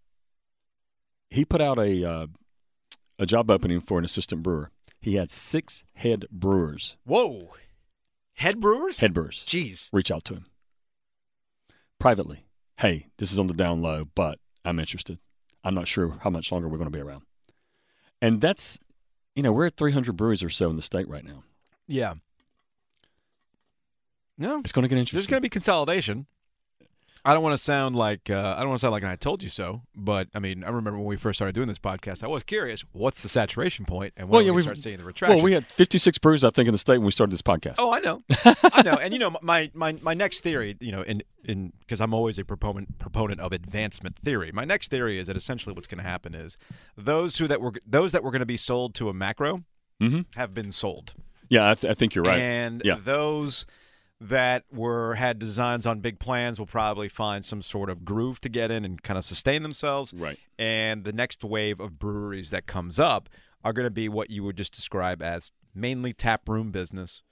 he 1.31 1.47
put 1.47 1.63
out 1.63 1.79
a 1.79 2.05
uh, 2.05 2.27
a 3.19 3.25
job 3.27 3.51
opening 3.51 3.81
for 3.81 3.99
an 3.99 4.05
assistant 4.05 4.43
brewer. 4.43 4.71
He 5.01 5.15
had 5.15 5.31
six 5.31 5.85
head 5.95 6.27
brewers, 6.31 6.99
Whoa. 7.05 7.53
Head 8.35 8.61
brewers? 8.61 9.01
head 9.01 9.15
brewers, 9.15 9.45
Jeez. 9.47 9.89
reach 9.95 10.11
out 10.11 10.25
to 10.25 10.35
him 10.35 10.45
privately. 11.99 12.45
Hey, 12.79 13.09
this 13.19 13.33
is 13.33 13.39
on 13.39 13.47
the 13.47 13.55
down 13.55 13.83
low, 13.83 14.07
but 14.15 14.39
I'm 14.65 14.79
interested. 14.79 15.19
I'm 15.65 15.75
not 15.75 15.89
sure 15.89 16.19
how 16.23 16.31
much 16.31 16.53
longer 16.53 16.69
we're 16.69 16.79
going 16.79 16.91
to 16.91 16.97
be 16.97 17.03
around. 17.03 17.23
And 18.23 18.41
that's, 18.41 18.79
you 19.35 19.43
know, 19.43 19.53
we're 19.53 19.67
at 19.67 19.77
300 19.77 20.17
breweries 20.17 20.43
or 20.43 20.49
so 20.49 20.71
in 20.71 20.77
the 20.77 20.83
state 20.83 21.09
right 21.09 21.25
now. 21.25 21.43
Yeah. 21.87 22.15
No. 24.37 24.61
It's 24.61 24.73
going 24.73 24.85
to 24.85 24.89
get 24.89 24.99
interesting. 24.99 25.17
There's 25.17 25.27
going 25.27 25.39
to 25.39 25.45
be 25.45 25.49
consolidation. 25.49 26.27
I 27.25 27.35
don't 27.35 27.43
want 27.43 27.57
to 27.57 27.63
sound 27.63 27.97
like 27.97 28.31
uh, 28.31 28.55
I 28.57 28.61
don't 28.61 28.69
want 28.69 28.79
to 28.81 28.83
sound 28.83 28.93
like 28.93 29.05
I 29.05 29.17
told 29.17 29.43
you 29.43 29.49
so, 29.49 29.83
but 29.95 30.29
I 30.35 30.39
mean, 30.39 30.65
I 30.65 30.69
remember 30.69 30.99
when 30.99 31.07
we 31.07 31.17
first 31.17 31.37
started 31.39 31.55
doing 31.55 31.69
this 31.69 31.79
podcast, 31.79 32.23
I 32.25 32.27
was 32.29 32.43
curious, 32.43 32.83
what's 32.93 33.23
the 33.23 33.29
saturation 33.29 33.85
point, 33.85 34.15
and 34.17 34.29
when 34.29 34.39
Well, 34.39 34.43
yeah, 34.47 34.53
we 34.53 34.63
start 34.63 34.79
seeing 34.79 34.99
the 34.99 35.05
retraction? 35.05 35.37
well, 35.37 35.45
we 35.45 35.53
had 35.53 35.67
56 35.67 36.19
breweries, 36.19 36.45
I 36.45 36.51
think, 36.51 36.69
in 36.69 36.73
the 36.73 36.79
state 36.79 36.99
when 36.99 37.07
we 37.07 37.11
started 37.13 37.33
this 37.33 37.43
podcast. 37.43 37.75
Oh, 37.79 37.93
I 37.93 38.01
know, 38.01 38.23
I 38.73 38.83
know, 38.83 38.95
and 38.95 39.13
you 39.13 39.19
know, 39.19 39.37
my 39.43 39.71
my 39.75 39.93
my 40.01 40.15
next 40.15 40.41
theory, 40.41 40.77
you 40.81 40.93
know, 40.93 41.03
in 41.03 41.23
in 41.45 41.73
because 41.81 42.01
I'm 42.01 42.15
always 42.15 42.39
a 42.39 42.45
proponent 42.45 42.99
proponent 42.99 43.41
of 43.41 43.53
advancement 43.53 44.17
theory. 44.17 44.51
My 44.53 44.65
next 44.65 44.89
theory 44.91 45.19
is 45.19 45.27
that 45.27 45.37
essentially 45.37 45.75
what's 45.75 45.89
going 45.89 46.03
to 46.03 46.09
happen 46.09 46.35
is 46.35 46.57
those 46.97 47.39
who 47.39 47.47
that 47.49 47.61
were 47.61 47.73
those 47.87 48.13
that 48.13 48.23
were 48.23 48.31
going 48.31 48.41
to 48.41 48.47
be 48.47 48.57
sold 48.57 48.95
to 48.97 49.09
a 49.09 49.15
macro 49.15 49.65
Mhm. 50.01 50.27
have 50.37 50.55
been 50.55 50.71
sold, 50.71 51.15
Yeah, 51.49 51.71
I, 51.71 51.75
th- 51.75 51.91
I 51.91 51.95
think 51.95 52.15
you're 52.15 52.25
right. 52.25 52.39
and 52.41 52.83
Yeah. 52.85 52.99
those 53.03 53.67
that 54.21 54.65
were 54.73 55.15
had 55.15 55.39
designs 55.39 55.87
on 55.87 56.01
big 56.01 56.19
plans 56.19 56.59
will 56.59 56.67
probably 56.67 57.09
find 57.09 57.45
some 57.45 57.63
sort 57.63 57.89
of 57.89 58.05
groove 58.05 58.41
to 58.41 58.49
get 58.49 58.71
in 58.71 58.85
and 58.85 59.03
kind 59.03 59.17
of 59.17 59.25
sustain 59.25 59.63
themselves. 59.63 60.13
Right. 60.13 60.39
And 60.59 61.05
the 61.05 61.13
next 61.13 61.45
wave 61.45 61.79
of 61.79 61.99
breweries 61.99 62.51
that 62.51 62.67
comes 62.67 62.99
up 62.99 63.29
are 63.65 63.73
going 63.73 63.87
to 63.87 63.91
be 63.91 64.09
what 64.09 64.31
you 64.31 64.43
would 64.45 64.57
just 64.57 64.75
describe 64.75 65.23
as 65.23 65.53
mainly 65.75 66.13
tap 66.13 66.49
room 66.49 66.71
business. 66.71 67.23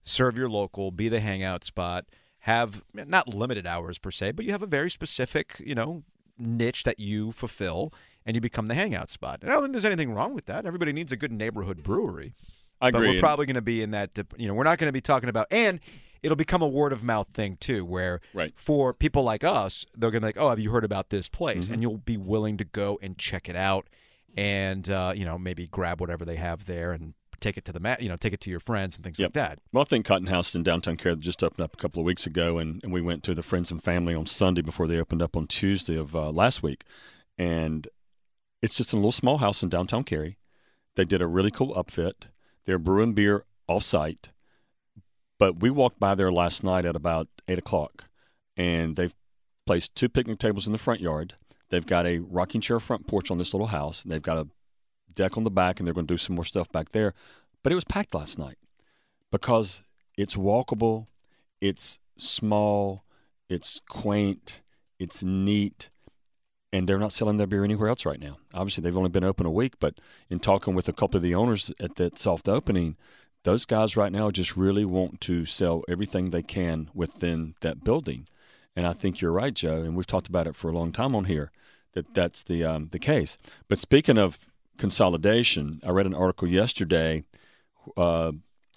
Serve 0.00 0.36
your 0.36 0.50
local, 0.50 0.90
be 0.90 1.08
the 1.08 1.20
hangout 1.20 1.62
spot, 1.62 2.06
have 2.40 2.82
not 2.92 3.28
limited 3.28 3.66
hours 3.68 3.98
per 3.98 4.10
se, 4.10 4.32
but 4.32 4.44
you 4.44 4.50
have 4.50 4.62
a 4.62 4.66
very 4.66 4.90
specific, 4.90 5.62
you 5.64 5.76
know, 5.76 6.02
niche 6.36 6.82
that 6.82 6.98
you 6.98 7.30
fulfill 7.30 7.92
and 8.26 8.34
you 8.34 8.40
become 8.40 8.66
the 8.66 8.74
hangout 8.74 9.10
spot. 9.10 9.38
And 9.42 9.50
I 9.50 9.54
don't 9.54 9.62
think 9.62 9.74
there's 9.74 9.84
anything 9.84 10.12
wrong 10.12 10.34
with 10.34 10.46
that. 10.46 10.66
Everybody 10.66 10.92
needs 10.92 11.12
a 11.12 11.16
good 11.16 11.30
neighborhood 11.30 11.84
brewery. 11.84 12.34
I 12.80 12.90
But 12.90 12.98
agree. 12.98 13.14
we're 13.14 13.20
probably 13.20 13.46
going 13.46 13.54
to 13.54 13.62
be 13.62 13.80
in 13.80 13.92
that, 13.92 14.10
you 14.36 14.48
know, 14.48 14.54
we're 14.54 14.64
not 14.64 14.78
going 14.78 14.88
to 14.88 14.92
be 14.92 15.00
talking 15.00 15.28
about, 15.28 15.46
and 15.52 15.78
it'll 16.22 16.36
become 16.36 16.62
a 16.62 16.68
word 16.68 16.92
of 16.92 17.02
mouth 17.02 17.28
thing 17.28 17.56
too, 17.58 17.84
where 17.84 18.20
Right. 18.32 18.52
for 18.56 18.92
people 18.94 19.22
like 19.24 19.42
us, 19.44 19.84
they're 19.96 20.10
going 20.10 20.20
to 20.22 20.26
be 20.26 20.28
like, 20.28 20.36
oh, 20.38 20.50
have 20.50 20.60
you 20.60 20.70
heard 20.70 20.84
about 20.84 21.10
this 21.10 21.28
place? 21.28 21.64
Mm-hmm. 21.64 21.72
And 21.74 21.82
you'll 21.82 21.98
be 21.98 22.16
willing 22.16 22.56
to 22.58 22.64
go 22.64 22.98
and 23.02 23.18
check 23.18 23.48
it 23.48 23.56
out 23.56 23.88
and, 24.36 24.88
uh, 24.88 25.12
you 25.14 25.24
know, 25.24 25.36
maybe 25.38 25.66
grab 25.66 26.00
whatever 26.00 26.24
they 26.24 26.36
have 26.36 26.66
there 26.66 26.92
and 26.92 27.14
take 27.40 27.56
it 27.56 27.64
to 27.64 27.72
the, 27.72 27.80
ma- 27.80 27.96
you 27.98 28.08
know, 28.08 28.16
take 28.16 28.32
it 28.32 28.40
to 28.40 28.50
your 28.50 28.60
friends 28.60 28.96
and 28.96 29.04
things 29.04 29.18
Yep. 29.18 29.28
like 29.28 29.34
that. 29.34 29.58
Well, 29.72 29.82
I 29.82 29.84
think 29.84 30.06
Cotton 30.06 30.28
House 30.28 30.54
in 30.54 30.62
downtown 30.62 30.96
Cary 30.96 31.16
just 31.16 31.42
opened 31.42 31.64
up 31.64 31.74
a 31.74 31.76
couple 31.76 31.98
of 32.00 32.06
weeks 32.06 32.24
ago, 32.26 32.58
and, 32.58 32.80
and 32.84 32.92
we 32.92 33.00
went 33.02 33.24
to 33.24 33.34
the 33.34 33.42
friends 33.42 33.70
and 33.72 33.82
family 33.82 34.14
on 34.14 34.26
Sunday 34.26 34.60
before 34.62 34.86
they 34.86 34.98
opened 35.00 35.22
up 35.22 35.36
on 35.36 35.46
Tuesday 35.48 35.96
of 35.98 36.14
uh, 36.14 36.30
last 36.30 36.62
week. 36.62 36.84
And 37.36 37.88
it's 38.62 38.76
just 38.76 38.92
a 38.92 38.96
little 38.96 39.10
small 39.12 39.38
house 39.38 39.62
in 39.62 39.68
downtown 39.70 40.04
Cary. 40.04 40.38
They 40.94 41.04
did 41.04 41.20
a 41.20 41.26
really 41.26 41.50
cool 41.50 41.74
upfit. 41.74 42.28
They're 42.64 42.78
brewing 42.78 43.12
beer 43.12 43.44
off 43.66 43.82
site. 43.84 44.30
But 45.42 45.58
we 45.58 45.70
walked 45.70 45.98
by 45.98 46.14
there 46.14 46.30
last 46.30 46.62
night 46.62 46.86
at 46.86 46.94
about 46.94 47.26
8 47.48 47.58
o'clock, 47.58 48.04
and 48.56 48.94
they've 48.94 49.12
placed 49.66 49.96
two 49.96 50.08
picnic 50.08 50.38
tables 50.38 50.68
in 50.68 50.72
the 50.72 50.78
front 50.78 51.00
yard. 51.00 51.34
They've 51.68 51.84
got 51.84 52.06
a 52.06 52.20
rocking 52.20 52.60
chair 52.60 52.78
front 52.78 53.08
porch 53.08 53.28
on 53.28 53.38
this 53.38 53.52
little 53.52 53.66
house. 53.66 54.04
And 54.04 54.12
they've 54.12 54.22
got 54.22 54.38
a 54.38 54.46
deck 55.16 55.36
on 55.36 55.42
the 55.42 55.50
back, 55.50 55.80
and 55.80 55.84
they're 55.84 55.94
going 55.94 56.06
to 56.06 56.14
do 56.14 56.16
some 56.16 56.36
more 56.36 56.44
stuff 56.44 56.70
back 56.70 56.92
there. 56.92 57.12
But 57.64 57.72
it 57.72 57.74
was 57.74 57.82
packed 57.82 58.14
last 58.14 58.38
night 58.38 58.56
because 59.32 59.82
it's 60.16 60.36
walkable, 60.36 61.08
it's 61.60 61.98
small, 62.16 63.02
it's 63.48 63.80
quaint, 63.88 64.62
it's 65.00 65.24
neat, 65.24 65.90
and 66.72 66.88
they're 66.88 67.00
not 67.00 67.12
selling 67.12 67.36
their 67.36 67.48
beer 67.48 67.64
anywhere 67.64 67.88
else 67.88 68.06
right 68.06 68.20
now. 68.20 68.36
Obviously, 68.54 68.82
they've 68.82 68.96
only 68.96 69.10
been 69.10 69.24
open 69.24 69.44
a 69.44 69.50
week, 69.50 69.74
but 69.80 70.00
in 70.30 70.38
talking 70.38 70.76
with 70.76 70.88
a 70.88 70.92
couple 70.92 71.18
of 71.18 71.24
the 71.24 71.34
owners 71.34 71.72
at 71.80 71.96
that 71.96 72.16
soft 72.16 72.48
opening, 72.48 72.96
those 73.44 73.64
guys 73.66 73.96
right 73.96 74.12
now 74.12 74.30
just 74.30 74.56
really 74.56 74.84
want 74.84 75.20
to 75.22 75.44
sell 75.44 75.82
everything 75.88 76.30
they 76.30 76.42
can 76.42 76.90
within 76.94 77.54
that 77.60 77.82
building. 77.82 78.28
And 78.76 78.86
I 78.86 78.92
think 78.92 79.20
you're 79.20 79.32
right, 79.32 79.52
Joe, 79.52 79.82
and 79.82 79.96
we've 79.96 80.06
talked 80.06 80.28
about 80.28 80.46
it 80.46 80.56
for 80.56 80.70
a 80.70 80.74
long 80.74 80.92
time 80.92 81.14
on 81.14 81.24
here 81.24 81.50
that 81.92 82.14
that's 82.14 82.42
the 82.42 82.64
um, 82.64 82.88
the 82.92 82.98
case. 82.98 83.36
But 83.68 83.78
speaking 83.78 84.18
of 84.18 84.48
consolidation, 84.78 85.78
I 85.84 85.90
read 85.90 86.06
an 86.06 86.14
article 86.14 86.48
yesterday 86.48 87.24
uh, 87.96 88.32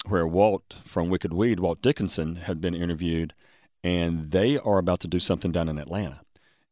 where 0.06 0.26
Walt 0.26 0.76
from 0.84 1.08
Wicked 1.08 1.32
Weed, 1.32 1.60
Walt 1.60 1.80
Dickinson, 1.80 2.36
had 2.36 2.60
been 2.60 2.74
interviewed, 2.74 3.34
and 3.82 4.30
they 4.30 4.58
are 4.58 4.78
about 4.78 5.00
to 5.00 5.08
do 5.08 5.18
something 5.18 5.52
down 5.52 5.68
in 5.68 5.78
Atlanta. 5.78 6.20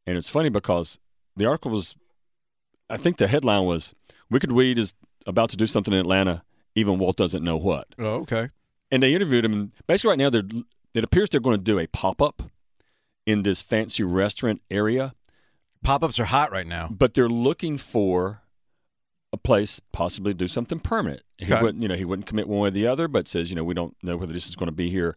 And 0.06 0.16
it's 0.16 0.28
funny 0.28 0.50
because 0.50 0.98
the 1.36 1.46
article 1.46 1.70
was, 1.70 1.96
I 2.90 2.96
think 2.96 3.16
the 3.16 3.26
headline 3.26 3.64
was 3.64 3.94
Wicked 4.30 4.52
Weed 4.52 4.78
is 4.78 4.94
about 5.26 5.50
to 5.50 5.56
do 5.56 5.66
something 5.66 5.94
in 5.94 6.00
Atlanta, 6.00 6.42
even 6.74 6.98
Walt 6.98 7.16
doesn't 7.16 7.42
know 7.44 7.56
what. 7.56 7.88
Oh, 7.98 8.22
okay. 8.22 8.48
And 8.90 9.02
they 9.02 9.14
interviewed 9.14 9.44
him. 9.44 9.52
And 9.52 9.72
basically, 9.86 10.10
right 10.10 10.18
now, 10.18 10.30
they're, 10.30 10.42
it 10.94 11.04
appears 11.04 11.30
they're 11.30 11.40
going 11.40 11.56
to 11.56 11.62
do 11.62 11.78
a 11.78 11.86
pop 11.86 12.20
up 12.22 12.42
in 13.26 13.42
this 13.42 13.62
fancy 13.62 14.02
restaurant 14.02 14.60
area. 14.70 15.14
Pop 15.82 16.02
ups 16.02 16.18
are 16.20 16.24
hot 16.26 16.52
right 16.52 16.66
now. 16.66 16.88
But 16.90 17.14
they're 17.14 17.28
looking 17.28 17.78
for 17.78 18.40
a 19.32 19.36
place 19.36 19.80
possibly 19.92 20.32
to 20.32 20.36
do 20.38 20.48
something 20.48 20.78
permanent. 20.80 21.22
He 21.38 21.46
Okay. 21.52 21.60
wouldn't, 21.60 21.82
you 21.82 21.88
know, 21.88 21.96
he 21.96 22.04
wouldn't 22.04 22.26
commit 22.26 22.46
one 22.48 22.60
way 22.60 22.68
or 22.68 22.70
the 22.70 22.86
other, 22.86 23.08
but 23.08 23.26
says, 23.26 23.50
you 23.50 23.56
know, 23.56 23.64
we 23.64 23.74
don't 23.74 23.96
know 24.02 24.16
whether 24.16 24.32
this 24.32 24.48
is 24.48 24.54
going 24.56 24.68
to 24.68 24.72
be 24.72 24.90
here 24.90 25.16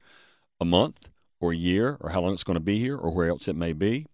a 0.60 0.66
month 0.66 1.10
or 1.40 1.52
a 1.52 1.56
year 1.56 1.98
or 2.02 2.10
how 2.10 2.22
long 2.22 2.34
it's 2.34 2.44
going 2.44 2.56
to 2.56 2.60
be 2.60 2.80
here 2.80 2.98
or 2.98 3.12
where 3.12 3.30
else 3.30 3.48
it 3.48 3.56
may 3.56 3.74
be. 3.74 4.08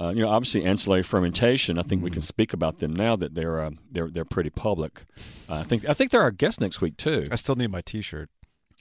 Uh, 0.00 0.08
you 0.08 0.22
know, 0.22 0.28
obviously 0.28 0.64
ancillary 0.64 1.02
fermentation. 1.02 1.78
I 1.78 1.82
think 1.82 2.02
we 2.02 2.10
can 2.10 2.22
speak 2.22 2.52
about 2.52 2.78
them 2.78 2.94
now 2.94 3.14
that 3.16 3.34
they're 3.34 3.60
uh, 3.60 3.70
they're 3.90 4.08
they're 4.10 4.24
pretty 4.24 4.50
public. 4.50 5.04
Uh, 5.48 5.56
I 5.56 5.62
think 5.62 5.88
I 5.88 5.94
think 5.94 6.10
they're 6.10 6.22
our 6.22 6.30
guest 6.30 6.60
next 6.60 6.80
week 6.80 6.96
too. 6.96 7.28
I 7.30 7.36
still 7.36 7.54
need 7.54 7.70
my 7.70 7.82
T-shirt. 7.82 8.30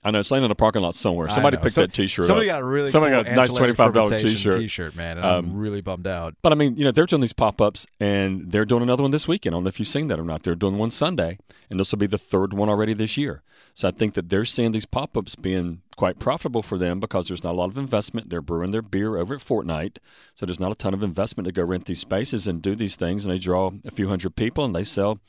I 0.04 0.10
know 0.10 0.18
it's 0.20 0.32
laying 0.32 0.44
in 0.44 0.50
a 0.50 0.56
parking 0.56 0.82
lot 0.82 0.96
somewhere. 0.96 1.30
Somebody 1.30 1.58
picked 1.58 1.76
Some- 1.76 1.84
that 1.84 1.94
T-shirt. 1.94 2.26
Somebody 2.26 2.50
up. 2.50 2.56
got 2.56 2.62
a 2.62 2.66
really 2.66 2.90
Somebody 2.90 3.14
cool 3.14 3.24
got 3.24 3.32
a 3.32 3.36
nice 3.36 3.52
$25 3.52 4.20
T-shirt. 4.20 4.54
T-shirt, 4.56 4.96
man. 4.96 5.18
And 5.18 5.26
I'm 5.28 5.46
Um, 5.52 5.56
really 5.58 5.82
bummed 5.82 6.08
out. 6.08 6.34
But 6.42 6.52
I 6.52 6.56
mean, 6.56 6.76
you 6.76 6.84
know, 6.84 6.92
they're 6.92 7.06
doing 7.06 7.22
these 7.22 7.34
pop 7.34 7.62
ups 7.62 7.86
and 8.00 8.52
they're 8.52 8.66
doing 8.66 8.82
another 8.82 9.04
one 9.04 9.12
this 9.12 9.28
weekend. 9.28 9.54
I 9.54 9.58
don't 9.58 9.64
know 9.66 9.68
if 9.68 9.78
you've 9.80 9.88
seen 9.88 10.08
that 10.08 10.20
or 10.20 10.24
not. 10.24 10.42
They're 10.42 10.56
doing 10.56 10.80
one 10.80 10.90
Sunday, 10.90 11.38
and 11.70 11.80
this 11.80 11.92
will 11.92 12.00
be 12.00 12.08
the 12.08 12.18
third 12.18 12.52
one 12.54 12.68
already 12.68 12.94
this 12.96 13.16
year. 13.16 13.44
So 13.76 13.88
I 13.88 13.92
think 13.92 14.16
that 14.16 14.30
they're 14.30 14.44
seeing 14.44 14.72
these 14.72 14.88
pop 14.88 15.16
ups 15.16 15.36
being 15.36 15.82
quite 15.96 16.18
profitable 16.20 16.64
for 16.64 16.80
them 16.80 17.00
because 17.00 17.28
there's 17.28 17.44
not 17.44 17.52
a 17.54 17.58
lot 17.58 17.70
of 17.70 17.78
investment. 17.78 18.30
They're 18.32 18.42
brewing 18.42 18.72
their 18.72 18.82
beer 18.82 19.18
over 19.18 19.36
at 19.36 19.42
Fortnight. 19.42 20.00
So 20.34 20.48
there's 20.48 20.60
not 20.60 20.72
a 20.72 20.76
ton 20.76 20.96
of 20.96 21.04
investment 21.04 21.46
to 21.46 21.52
go 21.52 21.64
rent 21.64 21.86
these 21.86 22.00
spaces 22.00 22.48
and 22.48 22.60
do 22.62 22.76
these 22.76 22.96
things. 22.96 23.24
And 23.26 23.34
they 23.34 23.38
draw 23.40 23.72
a 23.86 23.92
few 23.92 24.08
hundred 24.10 24.36
people 24.36 24.66
and 24.66 24.76
they 24.76 24.84
sell, 24.84 25.20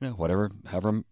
you 0.00 0.08
know, 0.08 0.12
whatever, 0.12 0.50
however 0.66 1.02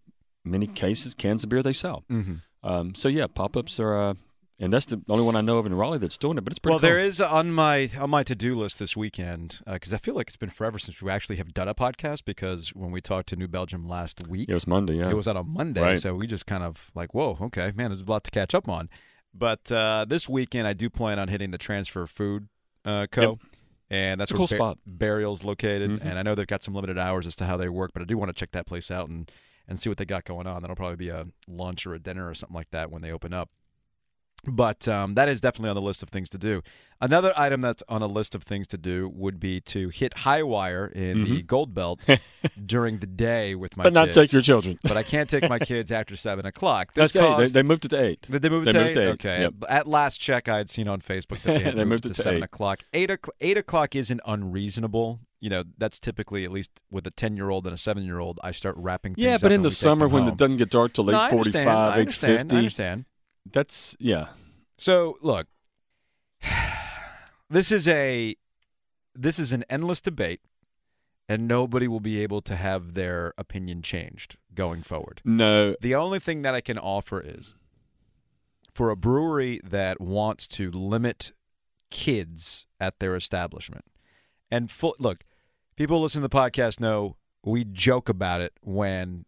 many 0.45 0.67
cases, 0.69 1.15
cans 1.15 1.43
of 1.43 1.49
beer 1.51 1.63
they 1.65 1.73
sell. 1.73 2.05
Mm-hmm. 2.11 2.35
Um, 2.63 2.95
so 2.95 3.09
yeah, 3.09 3.27
pop 3.27 3.57
ups 3.57 3.79
are. 3.81 3.97
Uh, 4.11 4.15
and 4.61 4.73
that's 4.73 4.87
the 4.87 5.01
only 5.09 5.23
one 5.23 5.37
I 5.37 5.41
know 5.41 5.59
of 5.59 5.67
in 5.67 5.75
Raleigh 5.75 5.99
that's 5.99 6.19
doing 6.19 6.37
it, 6.37 6.41
but 6.43 6.53
it's 6.53 6.59
pretty 6.59 6.73
Well, 6.73 6.81
cool. 6.81 6.89
there 6.89 6.99
is 6.99 7.21
on 7.21 7.53
my 7.53 7.89
on 7.97 8.11
my 8.11 8.25
to 8.25 8.35
do 8.35 8.57
list 8.57 8.81
this 8.81 8.97
weekend 8.97 9.61
because 9.71 9.95
I 9.95 9.99
feel 9.99 10.15
like 10.17 10.27
it's 10.27 10.37
been 10.37 10.49
forever 10.49 10.81
since 10.81 11.01
we 11.01 11.13
actually 11.13 11.37
have 11.37 11.55
done 11.55 11.69
a 11.69 11.75
podcast. 11.77 12.25
Because 12.25 12.71
when 12.75 12.91
we 12.91 13.01
talked 13.01 13.29
to 13.29 13.37
New 13.37 13.47
Belgium 13.47 13.87
last 13.89 14.27
week, 14.27 14.49
It 14.49 14.55
was 14.55 14.67
Monday, 14.67 14.95
yeah. 14.97 15.11
it 15.11 15.17
was 15.17 15.29
on 15.29 15.37
a 15.37 15.45
Monday, 15.45 15.81
Right. 15.83 15.99
so 15.99 16.13
we 16.17 16.27
just 16.27 16.47
kind 16.47 16.65
of 16.65 16.91
like, 16.97 17.15
whoa, 17.15 17.39
okay, 17.41 17.71
man, 17.77 17.91
there's 17.91 18.01
a 18.03 18.05
lot 18.11 18.25
to 18.25 18.33
catch 18.33 18.53
up 18.53 18.69
on. 18.69 18.89
But 19.33 19.71
uh, 19.71 20.05
this 20.09 20.29
weekend, 20.29 20.67
I 20.67 20.73
do 20.73 20.91
plan 20.91 21.21
on 21.21 21.29
hitting 21.29 21.53
the 21.53 21.59
Transfer 21.59 22.07
Food 22.09 22.49
uh, 22.85 23.07
Co. 23.13 23.21
Yep. 23.21 23.39
And 23.91 24.21
that's 24.21 24.33
a 24.33 24.35
where 24.35 24.39
cool 24.39 24.47
spot. 24.49 24.79
Burial's 24.87 25.45
located. 25.45 25.91
Mhm. 25.93 26.05
And 26.05 26.19
I 26.19 26.23
know 26.23 26.35
they've 26.35 26.47
got 26.47 26.63
some 26.65 26.75
limited 26.75 26.99
hours 26.99 27.27
as 27.29 27.37
to 27.37 27.45
how 27.47 27.57
they 27.57 27.69
work, 27.69 27.93
but 27.95 28.03
I 28.03 28.05
do 28.07 28.19
want 28.19 28.29
to 28.29 28.35
check 28.35 28.51
that 28.51 28.67
place 28.67 28.91
out 28.91 29.09
and, 29.09 29.31
and 29.69 29.79
see 29.79 29.89
what 29.89 29.99
they 29.99 30.07
got 30.07 30.25
going 30.25 30.47
on. 30.47 30.63
That'll 30.63 30.77
probably 30.77 30.97
be 30.97 31.11
a 31.11 31.27
lunch 31.47 31.87
or 31.87 31.95
a 31.95 31.99
dinner 31.99 32.29
or 32.29 32.35
something 32.35 32.55
like 32.55 32.71
that 32.71 32.91
when 32.91 33.03
they 33.03 33.13
open 33.13 33.33
up. 33.33 33.51
But 34.45 34.87
um, 34.89 35.15
that 35.15 35.29
is 35.29 35.41
definitely 35.41 35.71
on 35.71 35.77
the 35.77 35.83
list 35.83 36.03
of 36.03 36.09
things 36.11 36.31
to 36.31 36.39
do. 36.39 36.63
Another 37.01 37.33
item 37.37 37.61
that's 37.61 37.83
on 37.89 38.03
a 38.03 38.07
list 38.07 38.35
of 38.35 38.43
things 38.43 38.67
to 38.69 38.79
do 38.79 39.09
would 39.15 39.39
be 39.39 39.61
to 39.63 39.89
hit 39.89 40.19
Hi-Wire 40.19 40.87
in 40.87 41.25
the 41.25 41.43
Golden 41.43 41.75
Belt 41.75 42.01
during 42.67 42.99
the 42.99 43.07
day 43.07 43.55
with 43.55 43.77
my 43.77 43.83
Mm-hmm. 43.85 43.87
but 43.87 43.93
not 44.01 44.07
kids. 44.07 44.17
take 44.17 44.33
your 44.33 44.43
children. 44.43 44.79
but 44.83 44.97
I 44.97 45.03
can't 45.05 45.29
take 45.31 45.49
my 45.49 45.59
kids 45.71 45.93
after 45.93 46.17
seven 46.17 46.45
o'clock. 46.47 46.95
This 46.95 47.13
That's 47.13 47.25
eight. 47.25 47.37
They, 47.39 47.47
they 47.61 47.63
moved 47.63 47.85
it 47.85 47.89
to 47.89 48.01
eight. 48.03 48.23
did 48.23 48.43
they 48.43 48.49
move 48.49 48.63
it 48.67 48.67
they 48.67 48.73
to 48.73 48.79
moved 48.79 48.91
eight? 48.91 48.95
to 48.95 49.03
eight. 49.03 49.09
Okay. 49.11 49.41
Yep. 49.43 49.55
At 49.69 49.87
last 49.87 50.19
check, 50.19 50.49
I 50.49 50.57
had 50.59 50.69
seen 50.71 50.89
on 50.89 51.01
Facebook 51.01 51.41
that 51.43 51.59
they 51.59 51.59
had 51.61 51.75
They 51.77 51.85
moved, 51.85 51.89
moved 51.91 52.03
to 52.05 52.11
it 52.11 52.15
to 52.15 52.23
seven 52.23 52.39
eight. 52.39 52.45
o'clock. 52.45 52.81
Eight, 52.93 53.11
o'clock. 53.11 53.35
eight 53.41 53.59
o'clock 53.59 53.95
isn't 53.95 54.21
unreasonable. 54.27 55.21
You 55.41 55.51
know, 55.51 55.63
that's 55.79 56.01
typically 56.01 56.45
at 56.45 56.51
least 56.51 56.83
with 56.91 57.07
a 57.07 57.11
ten-year-old 57.13 57.65
and 57.67 57.75
a 57.75 57.79
seven-year-old. 57.79 58.41
I 58.43 58.51
start 58.51 58.75
wrapping. 58.77 59.15
Yeah, 59.17 59.39
but 59.41 59.53
in 59.53 59.63
the 59.63 59.71
summer 59.71 60.09
when 60.09 60.25
home. 60.25 60.33
it 60.33 60.37
doesn't 60.37 60.57
get 60.57 60.71
dark 60.71 60.95
till 60.95 61.05
understand. 61.09 61.31
forty-five, 61.33 61.67
I 61.69 61.95
eight 61.97 62.01
understand. 62.01 62.53
I 62.53 62.57
understand. 62.57 63.05
That's 63.53 63.97
yeah. 63.99 64.29
So 64.77 65.17
look, 65.23 65.47
this 67.51 67.73
is 67.73 67.89
a 67.89 68.37
this 69.15 69.39
is 69.39 69.53
an 69.53 69.65
endless 69.69 70.01
debate, 70.01 70.41
and 71.29 71.49
nobody 71.49 71.89
will 71.89 72.01
be 72.01 72.23
able 72.23 72.41
to 72.43 72.55
have 72.57 72.95
their 72.95 73.35
opinion 73.37 73.83
changed 73.83 74.37
going 74.55 74.83
forward. 74.83 75.21
No, 75.25 75.75
The 75.81 75.95
only 75.95 76.19
thing 76.21 76.43
that 76.43 76.55
I 76.55 76.61
can 76.61 76.79
offer 76.79 77.21
is 77.21 77.55
for 78.73 78.91
a 78.91 78.97
brewery 78.97 79.61
that 79.65 80.01
wants 80.01 80.47
to 80.49 80.71
limit 80.71 81.33
kids 81.91 82.67
at 82.81 82.99
their 83.01 83.17
establishment. 83.17 83.85
And 84.51 84.71
full, 84.71 84.95
look, 85.01 85.25
people 85.77 86.01
listen 86.01 86.23
to 86.23 86.29
the 86.29 86.35
podcast 86.37 86.79
know 86.81 87.17
we 87.45 87.65
joke 87.65 88.09
about 88.09 88.41
it 88.41 88.53
when 88.63 89.25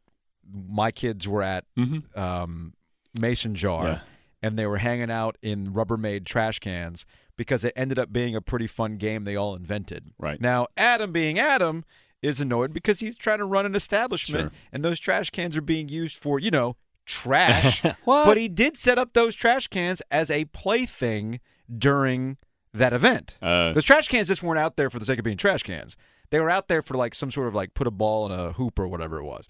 my 0.53 0.91
kids 0.91 1.27
were 1.27 1.43
at 1.43 1.65
Mhm. 1.77 2.17
um, 2.17 2.75
Mason 3.19 3.55
Jar 3.55 3.85
Yeah. 3.87 4.01
and 4.43 4.59
they 4.59 4.67
were 4.67 4.79
hanging 4.79 5.11
out 5.11 5.37
in 5.43 5.73
Rubbermaid 5.73 6.25
trash 6.25 6.59
cans 6.59 7.07
because 7.37 7.65
it 7.65 7.73
ended 7.75 7.99
up 7.99 8.13
being 8.13 8.37
a 8.37 8.41
pretty 8.41 8.67
fun 8.67 8.97
game 8.97 9.25
they 9.25 9.37
all 9.37 9.55
invented. 9.57 10.13
Right. 10.19 10.41
Now, 10.41 10.67
Adam 10.77 11.11
being 11.13 11.39
Adam 11.39 11.85
is 12.23 12.41
annoyed 12.41 12.73
because 12.75 13.01
he's 13.01 13.17
trying 13.17 13.39
to 13.39 13.47
run 13.47 13.65
an 13.65 13.75
establishment 13.75 14.53
Sure. 14.53 14.59
and 14.73 14.85
those 14.85 15.01
trash 15.01 15.31
cans 15.31 15.57
are 15.57 15.63
being 15.63 15.89
used 15.89 16.17
for, 16.17 16.39
you 16.39 16.51
know, 16.51 16.77
trash. 17.07 17.83
What? 18.05 18.27
But 18.27 18.37
he 18.37 18.49
did 18.49 18.77
set 18.77 18.99
up 18.99 19.15
those 19.15 19.35
trash 19.35 19.69
cans 19.69 20.03
as 20.11 20.31
a 20.31 20.45
plaything 20.47 21.41
during 21.77 22.37
that 22.73 22.93
event. 22.93 23.37
Uh, 23.43 23.73
Those 23.73 23.85
trash 23.85 24.07
cans 24.09 24.29
just 24.29 24.43
weren't 24.43 24.59
out 24.61 24.77
there 24.77 24.91
for 24.91 24.99
the 24.99 25.05
sake 25.05 25.19
of 25.19 25.25
being 25.25 25.37
trash 25.37 25.63
cans. 25.63 25.97
They 26.31 26.41
were 26.41 26.51
out 26.51 26.69
there 26.69 26.83
for 26.83 26.95
like 26.95 27.15
some 27.15 27.31
sort 27.31 27.49
of 27.49 27.55
like 27.55 27.75
put 27.75 27.87
a 27.87 27.91
ball 27.91 28.27
in 28.27 28.33
a 28.39 28.53
hoop 28.53 28.79
or 28.79 28.87
whatever 28.87 29.19
it 29.19 29.25
was. 29.25 29.49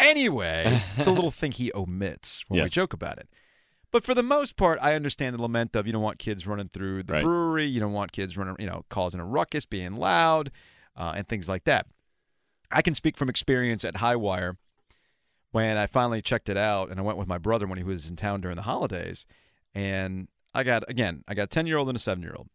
Anyway, 0.00 0.80
it's 0.96 1.06
a 1.06 1.10
little 1.12 1.30
thing 1.30 1.52
he 1.52 1.70
omits 1.74 2.44
when 2.48 2.62
we 2.62 2.68
joke 2.68 2.92
about 2.92 3.18
it. 3.18 3.28
But 3.92 4.04
for 4.04 4.14
the 4.14 4.22
most 4.22 4.56
part, 4.56 4.78
I 4.80 4.94
understand 4.94 5.36
the 5.36 5.42
lament 5.42 5.74
of 5.74 5.86
you 5.86 5.92
don't 5.92 6.02
want 6.02 6.18
kids 6.18 6.46
running 6.46 6.68
through 6.68 7.02
the 7.04 7.14
Right. 7.14 7.22
brewery, 7.22 7.66
you 7.66 7.80
don't 7.80 7.92
want 7.92 8.12
kids 8.12 8.36
running, 8.36 8.54
you 8.58 8.66
know, 8.66 8.84
causing 8.88 9.20
a 9.20 9.24
ruckus, 9.24 9.64
being 9.66 9.96
loud, 9.96 10.50
uh, 10.96 11.12
and 11.16 11.28
things 11.28 11.48
like 11.48 11.64
that. 11.64 11.86
I 12.70 12.82
can 12.82 12.94
speak 12.94 13.16
from 13.16 13.28
experience 13.28 13.84
at 13.84 13.96
Hi-Wire 13.96 14.56
when 15.50 15.76
I 15.76 15.86
finally 15.88 16.22
checked 16.22 16.48
it 16.48 16.56
out, 16.56 16.90
and 16.90 17.00
I 17.00 17.02
went 17.02 17.18
with 17.18 17.26
my 17.26 17.38
brother 17.38 17.66
when 17.66 17.78
he 17.78 17.84
was 17.84 18.08
in 18.08 18.14
town 18.14 18.40
during 18.40 18.54
the 18.56 18.62
holidays, 18.62 19.26
and 19.74 20.28
I 20.54 20.62
got 20.62 20.88
again, 20.88 21.24
I 21.26 21.34
got 21.34 21.44
a 21.44 21.46
ten 21.48 21.66
year 21.66 21.76
old 21.76 21.88
and 21.88 21.96
a 21.96 22.00
seven 22.00 22.22
year 22.22 22.34
old. 22.36 22.48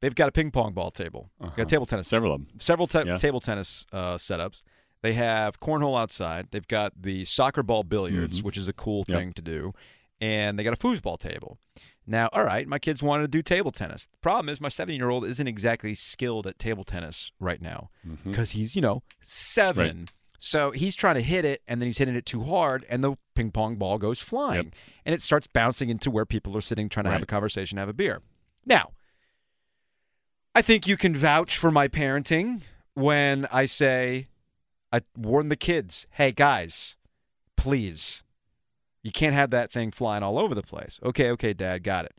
They've 0.00 0.14
got 0.14 0.28
a 0.28 0.32
ping 0.32 0.50
pong 0.52 0.74
ball 0.74 0.90
table, 0.92 1.30
Uh-huh. 1.40 1.50
got 1.56 1.68
table 1.68 1.86
tennis, 1.86 2.06
several 2.06 2.32
of 2.34 2.46
them. 2.46 2.58
several 2.60 2.86
ta- 2.86 3.02
Yeah. 3.04 3.16
table 3.16 3.40
tennis 3.40 3.84
uh, 3.92 4.14
setups. 4.16 4.62
They 5.04 5.12
have 5.12 5.60
cornhole 5.60 6.00
outside. 6.00 6.48
They've 6.50 6.66
got 6.66 6.94
the 7.02 7.26
soccer 7.26 7.62
ball 7.62 7.82
billiards, 7.84 8.40
Mhm. 8.40 8.44
which 8.44 8.56
is 8.56 8.68
a 8.68 8.72
cool 8.72 9.04
Yep. 9.06 9.18
thing 9.18 9.32
to 9.34 9.42
do, 9.42 9.74
and 10.18 10.58
they 10.58 10.64
got 10.64 10.72
a 10.72 10.78
foosball 10.78 11.18
table. 11.18 11.58
Now, 12.06 12.30
all 12.32 12.42
right, 12.42 12.66
my 12.66 12.78
kids 12.78 13.02
wanted 13.02 13.24
to 13.24 13.28
do 13.28 13.42
table 13.42 13.70
tennis. 13.70 14.06
The 14.06 14.16
problem 14.22 14.48
is 14.48 14.62
my 14.62 14.70
seven-year-old 14.70 15.26
isn't 15.26 15.46
exactly 15.46 15.94
skilled 15.94 16.46
at 16.46 16.58
table 16.58 16.84
tennis 16.84 17.32
right 17.38 17.60
now 17.60 17.90
because 18.24 18.52
he's, 18.52 18.74
you 18.74 18.80
know, 18.80 19.02
seven. 19.22 20.08
So 20.38 20.70
he's 20.70 20.94
trying 20.94 21.16
to 21.16 21.20
hit 21.20 21.44
it, 21.44 21.60
and 21.68 21.82
then 21.82 21.86
he's 21.86 21.98
hitting 21.98 22.16
it 22.16 22.24
too 22.24 22.44
hard, 22.44 22.86
and 22.88 23.04
the 23.04 23.16
ping 23.34 23.50
pong 23.50 23.76
ball 23.76 23.98
goes 23.98 24.20
flying, 24.20 24.64
Yep. 24.64 24.74
and 25.04 25.14
it 25.14 25.20
starts 25.20 25.46
bouncing 25.46 25.90
into 25.90 26.10
where 26.10 26.24
people 26.24 26.56
are 26.56 26.62
sitting, 26.62 26.88
trying 26.88 27.04
to 27.04 27.10
have 27.10 27.22
a 27.22 27.26
conversation, 27.26 27.76
have 27.76 27.90
a 27.90 27.92
beer. 27.92 28.22
Now, 28.64 28.92
I 30.54 30.62
think 30.62 30.86
you 30.86 30.96
can 30.96 31.14
vouch 31.14 31.58
for 31.58 31.70
my 31.70 31.88
parenting 31.88 32.62
when 32.94 33.46
I 33.52 33.66
say, 33.66 34.28
I 34.94 35.00
warn 35.16 35.48
the 35.48 35.56
kids, 35.56 36.06
hey 36.12 36.30
guys, 36.30 36.96
please, 37.56 38.22
you 39.02 39.10
can't 39.10 39.34
have 39.34 39.50
that 39.50 39.72
thing 39.72 39.90
flying 39.90 40.22
all 40.22 40.38
over 40.38 40.54
the 40.54 40.62
place. 40.62 41.00
Okay, 41.02 41.30
okay, 41.32 41.52
Dad, 41.52 41.82
got 41.82 42.04
it. 42.04 42.12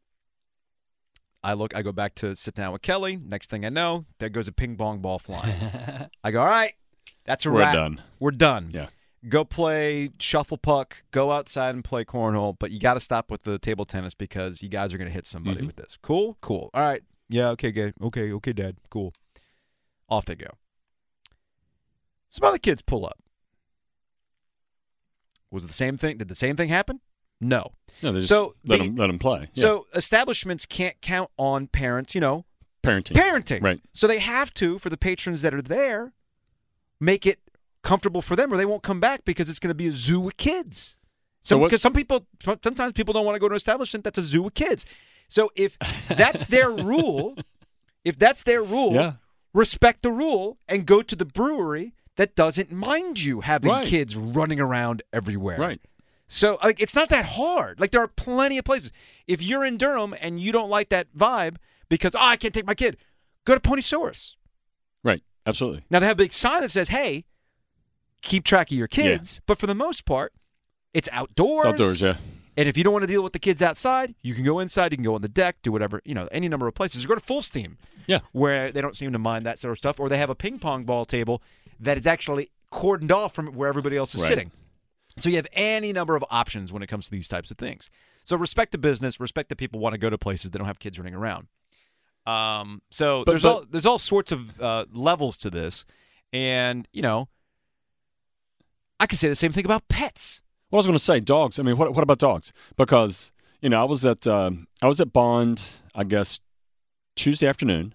I 1.44 1.54
look, 1.54 1.74
I 1.76 1.82
go 1.84 1.92
back 1.94 2.16
to 2.16 2.36
sit 2.36 2.56
down 2.56 2.74
with 2.74 2.82
Kelly. 2.82 3.16
Next 3.18 3.50
thing 3.50 3.66
I 3.66 3.70
know, 3.70 4.06
there 4.20 4.28
goes 4.30 4.48
a 4.48 4.52
ping 4.52 4.76
pong 4.76 5.00
ball 5.00 5.20
flying. 5.20 5.54
I 6.24 6.32
go, 6.32 6.42
all 6.42 6.48
right, 6.48 6.74
That's 7.24 7.46
a 7.46 7.52
We're 7.52 7.60
wrap. 7.62 7.74
done. 7.76 8.02
We're 8.20 8.32
done. 8.32 8.72
Yeah. 8.74 8.88
Go 9.30 9.46
play 9.46 10.10
shuffle 10.20 10.58
puck. 10.58 11.04
Go 11.12 11.32
outside 11.32 11.74
and 11.76 11.84
play 11.84 12.04
cornhole. 12.04 12.56
But 12.60 12.72
you 12.72 12.80
got 12.80 12.96
to 12.96 13.00
stop 13.00 13.32
with 13.32 13.44
the 13.44 13.58
table 13.58 13.86
tennis 13.86 14.14
because 14.14 14.62
you 14.62 14.70
guys 14.70 14.94
are 14.94 14.98
going 15.00 15.08
to 15.08 15.14
hit 15.14 15.26
somebody 15.26 15.62
Mhm. 15.62 15.66
with 15.68 15.78
this. 15.78 15.98
Cool. 16.02 16.38
Cool. 16.42 16.70
All 16.76 16.84
right. 16.84 17.02
Yeah. 17.30 17.50
Okay. 17.52 17.72
Good. 17.72 17.94
Okay. 18.02 18.32
Okay, 18.34 18.54
Dad. 18.54 18.76
Cool. 18.92 19.14
Off 20.10 20.26
they 20.26 20.36
go. 20.36 20.50
Some 22.36 22.48
other 22.50 22.58
kids 22.58 22.82
pull 22.82 23.06
up. 23.06 23.18
Was 25.52 25.64
it 25.64 25.68
the 25.68 25.74
same 25.74 25.98
thing? 25.98 26.18
Did 26.18 26.28
the 26.28 26.36
same 26.36 26.56
thing 26.56 26.68
happen? 26.70 27.00
No. 27.40 27.72
No, 28.04 28.12
they 28.12 28.20
just 28.20 28.30
So 28.30 28.56
let 28.66 28.80
they- 28.80 28.88
them 28.88 28.96
let 28.96 29.08
them 29.08 29.20
play. 29.20 29.50
Yeah. 29.54 29.62
So 29.62 29.88
establishments 29.94 30.66
can't 30.66 31.00
count 31.02 31.30
on 31.38 31.68
parents, 31.68 32.14
you 32.14 32.20
know, 32.22 32.46
parenting. 32.84 33.14
parenting. 33.14 33.64
Right. 33.64 33.80
So 33.94 34.06
they 34.08 34.20
have 34.20 34.54
to, 34.56 34.78
for 34.80 34.90
the 34.90 34.98
patrons 34.98 35.42
that 35.44 35.54
are 35.54 35.62
there, 35.62 36.14
make 37.00 37.26
it 37.26 37.40
comfortable 37.84 38.22
for 38.22 38.36
them 38.36 38.52
or 38.54 38.58
they 38.58 38.66
won't 38.66 38.84
come 38.84 39.00
back 39.00 39.24
because 39.26 39.50
it's 39.50 39.60
going 39.60 39.70
to 39.70 39.76
be 39.76 39.88
a 39.88 39.92
zoo 39.92 40.20
with 40.20 40.36
kids. 40.38 40.98
So 41.42 41.62
because 41.64 41.82
some 41.82 41.94
people 41.94 42.26
sometimes 42.64 42.94
people 42.94 43.14
don't 43.14 43.26
want 43.26 43.36
to 43.36 43.40
go 43.40 43.48
to 43.48 43.54
an 43.54 43.58
establishment 43.58 44.04
that's 44.04 44.18
a 44.18 44.24
zoo 44.24 44.44
with 44.44 44.56
kids. 44.56 44.86
So 45.30 45.52
if 45.56 45.78
that's 46.10 46.46
their 46.48 46.70
rule, 46.72 47.38
if 48.04 48.18
that's 48.20 48.44
their 48.44 48.62
rule, 48.64 48.94
Yeah. 48.94 49.14
respect 49.54 50.02
the 50.02 50.12
rule 50.12 50.58
and 50.68 50.86
go 50.86 51.02
to 51.02 51.16
the 51.16 51.26
brewery 51.26 51.94
that 52.18 52.36
doesn't 52.36 52.72
mind 52.72 53.22
you 53.24 53.42
having 53.42 53.72
Right. 53.72 53.86
kids 53.86 54.16
running 54.16 54.60
around 54.60 55.02
everywhere. 55.12 55.58
Right. 55.60 55.82
So 56.28 56.58
like 56.64 56.80
it's 56.80 56.96
not 56.96 57.10
that 57.10 57.26
hard. 57.26 57.80
Like 57.80 57.92
there 57.92 58.02
are 58.02 58.08
plenty 58.08 58.58
of 58.58 58.66
places. 58.66 58.92
If 59.28 59.44
you're 59.44 59.64
in 59.66 59.78
Durham 59.78 60.16
and 60.20 60.40
you 60.40 60.52
don't 60.52 60.70
like 60.70 60.90
that 60.90 61.08
vibe 61.16 61.58
because 61.90 62.16
oh 62.16 62.20
I 62.22 62.36
can't 62.38 62.54
take 62.54 62.66
my 62.66 62.74
kid, 62.76 62.98
go 63.46 63.54
to 63.54 63.60
Ponysaurus. 63.60 64.36
Right. 65.04 65.22
Absolutely. 65.46 65.84
Now 65.90 66.00
they 66.00 66.08
have 66.08 66.16
a 66.18 66.24
big 66.24 66.34
sign 66.34 66.62
that 66.62 66.72
says, 66.72 66.90
"Hey, 66.90 67.26
keep 68.22 68.44
track 68.44 68.72
of 68.72 68.78
your 68.78 68.88
kids." 68.88 69.42
But 69.46 69.58
for 69.60 69.68
the 69.68 69.76
most 69.76 70.06
part, 70.06 70.34
it's 70.94 71.10
outdoors. 71.12 71.66
It's 71.66 71.74
outdoors. 71.74 72.02
Yeah. 72.02 72.18
And 72.58 72.70
if 72.70 72.78
you 72.78 72.84
don't 72.86 72.94
want 72.94 73.04
to 73.04 73.08
deal 73.08 73.22
with 73.22 73.34
the 73.34 73.40
kids 73.40 73.62
outside, 73.62 74.16
you 74.22 74.34
can 74.34 74.46
go 74.46 74.60
inside. 74.60 74.92
You 74.94 74.98
can 74.98 75.04
go 75.04 75.16
on 75.16 75.22
the 75.22 75.28
deck, 75.28 75.58
do 75.62 75.72
whatever. 75.74 76.02
You 76.06 76.16
know, 76.16 76.28
any 76.32 76.48
number 76.48 76.68
of 76.68 76.74
places. 76.74 77.04
Or 77.04 77.10
go 77.10 77.16
to 77.16 77.22
Fullsteam, 77.22 77.76
Yeah. 78.08 78.20
where 78.32 78.72
they 78.72 78.80
don't 78.80 78.96
seem 78.96 79.12
to 79.12 79.20
mind 79.20 79.46
that 79.46 79.60
sort 79.60 79.74
of 79.74 79.78
stuff. 79.78 80.00
Or 80.00 80.08
they 80.08 80.18
have 80.18 80.30
a 80.30 80.36
ping 80.36 80.58
pong 80.60 80.86
ball 80.86 81.04
table 81.06 81.44
that 81.80 81.98
is 81.98 82.08
actually 82.08 82.52
cordoned 82.72 83.12
off 83.12 83.34
from 83.34 83.48
where 83.54 83.70
everybody 83.70 83.98
else 83.98 84.16
is 84.16 84.22
Right. 84.22 84.28
sitting. 84.28 84.52
So 85.18 85.30
you 85.30 85.38
have 85.38 85.48
any 85.54 85.94
number 85.94 86.16
of 86.16 86.26
options 86.30 86.74
when 86.74 86.84
it 86.84 86.88
comes 86.88 87.06
to 87.06 87.12
these 87.12 87.28
types 87.28 87.50
of 87.52 87.58
things. 87.58 87.90
So 88.26 88.36
respect 88.36 88.72
the 88.74 88.78
business, 88.78 89.20
respect 89.20 89.50
that 89.50 89.56
people 89.58 89.80
want 89.80 89.94
to 89.94 89.98
go 90.00 90.10
to 90.10 90.18
places 90.18 90.52
that 90.52 90.58
don't 90.58 90.68
have 90.68 90.80
kids 90.80 90.98
running 91.00 91.14
around. 91.16 91.48
Um, 92.26 92.82
so 92.90 93.24
But- 93.24 93.32
there's 93.34 93.44
but- 93.44 93.50
all 93.54 93.66
there's 93.70 93.86
all 93.86 94.00
sorts 94.00 94.32
of 94.32 94.60
uh, 94.60 94.86
levels 94.92 95.38
to 95.38 95.50
this, 95.50 95.86
and 96.34 96.88
you 96.92 97.02
know, 97.04 97.30
I 99.00 99.08
could 99.08 99.20
say 99.20 99.28
the 99.30 99.36
same 99.36 99.52
thing 99.52 99.66
about 99.66 99.88
pets. 99.88 100.42
Well, 100.72 100.78
I 100.78 100.80
was 100.80 100.86
going 100.88 100.98
to 100.98 101.04
say 101.04 101.20
dogs. 101.20 101.60
I 101.60 101.64
mean, 101.64 101.78
what 101.78 101.94
what 101.94 102.04
about 102.04 102.18
dogs? 102.18 102.52
Because 102.76 103.32
you 103.62 103.70
know, 103.70 103.80
I 103.82 103.84
was 103.86 104.06
at 104.06 104.26
um, 104.26 104.68
I 104.82 104.88
was 104.88 105.00
at 105.00 105.14
Bond, 105.14 105.62
I 105.94 106.04
guess 106.04 106.40
Tuesday 107.16 107.48
afternoon. 107.48 107.94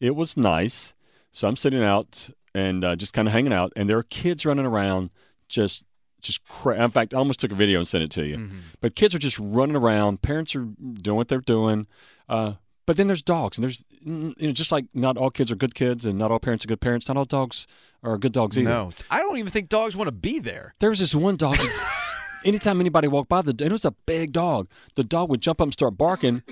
It 0.00 0.14
was 0.16 0.36
nice, 0.36 0.94
so 1.32 1.48
I'm 1.48 1.56
sitting 1.56 1.82
out 1.82 2.30
and 2.54 2.84
uh, 2.84 2.96
just 2.96 3.12
kind 3.12 3.28
of 3.28 3.32
hanging 3.32 3.52
out, 3.52 3.72
and 3.76 3.88
there 3.88 3.98
are 3.98 4.02
kids 4.04 4.44
running 4.46 4.66
around, 4.66 5.10
just 5.48 5.84
just 6.20 6.44
cra- 6.46 6.82
in 6.82 6.90
fact, 6.90 7.14
I 7.14 7.18
almost 7.18 7.40
took 7.40 7.52
a 7.52 7.54
video 7.54 7.78
and 7.78 7.86
sent 7.86 8.02
it 8.02 8.10
to 8.12 8.26
you. 8.26 8.48
But 8.80 8.96
kids 8.96 9.14
are 9.14 9.18
just 9.18 9.38
running 9.38 9.76
around. 9.76 10.20
Parents 10.22 10.54
are 10.56 10.64
doing 10.64 11.16
what 11.16 11.28
they're 11.28 11.40
doing. 11.40 11.86
Uh, 12.28 12.54
but 12.86 12.96
then 12.96 13.06
there's 13.06 13.22
dogs, 13.22 13.58
and 13.58 13.62
there's 13.64 13.84
you 14.00 14.34
know 14.40 14.50
just 14.50 14.72
like 14.72 14.86
not 14.94 15.16
all 15.16 15.30
kids 15.30 15.52
are 15.52 15.56
good 15.56 15.74
kids, 15.74 16.06
and 16.06 16.18
not 16.18 16.30
all 16.30 16.38
parents 16.38 16.64
are 16.64 16.68
good 16.68 16.80
parents. 16.80 17.06
Not 17.06 17.16
all 17.16 17.24
dogs 17.26 17.66
are 18.02 18.16
good 18.16 18.32
dogs 18.32 18.58
either. 18.58 18.70
No, 18.70 18.90
I 19.10 19.18
don't 19.20 19.36
even 19.36 19.52
think 19.52 19.68
dogs 19.68 19.94
want 19.94 20.08
to 20.08 20.12
be 20.12 20.38
there. 20.38 20.74
There 20.80 20.90
was 20.90 20.98
this 20.98 21.14
one 21.14 21.36
dog. 21.36 21.58
anytime 22.44 22.80
anybody 22.80 23.08
walked 23.08 23.28
by, 23.28 23.42
the 23.42 23.50
and 23.50 23.60
it 23.60 23.72
was 23.72 23.84
a 23.84 23.92
big 24.06 24.32
dog. 24.32 24.68
The 24.94 25.04
dog 25.04 25.28
would 25.30 25.40
jump 25.42 25.60
up 25.60 25.66
and 25.66 25.72
start 25.72 25.98
barking. 25.98 26.42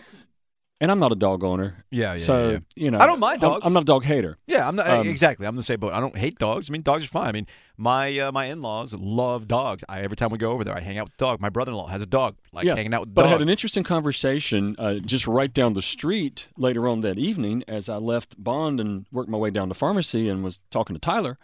And 0.79 0.91
I'm 0.91 0.99
not 0.99 1.11
a 1.11 1.17
dog 1.17 1.43
owner. 1.43 1.85
Yeah, 1.91 2.13
yeah, 2.13 2.17
so 2.19 2.51
yeah. 2.51 2.59
you 2.77 2.91
know, 2.91 2.99
I 3.01 3.07
don't 3.07 3.19
mind 3.19 3.43
I'm- 3.43 3.53
dogs. 3.53 3.67
I'm, 3.67 3.73
not 3.73 3.85
a 3.85 3.87
dog 3.87 4.05
hater. 4.05 4.37
Yeah, 4.47 4.69
I'm 4.69 4.77
not 4.77 4.87
Um, 4.87 5.09
exactly. 5.09 5.47
I'm 5.47 5.57
the 5.57 5.63
same 5.63 5.81
boat. 5.81 5.95
I 5.95 6.01
don't 6.01 6.17
hate 6.19 6.39
dogs. 6.39 6.69
I 6.69 6.73
mean, 6.73 6.83
dogs 6.83 7.05
are 7.05 7.09
fine. 7.09 7.29
I 7.29 7.33
mean, 7.33 7.47
my 7.79 8.19
uh, 8.19 8.31
my 8.31 8.47
in-laws 8.47 8.93
love 8.93 9.49
dogs. 9.49 9.85
I 9.89 10.01
every 10.03 10.19
time 10.19 10.29
we 10.31 10.37
go 10.37 10.51
over 10.53 10.65
there, 10.65 10.77
I 10.77 10.81
hang 10.81 10.99
out 10.99 11.07
with 11.07 11.17
the 11.17 11.25
dog. 11.25 11.41
My 11.41 11.49
brother-in-law 11.49 11.87
has 11.87 12.03
a 12.03 12.07
dog. 12.07 12.37
Like 12.53 12.67
yeah, 12.67 12.75
hanging 12.75 12.93
out 12.93 13.01
with 13.03 13.15
but 13.15 13.23
dog. 13.23 13.29
I 13.29 13.33
had 13.33 13.41
an 13.41 13.49
interesting 13.49 13.85
conversation 13.85 14.77
uh, 14.79 14.95
just 14.97 15.27
right 15.27 15.53
down 15.53 15.73
the 15.73 15.81
street 15.83 16.49
later 16.59 16.87
on 16.89 17.01
that 17.01 17.19
evening 17.19 17.65
as 17.67 17.89
I 17.89 17.97
left 17.97 18.43
Bond 18.43 18.79
and 18.79 19.07
worked 19.11 19.31
my 19.31 19.39
way 19.39 19.51
down 19.51 19.69
to 19.69 19.75
pharmacy 19.75 20.29
and 20.29 20.45
was 20.45 20.61
talking 20.71 20.95
to 20.95 21.01
Tyler, 21.01 21.39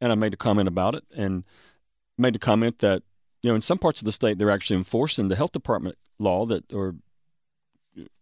and 0.00 0.10
I 0.10 0.16
made 0.16 0.34
a 0.34 0.36
comment 0.36 0.66
about 0.66 0.96
it 0.96 1.04
and 1.16 1.44
made 2.18 2.34
a 2.34 2.40
comment 2.40 2.80
that 2.80 3.04
you 3.42 3.50
know 3.50 3.54
in 3.54 3.60
some 3.60 3.78
parts 3.78 4.00
of 4.00 4.06
the 4.06 4.12
state 4.12 4.38
they're 4.38 4.50
actually 4.50 4.76
enforcing 4.76 5.28
the 5.28 5.36
health 5.36 5.52
department 5.52 5.96
law 6.18 6.46
that 6.46 6.72
or 6.72 6.96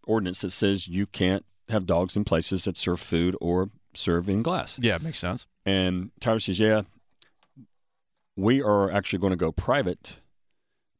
ordinance 0.07 0.41
that 0.41 0.51
says 0.51 0.89
you 0.89 1.07
can't 1.07 1.45
have 1.69 1.87
dogs 1.87 2.17
in 2.17 2.25
places 2.25 2.65
that 2.65 2.77
serve 2.77 3.01
food 3.01 3.37
or 3.41 3.71
serve 3.95 4.29
in 4.29 4.43
glass. 4.43 4.79
yeah, 4.83 4.97
it 4.97 5.03
makes 5.03 5.19
sense. 5.19 5.47
And 5.65 6.11
Tyler 6.21 6.41
says, 6.41 6.59
"Yeah, 6.59 6.83
we 8.37 8.63
are 8.63 8.91
actually 8.91 9.19
going 9.19 9.33
to 9.33 9.37
go 9.37 9.53
private 9.53 10.21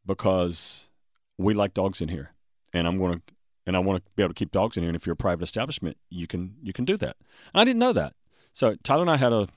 because 0.07 0.91
we 1.39 1.55
like 1.55 1.75
dogs 1.75 2.01
in 2.01 2.09
here, 2.09 2.33
and 2.73 2.87
I'm 2.87 2.99
going 2.99 3.15
to 3.15 3.23
and 3.67 3.77
I 3.77 3.81
want 3.81 4.05
to 4.05 4.11
be 4.17 4.23
able 4.23 4.35
to 4.35 4.39
keep 4.39 4.51
dogs 4.51 4.77
in 4.77 4.83
here. 4.83 4.89
And 4.89 4.97
if 4.97 5.07
you're 5.07 5.15
a 5.15 5.17
private 5.17 5.45
establishment, 5.45 5.97
you 6.09 6.27
can 6.27 6.57
you 6.63 6.73
can 6.73 6.85
do 6.85 6.97
that. 6.99 7.17
I 7.55 7.65
didn't 7.65 7.79
know 7.79 7.93
that. 7.93 8.15
So 8.53 8.75
Tyler 8.83 9.03
and 9.03 9.11
I 9.11 9.17
had 9.17 9.33
a, 9.33 9.49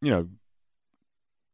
you 0.00 0.10
know, 0.10 0.28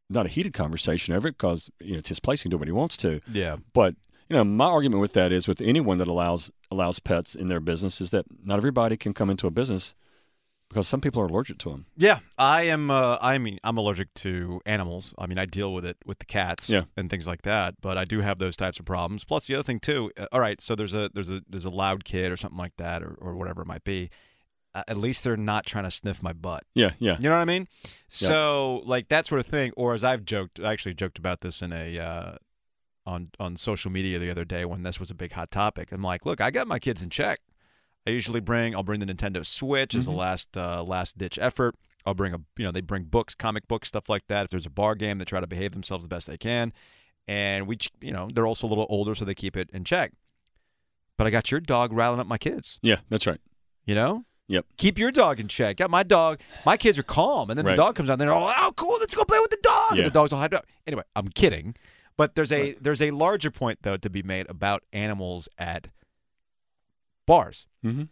not 0.08 0.26
a 0.26 0.28
heated 0.28 0.52
conversation 0.52 1.14
over 1.14 1.28
it 1.28 1.32
because 1.32 1.70
you 1.80 1.92
know 1.92 1.98
it's 1.98 2.08
his 2.08 2.20
place. 2.20 2.40
He 2.40 2.44
can 2.44 2.50
do 2.52 2.58
what 2.58 2.68
he 2.68 2.72
wants 2.72 2.96
to. 2.98 3.20
Yeah. 3.30 3.56
But 3.72 3.96
you 4.28 4.36
know, 4.36 4.44
my 4.44 4.66
argument 4.66 5.00
with 5.00 5.12
that 5.14 5.32
is 5.32 5.46
with 5.48 5.60
anyone 5.60 5.98
that 5.98 6.08
allows 6.08 6.50
allows 6.70 6.98
pets 6.98 7.34
in 7.34 7.48
their 7.48 7.60
business 7.60 8.00
is 8.00 8.10
that 8.10 8.24
not 8.44 8.56
everybody 8.56 8.96
can 8.96 9.12
come 9.14 9.30
into 9.30 9.46
a 9.46 9.50
business 9.50 9.94
because 10.68 10.88
some 10.88 11.00
people 11.00 11.22
are 11.22 11.26
allergic 11.26 11.58
to 11.58 11.70
them. 11.70 11.86
Yeah, 11.96 12.18
I 12.36 12.62
am. 12.62 12.90
Uh, 12.90 13.18
I 13.22 13.38
mean, 13.38 13.60
I'm 13.62 13.76
allergic 13.78 14.12
to 14.14 14.60
animals. 14.66 15.14
I 15.16 15.26
mean, 15.26 15.38
I 15.38 15.46
deal 15.46 15.72
with 15.72 15.84
it 15.84 15.96
with 16.04 16.18
the 16.18 16.24
cats 16.24 16.68
Yeah. 16.68 16.82
and 16.96 17.08
things 17.08 17.26
like 17.26 17.42
that. 17.42 17.76
But 17.80 17.96
I 17.96 18.04
do 18.04 18.20
have 18.20 18.38
those 18.40 18.56
types 18.56 18.80
of 18.80 18.84
problems. 18.84 19.24
Plus, 19.24 19.46
the 19.46 19.54
other 19.54 19.62
thing 19.62 19.78
too. 19.78 20.10
Uh, 20.18 20.26
all 20.32 20.40
right, 20.40 20.60
so 20.60 20.74
there's 20.74 20.92
a 20.92 21.08
there's 21.14 21.30
a 21.30 21.40
there's 21.48 21.64
a 21.64 21.70
loud 21.70 22.04
kid 22.04 22.32
or 22.32 22.36
something 22.36 22.58
like 22.58 22.76
that, 22.78 23.02
or, 23.04 23.16
or 23.20 23.36
whatever 23.36 23.62
it 23.62 23.66
might 23.66 23.84
be. 23.84 24.10
Uh, 24.74 24.82
at 24.88 24.98
least 24.98 25.22
they're 25.24 25.36
not 25.38 25.64
trying 25.64 25.84
to 25.84 25.90
sniff 25.90 26.20
my 26.22 26.32
butt. 26.34 26.64
Yeah, 26.74 26.90
yeah. 26.98 27.16
You 27.18 27.30
know 27.30 27.36
what 27.36 27.42
I 27.42 27.44
mean? 27.46 27.68
So 28.08 28.82
like 28.84 29.08
that 29.08 29.24
sort 29.26 29.38
of 29.38 29.46
thing. 29.46 29.72
Or 29.76 29.94
as 29.94 30.02
I've 30.04 30.24
joked, 30.24 30.58
I 30.60 30.72
actually 30.72 30.94
joked 30.94 31.16
about 31.18 31.40
this 31.40 31.62
in 31.62 31.72
a 31.72 31.98
uh, 31.98 32.34
on 33.06 33.30
on 33.38 33.56
social 33.56 33.90
media 33.90 34.18
the 34.18 34.30
other 34.30 34.44
day 34.44 34.64
when 34.64 34.82
this 34.82 34.98
was 35.00 35.10
a 35.10 35.14
big 35.14 35.32
hot 35.32 35.50
topic. 35.50 35.92
I'm 35.92 36.02
like, 36.02 36.26
look, 36.26 36.40
I 36.40 36.50
got 36.50 36.66
my 36.66 36.78
kids 36.78 37.02
in 37.02 37.10
check. 37.10 37.40
I 38.06 38.10
usually 38.10 38.40
bring 38.40 38.74
I'll 38.74 38.82
bring 38.82 39.00
the 39.00 39.06
Nintendo 39.06 39.44
Switch 39.44 39.94
as 39.94 40.06
the 40.06 40.12
Mhm. 40.12 40.16
last 40.16 40.56
uh, 40.56 40.82
last 40.82 41.18
ditch 41.18 41.38
effort. 41.40 41.76
I'll 42.04 42.14
bring 42.14 42.34
a 42.34 42.38
you 42.56 42.64
know 42.64 42.70
they 42.70 42.80
bring 42.80 43.04
books, 43.04 43.34
comic 43.34 43.66
books, 43.68 43.88
stuff 43.88 44.08
like 44.08 44.26
that. 44.28 44.44
If 44.44 44.50
there's 44.50 44.66
a 44.66 44.70
bar 44.70 44.94
game, 44.94 45.18
they 45.18 45.24
try 45.24 45.40
to 45.40 45.46
behave 45.46 45.72
themselves 45.72 46.04
the 46.04 46.08
best 46.08 46.26
they 46.26 46.38
can, 46.38 46.72
and 47.26 47.66
we 47.66 47.78
you 48.00 48.12
know 48.12 48.28
they're 48.32 48.46
also 48.46 48.66
a 48.66 48.70
little 48.70 48.86
older, 48.88 49.14
so 49.14 49.24
they 49.24 49.34
keep 49.34 49.56
it 49.56 49.70
in 49.72 49.82
check. 49.84 50.12
But 51.16 51.26
I 51.26 51.30
got 51.30 51.50
your 51.50 51.60
dog 51.60 51.92
riling 51.92 52.20
up 52.20 52.26
my 52.26 52.38
kids. 52.38 52.78
Yeah, 52.82 52.96
that's 53.08 53.26
right. 53.26 53.40
You 53.86 53.94
know. 53.94 54.24
Yep. 54.48 54.64
Keep 54.76 54.98
your 55.00 55.10
dog 55.10 55.40
in 55.40 55.48
check. 55.48 55.78
Got 55.78 55.90
my 55.90 56.04
dog. 56.04 56.38
My 56.64 56.76
kids 56.76 56.98
are 57.00 57.02
calm, 57.02 57.50
and 57.50 57.58
then 57.58 57.66
Right. 57.66 57.72
the 57.74 57.82
dog 57.82 57.96
comes 57.96 58.08
out. 58.08 58.12
and 58.14 58.20
They're 58.20 58.32
all, 58.32 58.52
"Oh, 58.56 58.72
cool! 58.76 58.96
Let's 59.00 59.12
go 59.14 59.24
play 59.24 59.40
with 59.40 59.50
the 59.50 59.58
dog." 59.60 59.92
Yeah. 59.94 59.98
And 59.98 60.06
the 60.06 60.10
dog's 60.12 60.32
all 60.32 60.40
hyped 60.40 60.54
up. 60.54 60.64
Anyway, 60.86 61.02
I'm 61.16 61.26
kidding, 61.26 61.74
but 62.16 62.34
there's 62.34 62.52
a 62.52 62.60
Right. 62.60 62.82
there's 62.82 63.02
a 63.02 63.10
larger 63.10 63.50
point 63.50 63.80
though 63.82 63.96
to 63.96 64.10
be 64.10 64.22
made 64.22 64.48
about 64.48 64.82
animals 64.92 65.48
at 65.58 65.88
bars. 67.26 67.66
Mm-hmm. 67.84 68.04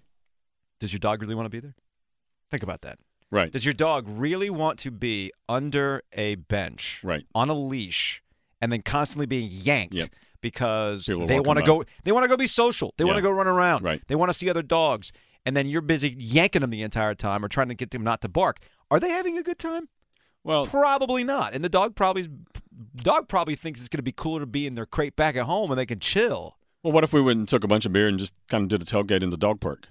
Does 0.80 0.92
your 0.92 1.00
dog 1.00 1.22
really 1.22 1.34
want 1.34 1.46
to 1.46 1.50
be 1.50 1.60
there? 1.60 1.74
Think 2.50 2.62
about 2.62 2.82
that. 2.82 2.98
Right. 3.30 3.50
Does 3.50 3.64
your 3.64 3.72
dog 3.74 4.06
really 4.08 4.50
want 4.50 4.78
to 4.80 4.90
be 4.90 5.32
under 5.48 6.02
a 6.12 6.36
bench 6.36 7.00
Right. 7.02 7.24
on 7.34 7.48
a 7.48 7.54
leash 7.54 8.22
and 8.60 8.70
then 8.72 8.82
constantly 8.82 9.26
being 9.26 9.48
yanked 9.50 9.94
Yep. 9.94 10.08
because 10.40 11.06
People 11.06 11.26
they 11.26 11.40
want 11.40 11.58
to 11.58 11.64
go 11.64 11.84
they 12.04 12.12
want 12.12 12.24
to 12.24 12.28
go 12.28 12.36
be 12.36 12.46
social. 12.46 12.92
They 12.96 13.04
want 13.04 13.16
to 13.16 13.22
go 13.22 13.30
run 13.30 13.46
around. 13.46 13.82
Right. 13.82 14.02
They 14.08 14.14
want 14.14 14.28
to 14.30 14.34
see 14.34 14.48
other 14.50 14.62
dogs 14.62 15.12
and 15.46 15.56
then 15.56 15.66
you're 15.66 15.82
busy 15.82 16.14
yanking 16.18 16.60
them 16.60 16.70
the 16.70 16.82
entire 16.82 17.14
time 17.14 17.44
or 17.44 17.48
trying 17.48 17.68
to 17.68 17.74
get 17.74 17.90
them 17.90 18.02
not 18.04 18.20
to 18.22 18.28
bark. 18.28 18.58
Are 18.90 19.00
they 19.00 19.10
having 19.10 19.36
a 19.38 19.42
good 19.42 19.58
time? 19.58 19.88
Well, 20.42 20.66
Probably 20.66 21.24
not. 21.24 21.54
And 21.54 21.64
the 21.64 21.68
dog 21.70 21.94
probably 21.94 22.28
dog 22.96 23.28
probably 23.28 23.54
thinks 23.56 23.80
it's 23.80 23.88
going 23.88 23.98
to 23.98 24.02
be 24.02 24.12
cooler 24.12 24.40
to 24.40 24.46
be 24.46 24.66
in 24.66 24.74
their 24.74 24.86
crate 24.86 25.16
back 25.16 25.36
at 25.36 25.44
home 25.44 25.70
and 25.70 25.78
they 25.78 25.86
can 25.86 26.00
chill. 26.00 26.56
well, 26.82 26.92
what 26.92 27.04
if 27.04 27.12
we 27.12 27.20
went 27.20 27.38
and 27.38 27.48
took 27.48 27.64
a 27.64 27.68
bunch 27.68 27.84
of 27.86 27.92
beer 27.92 28.08
and 28.08 28.18
just 28.18 28.34
kind 28.48 28.62
of 28.64 28.68
did 28.68 28.82
a 28.82 28.84
tailgate 28.84 29.22
in 29.22 29.30
the 29.30 29.36
dog 29.36 29.60
park? 29.60 29.88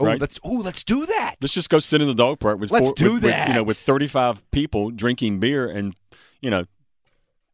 Oh, 0.00 0.06
Right. 0.06 0.20
let's 0.20 0.40
oh, 0.42 0.60
let's 0.64 0.82
do 0.82 1.06
that. 1.06 1.36
Let's 1.40 1.54
just 1.54 1.70
go 1.70 1.78
sit 1.78 2.00
in 2.02 2.08
the 2.08 2.14
dog 2.14 2.40
park 2.40 2.58
with 2.58 2.70
Let's 2.72 2.88
four, 2.88 2.94
do 2.96 3.12
with- 3.14 3.22
with, 3.24 3.48
you 3.48 3.54
know 3.54 3.62
with 3.62 3.78
35 3.78 4.50
people 4.50 4.90
drinking 4.90 5.38
beer 5.38 5.68
and 5.68 5.94
you 6.40 6.50
know 6.50 6.64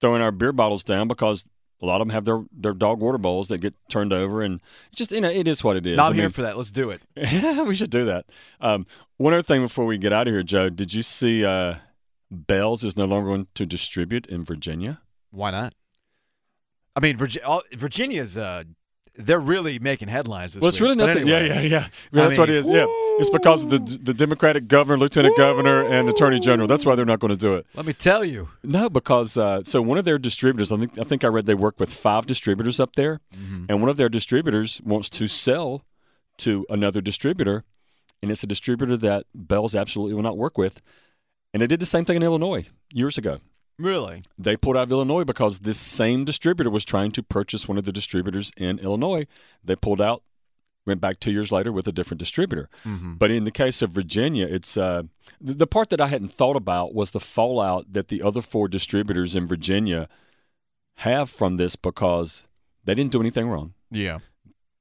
throwing 0.01 0.23
our 0.23 0.33
beer 0.33 0.53
bottles 0.53 0.83
down 0.83 1.07
because 1.09 1.47
a 1.83 1.87
lot 1.87 2.01
of 2.01 2.07
them 2.09 2.11
have 2.15 2.25
their, 2.25 2.43
their 2.53 2.73
dog 2.75 3.01
water 3.01 3.17
bowls 3.19 3.49
that 3.49 3.59
get 3.59 3.75
turned 3.89 4.13
over 4.13 4.43
and 4.43 4.61
just 4.95 5.13
you 5.13 5.21
know 5.21 5.29
it 5.31 5.47
is 5.49 5.63
what 5.63 5.77
it 5.77 5.85
is. 5.87 5.97
Not 5.99 6.13
I 6.13 6.15
here 6.15 6.25
mean, 6.25 6.31
for 6.31 6.43
that. 6.43 6.57
Let's 6.57 6.71
do 6.71 6.91
it. 6.91 7.03
we 7.67 7.75
should 7.75 7.91
do 7.91 8.07
that. 8.07 8.25
Um, 8.61 8.87
one 9.19 9.35
other 9.35 9.43
thing 9.43 9.61
before 9.61 9.85
we 9.85 9.99
get 9.99 10.13
out 10.13 10.27
of 10.27 10.33
here, 10.33 10.43
Joe, 10.43 10.71
did 10.71 10.95
you 10.95 11.03
see 11.03 11.45
uh, 11.45 11.75
Bell's 12.31 12.85
is 12.85 12.97
no 12.97 13.05
longer 13.05 13.31
going 13.31 13.49
to 13.55 13.67
distribute 13.67 14.27
in 14.27 14.45
Virginia. 14.45 15.01
Why 15.31 15.51
not? 15.51 15.75
I 16.95 17.01
mean, 17.01 17.17
Virginia, 17.17 17.61
Virginia's 17.73 18.37
uh, 18.37 18.65
they're 19.17 19.41
really 19.41 19.79
making 19.79 20.09
headlines. 20.09 20.55
This 20.55 20.61
well, 20.61 20.69
it's 20.69 20.81
week. 20.81 20.89
really 20.89 20.97
nothing. 20.97 21.29
anyway. 21.29 21.49
Yeah, 21.49 21.63
yeah, 21.63 21.89
yeah. 22.13 22.23
I 22.23 22.27
that's 22.27 22.39
what 22.39 22.49
it 22.49 22.57
is. 22.57 22.69
mean, 22.69 22.79
is. 22.79 22.87
Yeah, 22.89 23.17
it's 23.19 23.31
because 23.31 23.65
of 23.65 23.71
the 23.71 23.79
the 24.03 24.15
Democratic 24.15 24.69
governor, 24.69 24.99
lieutenant 24.99 25.37
governor, 25.37 25.83
and 25.83 26.09
attorney 26.09 26.41
general. 26.41 26.69
That's 26.69 26.87
why 26.87 26.95
they're 26.95 27.05
not 27.05 27.21
going 27.21 27.33
to 27.33 27.39
do 27.39 27.55
it. 27.55 27.67
Let 27.75 27.87
me 27.87 27.93
tell 27.93 28.25
you. 28.25 28.49
No, 28.63 28.89
because 28.89 29.37
uh, 29.37 29.63
so 29.65 29.83
one 29.83 29.99
of 29.99 30.05
their 30.05 30.19
distributors, 30.19 30.73
I 30.73 30.77
think 30.77 30.99
I 30.99 31.05
think 31.05 31.25
I 31.25 31.29
read 31.29 31.47
they 31.47 31.55
work 31.55 31.79
with 31.79 31.93
five 31.93 32.27
distributors 32.27 32.81
up 32.81 32.97
there, 32.97 33.21
and 33.69 33.81
one 33.81 33.89
of 33.89 33.97
their 33.97 34.09
distributors 34.09 34.81
wants 34.83 35.11
to 35.11 35.27
sell 35.27 35.85
to 36.39 36.67
another 36.71 37.01
distributor, 37.01 37.65
and 38.23 38.31
it's 38.31 38.43
a 38.43 38.47
distributor 38.47 38.97
that 38.97 39.27
Bell's 39.35 39.75
absolutely 39.75 40.15
will 40.15 40.23
not 40.23 40.39
work 40.39 40.57
with, 40.57 40.81
and 41.53 41.63
they 41.63 41.67
did 41.67 41.81
the 41.81 41.87
same 41.87 42.05
thing 42.05 42.17
in 42.17 42.23
Illinois 42.23 42.67
years 42.93 43.19
ago. 43.19 43.39
Really? 43.79 44.23
They 44.39 44.57
pulled 44.57 44.77
out 44.77 44.85
of 44.85 44.93
Illinois 44.93 45.25
because 45.25 45.61
this 45.61 45.79
same 45.79 46.25
distributor 46.25 46.69
was 46.71 46.85
trying 46.85 47.13
to 47.13 47.23
purchase 47.23 47.67
one 47.67 47.79
of 47.79 47.85
the 47.85 47.93
distributors 47.93 48.53
in 48.57 48.79
Illinois. 48.79 49.27
They 49.65 49.75
pulled 49.75 50.03
out, 50.03 50.23
went 50.87 51.01
back 51.01 51.19
two 51.19 51.33
years 51.33 51.51
later 51.51 51.73
with 51.73 51.89
a 51.89 51.93
different 51.93 52.19
distributor. 52.19 52.69
But 53.19 53.31
in 53.31 53.45
the 53.45 53.51
case 53.51 53.81
of 53.81 53.91
Virginia, 53.91 54.47
it's 54.47 54.77
uh, 54.77 55.05
the, 55.41 55.55
the 55.55 55.67
part 55.67 55.89
that 55.91 56.01
I 56.01 56.09
hadn't 56.09 56.29
thought 56.33 56.57
about 56.57 56.95
was 56.95 57.13
the 57.13 57.21
fallout 57.21 57.93
that 57.93 58.09
the 58.09 58.23
other 58.23 58.43
four 58.43 58.69
distributors 58.69 59.35
in 59.35 59.47
Virginia 59.47 60.09
have 60.97 61.31
from 61.31 61.57
this 61.57 61.75
because 61.75 62.47
they 62.85 62.95
didn't 62.95 63.13
do 63.13 63.21
anything 63.21 63.49
wrong. 63.49 63.73
Yeah. 63.91 64.19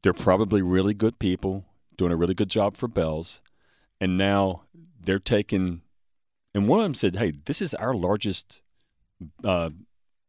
They're 0.03 0.13
probably 0.13 0.61
really 0.61 0.93
good 0.93 1.19
people 1.19 1.63
doing 1.95 2.11
a 2.11 2.17
really 2.17 2.33
good 2.33 2.49
job 2.49 2.75
for 2.75 2.87
Bells, 2.89 3.41
and 4.01 4.17
now 4.17 4.63
they're 4.99 5.19
taking. 5.19 5.81
And 6.53 6.67
one 6.67 6.79
of 6.79 6.85
them 6.85 6.93
said, 6.93 7.15
"Hey, 7.15 7.33
this 7.45 7.61
is 7.61 7.73
our 7.75 7.93
largest, 7.93 8.61
uh, 9.43 9.69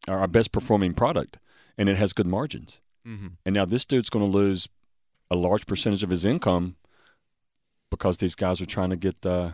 our 0.07 0.27
best 0.27 0.53
performing 0.53 0.95
product, 0.95 1.39
and 1.79 1.89
it 1.89 1.97
has 1.97 2.13
good 2.13 2.27
margins." 2.27 2.81
Mm-hmm. 3.07 3.29
And 3.47 3.55
now 3.55 3.65
this 3.65 3.85
dude's 3.85 4.11
going 4.11 4.31
to 4.31 4.39
lose 4.39 4.69
a 5.31 5.37
large 5.37 5.67
percentage 5.67 6.03
of 6.03 6.11
his 6.11 6.25
income 6.25 6.77
because 7.91 8.19
these 8.19 8.35
guys 8.35 8.61
are 8.61 8.67
trying 8.67 8.91
to 8.91 8.97
get 8.97 9.25
uh, 9.25 9.53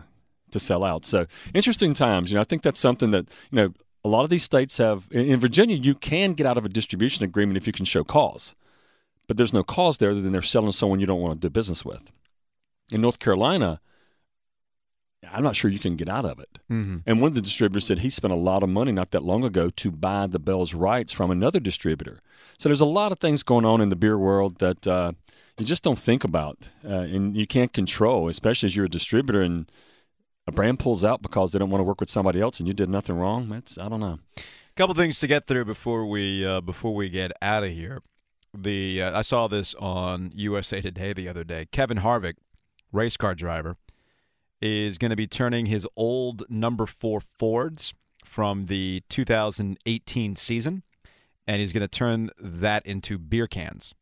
to 0.51 0.59
sell 0.59 0.83
out. 0.83 1.05
So 1.05 1.25
interesting 1.53 1.93
times. 1.93 2.31
You 2.31 2.35
know, 2.35 2.41
I 2.41 2.45
think 2.45 2.61
that's 2.61 2.79
something 2.79 3.11
that 3.11 3.29
you 3.51 3.55
know 3.55 3.73
a 4.03 4.09
lot 4.09 4.23
of 4.23 4.29
these 4.29 4.43
states 4.43 4.77
have. 4.77 5.07
In, 5.11 5.25
in 5.25 5.39
Virginia, 5.39 5.75
you 5.75 5.95
can 5.95 6.33
get 6.33 6.45
out 6.45 6.57
of 6.57 6.65
a 6.65 6.69
distribution 6.69 7.23
agreement 7.23 7.57
if 7.57 7.67
you 7.67 7.73
can 7.73 7.85
show 7.85 8.03
cause, 8.03 8.55
but 9.27 9.37
there's 9.37 9.53
no 9.53 9.63
cause 9.63 9.97
there 9.97 10.11
other 10.11 10.21
than 10.21 10.31
they're 10.31 10.41
selling 10.41 10.71
someone 10.71 10.99
you 10.99 11.05
don't 11.05 11.21
want 11.21 11.33
to 11.33 11.39
do 11.39 11.49
business 11.49 11.85
with. 11.85 12.11
In 12.91 13.01
North 13.01 13.19
Carolina, 13.19 13.81
I'm 15.37 15.43
not 15.43 15.55
sure 15.55 15.69
you 15.69 15.77
can 15.77 15.95
get 15.95 16.09
out 16.09 16.25
of 16.25 16.39
it. 16.39 16.57
Mm-hmm. 16.71 16.97
And 17.05 17.21
one 17.21 17.27
of 17.27 17.35
the 17.35 17.43
distributors 17.43 17.85
said 17.85 17.99
he 17.99 18.09
spent 18.09 18.33
a 18.33 18.37
lot 18.37 18.63
of 18.63 18.69
money 18.69 18.91
not 18.91 19.11
that 19.11 19.23
long 19.23 19.43
ago 19.43 19.69
to 19.69 19.91
buy 19.91 20.25
the 20.25 20.39
Bell's 20.39 20.73
rights 20.73 21.13
from 21.13 21.29
another 21.29 21.59
distributor. 21.59 22.21
So 22.57 22.69
there's 22.69 22.81
a 22.81 22.87
lot 22.87 23.11
of 23.11 23.19
things 23.19 23.43
going 23.43 23.63
on 23.63 23.79
in 23.79 23.89
the 23.89 23.95
beer 23.95 24.17
world 24.17 24.57
that 24.57 24.87
uh, 24.87 25.11
you 25.59 25.63
just 25.63 25.83
don't 25.83 25.99
think 25.99 26.23
about 26.23 26.69
uh, 26.83 26.89
and 27.01 27.37
you 27.37 27.45
can't 27.45 27.71
control, 27.71 28.29
especially 28.29 28.65
as 28.65 28.75
you're 28.75 28.87
a 28.87 28.89
distributor 28.89 29.43
and 29.43 29.71
a 30.47 30.51
brand 30.51 30.79
pulls 30.79 31.05
out 31.05 31.21
because 31.21 31.51
they 31.51 31.59
don't 31.59 31.69
want 31.69 31.81
to 31.81 31.85
work 31.85 31.99
with 31.99 32.09
somebody 32.09 32.41
else 32.41 32.59
and 32.59 32.65
you 32.65 32.73
did 32.73 32.89
nothing 32.89 33.15
wrong. 33.15 33.47
That's 33.47 33.77
I 33.77 33.89
don't 33.89 33.99
know. 33.99 34.17
A 34.37 34.41
couple 34.75 34.95
things 34.95 35.19
to 35.19 35.27
get 35.27 35.45
through 35.45 35.65
before 35.65 36.07
we 36.07 36.43
uh, 36.43 36.61
before 36.61 36.95
we 36.95 37.09
get 37.09 37.31
out 37.43 37.63
of 37.63 37.69
here. 37.69 38.01
The 38.57 39.03
uh, 39.03 39.19
I 39.19 39.21
saw 39.21 39.47
this 39.47 39.75
on 39.75 40.31
USA 40.33 40.81
Today 40.81 41.13
the 41.13 41.29
other 41.29 41.43
day. 41.43 41.67
Kevin 41.71 41.99
Harvick, 41.99 42.37
race 42.91 43.17
car 43.17 43.35
driver, 43.35 43.77
is 44.61 44.97
going 44.97 45.11
to 45.11 45.15
be 45.15 45.27
turning 45.27 45.67
his 45.67 45.87
old 45.95 46.43
number 46.49 46.85
four 46.85 47.19
Fords 47.19 47.93
from 48.23 48.65
the 48.65 49.03
2018 49.09 50.35
season, 50.35 50.83
and 51.47 51.59
he's 51.59 51.71
going 51.71 51.81
to 51.81 51.87
turn 51.87 52.29
that 52.39 52.85
into 52.85 53.17
beer 53.17 53.47
cans. 53.47 53.93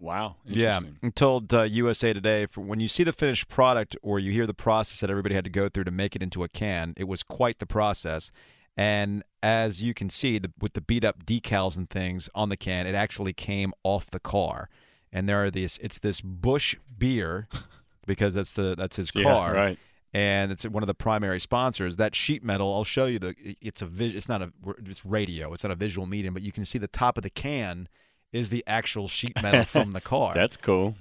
Wow. 0.00 0.36
Yeah, 0.44 0.78
I 1.02 1.08
told 1.10 1.52
uh, 1.52 1.62
USA 1.62 2.12
Today 2.12 2.46
for 2.46 2.60
when 2.60 2.78
you 2.78 2.86
see 2.86 3.02
the 3.02 3.12
finished 3.12 3.48
product 3.48 3.96
or 4.00 4.20
you 4.20 4.30
hear 4.30 4.46
the 4.46 4.54
process 4.54 5.00
that 5.00 5.10
everybody 5.10 5.34
had 5.34 5.44
to 5.44 5.50
go 5.50 5.68
through 5.68 5.84
to 5.84 5.90
make 5.90 6.14
it 6.14 6.22
into 6.22 6.44
a 6.44 6.48
can, 6.48 6.94
it 6.96 7.08
was 7.08 7.24
quite 7.24 7.58
the 7.58 7.66
process. 7.66 8.30
And 8.76 9.24
as 9.42 9.82
you 9.82 9.92
can 9.94 10.08
see, 10.08 10.38
the, 10.38 10.52
with 10.60 10.74
the 10.74 10.80
beat 10.80 11.02
up 11.02 11.26
decals 11.26 11.76
and 11.76 11.90
things 11.90 12.30
on 12.32 12.48
the 12.48 12.56
can, 12.56 12.86
it 12.86 12.94
actually 12.94 13.32
came 13.32 13.72
off 13.82 14.08
the 14.08 14.20
car. 14.20 14.68
And 15.12 15.28
there 15.28 15.42
are 15.42 15.50
these. 15.50 15.78
It's 15.82 15.98
this 15.98 16.20
Busch 16.20 16.76
beer 16.96 17.48
because 18.08 18.34
that's 18.34 18.54
the 18.54 18.74
that's 18.74 18.96
his 18.96 19.12
Yeah, 19.14 19.22
car, 19.22 19.54
right. 19.54 19.78
and 20.12 20.50
it's 20.50 20.64
one 20.66 20.82
of 20.82 20.88
the 20.88 20.94
primary 20.94 21.38
sponsors. 21.38 21.96
That 21.96 22.16
sheet 22.16 22.42
metal, 22.42 22.74
I'll 22.74 22.82
show 22.82 23.06
you 23.06 23.20
the. 23.20 23.36
It's 23.60 23.80
a 23.82 23.86
vis- 23.86 24.14
It's 24.14 24.28
not 24.28 24.42
a. 24.42 24.50
It's 24.84 25.06
radio. 25.06 25.52
It's 25.52 25.62
not 25.62 25.70
a 25.70 25.76
visual 25.76 26.06
medium, 26.08 26.34
but 26.34 26.42
you 26.42 26.50
can 26.50 26.64
see 26.64 26.78
the 26.78 26.88
top 26.88 27.16
of 27.18 27.22
the 27.22 27.30
can 27.30 27.88
is 28.32 28.50
the 28.50 28.64
actual 28.66 29.06
sheet 29.06 29.40
metal 29.40 29.62
from 29.74 29.92
the 29.92 30.00
car. 30.00 30.34
That's 30.34 30.56
cool. 30.56 30.96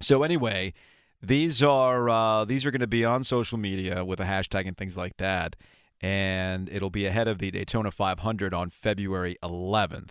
So 0.00 0.22
anyway, 0.22 0.74
these 1.22 1.62
are 1.62 2.08
uh, 2.10 2.44
these 2.44 2.66
are 2.66 2.70
going 2.70 2.80
to 2.82 2.86
be 2.86 3.04
on 3.04 3.24
social 3.24 3.56
media 3.58 4.04
with 4.04 4.20
a 4.20 4.24
hashtag 4.24 4.66
and 4.68 4.76
things 4.76 4.96
like 4.96 5.16
that, 5.16 5.56
and 6.00 6.68
it'll 6.68 6.90
be 6.90 7.06
ahead 7.06 7.26
of 7.28 7.38
the 7.38 7.50
Daytona 7.50 7.90
500 7.90 8.54
on 8.54 8.70
February 8.70 9.36
11th. 9.42 10.10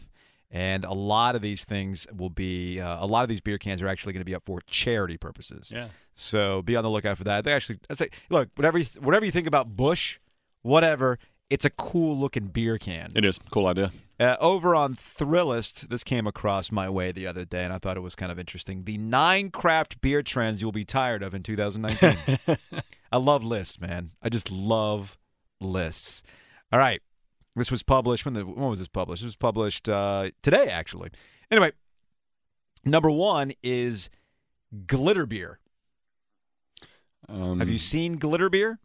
And 0.50 0.86
a 0.86 0.94
lot 0.94 1.36
of 1.36 1.42
these 1.42 1.66
things 1.66 2.08
will 2.16 2.30
be 2.30 2.80
uh, 2.80 3.04
a 3.04 3.06
lot 3.06 3.24
of 3.24 3.30
these 3.30 3.42
beer 3.42 3.58
cans 3.58 3.82
are 3.82 3.88
actually 3.88 4.14
going 4.14 4.22
to 4.22 4.26
be 4.26 4.36
up 4.36 4.46
for 4.46 4.62
charity 4.70 5.18
purposes. 5.18 5.72
Yeah. 5.76 5.90
So 6.14 6.62
be 6.62 6.76
on 6.76 6.84
the 6.84 6.90
lookout 6.90 7.18
for 7.18 7.26
that. 7.26 7.44
They 7.44 7.54
actually, 7.54 7.80
I'd 7.90 7.98
say, 7.98 8.10
look, 8.30 8.50
whatever 8.56 8.78
you, 8.78 8.86
whatever 9.02 9.26
you 9.26 9.32
think 9.32 9.48
about 9.48 9.76
Busch, 9.76 10.20
whatever, 10.62 11.20
it's 11.50 11.66
a 11.66 11.70
cool 11.70 12.18
looking 12.18 12.48
beer 12.48 12.78
can. 12.78 13.12
It 13.14 13.26
is. 13.26 13.40
Cool 13.52 13.68
idea. 13.68 13.92
Uh, 14.20 14.36
over 14.40 14.74
on 14.74 14.96
Thrillist, 14.96 15.90
this 15.90 16.04
came 16.04 16.26
across 16.26 16.72
my 16.72 16.90
way 16.90 17.12
the 17.12 17.28
other 17.28 17.46
day, 17.46 17.64
and 17.64 17.72
I 17.72 17.78
thought 17.78 17.98
it 17.98 18.02
was 18.02 18.16
kind 18.16 18.32
of 18.32 18.40
interesting. 18.40 18.86
The 18.86 18.98
nine 18.98 19.52
craft 19.52 20.02
beer 20.02 20.24
trends 20.24 20.62
you'll 20.62 20.72
be 20.72 20.86
tired 20.86 21.22
of 21.22 21.34
in 21.34 21.44
2019. 21.44 22.58
I 23.12 23.18
love 23.18 23.44
lists, 23.44 23.80
man. 23.80 24.12
I 24.22 24.30
just 24.30 24.52
love 24.52 25.18
lists. 25.62 26.24
All 26.72 26.80
right, 26.80 27.02
this 27.58 27.72
was 27.72 27.84
published 27.84 28.26
when 28.26 28.34
the 28.34 28.46
when 28.46 28.70
was 28.70 28.80
this 28.80 28.88
published? 28.88 29.24
It 29.24 29.26
was 29.26 29.36
published 29.36 29.90
uh, 29.90 30.32
today, 30.42 30.68
actually. 30.68 31.10
Anyway, 31.52 31.72
number 32.86 33.10
one 33.10 33.54
is 33.64 34.10
glitter 34.86 35.26
beer. 35.26 35.60
Um, 37.30 37.60
Have 37.60 37.70
you 37.70 37.78
seen 37.78 38.18
glitter 38.18 38.50
beer? 38.50 38.80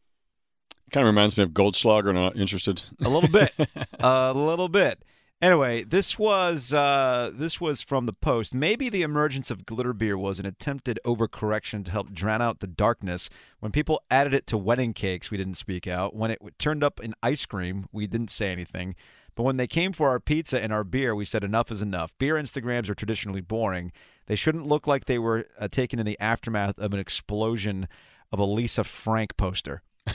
Kind 0.91 1.07
of 1.07 1.15
reminds 1.15 1.37
me 1.39 1.45
of 1.45 1.51
Goldschlager. 1.51 2.13
not 2.13 2.37
interested. 2.37 2.83
A 3.05 3.09
little 3.09 3.29
bit. 3.29 3.53
a 4.01 4.33
little 4.35 4.69
bit. 4.69 5.03
Anyway, 5.43 5.83
this 5.83 6.21
was 6.21 6.73
uh, 6.73 7.33
this 7.35 7.61
was 7.61 7.83
from 7.83 8.07
the 8.07 8.13
Post. 8.13 8.55
Maybe 8.55 8.89
the 8.89 9.03
emergence 9.03 9.51
of 9.51 9.67
glitter 9.67 9.93
beer 9.93 10.17
was 10.17 10.39
an 10.39 10.47
attempted 10.47 11.01
overcorrection 11.05 11.85
to 11.85 11.91
help 11.91 12.13
drown 12.13 12.41
out 12.41 12.61
the 12.61 12.69
darkness. 12.69 13.29
When 13.59 13.73
people 13.73 14.05
added 14.09 14.35
it 14.35 14.47
to 14.47 14.57
wedding 14.57 14.93
cakes, 14.95 15.33
we 15.33 15.37
didn't 15.37 15.57
speak 15.57 15.89
out. 15.89 16.15
When 16.15 16.31
it 16.31 16.39
turned 16.61 16.85
up 16.85 17.01
in 17.01 17.17
ice 17.25 17.45
cream, 17.45 17.87
we 17.91 18.07
didn't 18.07 18.31
say 18.31 18.53
anything. 18.53 18.95
But 19.35 19.43
when 19.43 19.57
they 19.57 19.67
came 19.67 19.93
for 19.93 20.11
our 20.11 20.21
pizza 20.21 20.63
and 20.63 20.73
our 20.73 20.85
beer, 20.85 21.13
we 21.13 21.25
said 21.25 21.43
enough 21.43 21.73
is 21.73 21.83
enough. 21.83 22.15
Beer 22.19 22.37
Instagrams 22.37 22.89
are 22.89 22.95
traditionally 22.95 23.41
boring. 23.41 23.91
They 24.27 24.37
shouldn't 24.37 24.69
look 24.69 24.87
like 24.87 25.07
they 25.07 25.19
were 25.19 25.47
uh, 25.59 25.67
taken 25.67 25.99
in 25.99 26.07
the 26.07 26.21
aftermath 26.21 26.79
of 26.79 26.95
an 26.95 27.01
explosion 27.01 27.89
of 28.31 28.39
a 28.39 28.45
Lisa 28.45 28.85
Frank 28.85 29.37
poster. 29.37 29.83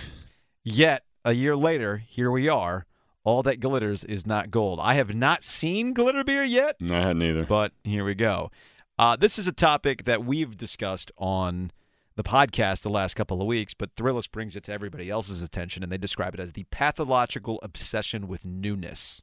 Yet, 0.64 1.04
a 1.26 1.34
year 1.34 1.58
later, 1.58 1.98
here 1.98 2.32
we 2.32 2.48
are. 2.48 2.86
All 3.28 3.44
that 3.44 3.60
glitters 3.60 4.06
is 4.06 4.26
not 4.26 4.52
gold. 4.52 4.80
I 4.82 4.94
have 4.94 5.14
not 5.14 5.44
seen 5.44 5.92
glitter 5.92 6.24
beer 6.24 6.46
yet, 6.46 6.78
No, 6.80 6.96
I 6.96 7.02
hadn't 7.02 7.24
either. 7.24 7.44
but 7.46 7.74
here 7.84 8.06
we 8.06 8.16
go. 8.16 8.52
Uh, 8.98 9.18
this 9.18 9.38
is 9.38 9.50
a 9.50 9.52
topic 9.52 10.06
that 10.06 10.24
we've 10.24 10.56
discussed 10.56 11.12
on 11.18 11.72
the 12.16 12.24
podcast 12.24 12.84
the 12.84 12.90
last 12.90 13.16
couple 13.16 13.42
of 13.42 13.46
weeks, 13.48 13.74
but 13.74 13.94
Thrillist 13.96 14.32
brings 14.32 14.56
it 14.56 14.64
to 14.64 14.72
everybody 14.72 15.10
else's 15.10 15.42
attention, 15.42 15.84
and 15.84 15.92
they 15.92 15.98
describe 15.98 16.36
it 16.36 16.40
as 16.40 16.54
the 16.54 16.64
pathological 16.72 17.60
obsession 17.64 18.30
with 18.30 18.46
newness. 18.46 19.22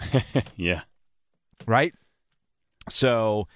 yeah. 0.56 0.82
right? 1.66 1.92
So, 2.88 3.48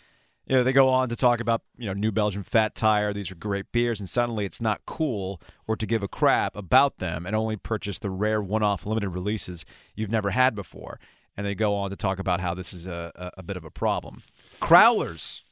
you 0.48 0.56
know, 0.56 0.64
they 0.64 0.72
go 0.72 0.88
on 0.88 1.10
to 1.10 1.16
talk 1.16 1.40
about, 1.40 1.60
you 1.76 1.86
know, 1.86 1.92
New 1.92 2.10
Belgium 2.10 2.42
Fat 2.42 2.74
Tire. 2.74 3.12
These 3.12 3.30
are 3.30 3.34
great 3.34 3.70
beers, 3.70 4.00
and 4.00 4.08
suddenly 4.08 4.46
it's 4.46 4.62
not 4.62 4.80
cool 4.86 5.42
or 5.66 5.76
to 5.76 5.86
give 5.86 6.02
a 6.02 6.08
crap 6.08 6.56
about 6.56 6.98
them 6.98 7.26
and 7.26 7.36
only 7.36 7.56
purchase 7.56 7.98
the 7.98 8.08
rare 8.08 8.40
one-off 8.40 8.86
limited 8.86 9.10
releases 9.10 9.66
you've 9.94 10.10
never 10.10 10.30
had 10.30 10.54
before. 10.54 10.98
And 11.36 11.46
they 11.46 11.54
go 11.54 11.74
on 11.74 11.90
to 11.90 11.96
talk 11.96 12.18
about 12.18 12.40
how 12.40 12.54
this 12.54 12.72
is 12.72 12.86
a, 12.86 13.12
a, 13.14 13.30
a 13.38 13.42
bit 13.42 13.58
of 13.58 13.64
a 13.64 13.70
problem. 13.70 14.22
Crowlers. 14.60 15.42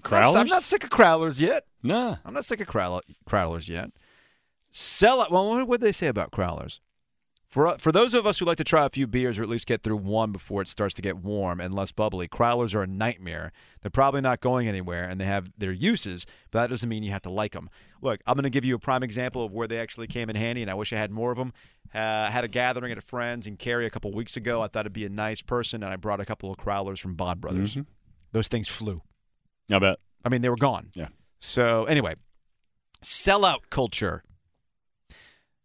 Crowlers? 0.00 0.36
I'm 0.36 0.48
not 0.48 0.64
sick 0.64 0.82
of 0.82 0.90
crowlers 0.90 1.38
yet. 1.38 1.64
Nah. 1.82 2.16
I'm 2.24 2.32
not 2.32 2.46
sick 2.46 2.60
of 2.60 2.66
crowler, 2.66 3.02
crowlers 3.28 3.68
yet. 3.68 3.90
Sell 4.70 5.22
it. 5.22 5.30
Well, 5.30 5.66
what 5.66 5.80
did 5.80 5.86
they 5.86 5.92
say 5.92 6.06
about 6.06 6.32
crowlers? 6.32 6.80
For 7.50 7.76
for 7.78 7.90
those 7.90 8.14
of 8.14 8.26
us 8.28 8.38
who 8.38 8.44
like 8.44 8.58
to 8.58 8.64
try 8.64 8.86
a 8.86 8.88
few 8.90 9.08
beers 9.08 9.36
or 9.36 9.42
at 9.42 9.48
least 9.48 9.66
get 9.66 9.82
through 9.82 9.96
one 9.96 10.30
before 10.30 10.62
it 10.62 10.68
starts 10.68 10.94
to 10.94 11.02
get 11.02 11.16
warm 11.16 11.60
and 11.60 11.74
less 11.74 11.90
bubbly, 11.90 12.28
Crowlers 12.28 12.76
are 12.76 12.82
a 12.82 12.86
nightmare. 12.86 13.50
They're 13.82 13.90
probably 13.90 14.20
not 14.20 14.40
going 14.40 14.68
anywhere, 14.68 15.02
and 15.08 15.20
they 15.20 15.24
have 15.24 15.50
their 15.58 15.72
uses, 15.72 16.26
but 16.52 16.60
that 16.60 16.70
doesn't 16.70 16.88
mean 16.88 17.02
you 17.02 17.10
have 17.10 17.22
to 17.22 17.30
like 17.30 17.50
them. 17.52 17.68
Look, 18.00 18.20
I'm 18.24 18.34
going 18.36 18.44
to 18.44 18.50
give 18.50 18.64
you 18.64 18.76
a 18.76 18.78
prime 18.78 19.02
example 19.02 19.44
of 19.44 19.50
where 19.52 19.66
they 19.66 19.78
actually 19.80 20.06
came 20.06 20.30
in 20.30 20.36
handy, 20.36 20.62
and 20.62 20.70
I 20.70 20.74
wish 20.74 20.92
I 20.92 20.96
had 20.96 21.10
more 21.10 21.32
of 21.32 21.38
them. 21.38 21.52
Uh, 21.92 22.30
had 22.30 22.44
a 22.44 22.48
gathering 22.48 22.92
at 22.92 22.98
a 22.98 23.00
friend's 23.02 23.48
in 23.48 23.56
Cary 23.56 23.84
a 23.84 23.90
couple 23.90 24.12
weeks 24.12 24.36
ago. 24.36 24.62
I 24.62 24.68
thought 24.68 24.82
it'd 24.86 24.92
be 24.92 25.04
a 25.04 25.08
nice 25.08 25.42
person, 25.42 25.82
and 25.82 25.92
I 25.92 25.96
brought 25.96 26.20
a 26.20 26.24
couple 26.24 26.52
of 26.52 26.56
Crowlers 26.56 27.00
from 27.00 27.16
Bond 27.16 27.40
Brothers. 27.40 27.74
Mhm. 27.74 27.86
Those 28.30 28.46
things 28.46 28.68
flew. 28.68 29.02
I 29.72 29.80
bet. 29.80 29.98
I 30.24 30.28
mean, 30.28 30.42
they 30.42 30.50
were 30.50 30.56
gone. 30.56 30.90
Yeah. 30.94 31.08
So 31.40 31.86
anyway, 31.86 32.14
sellout 33.02 33.70
culture. 33.70 34.22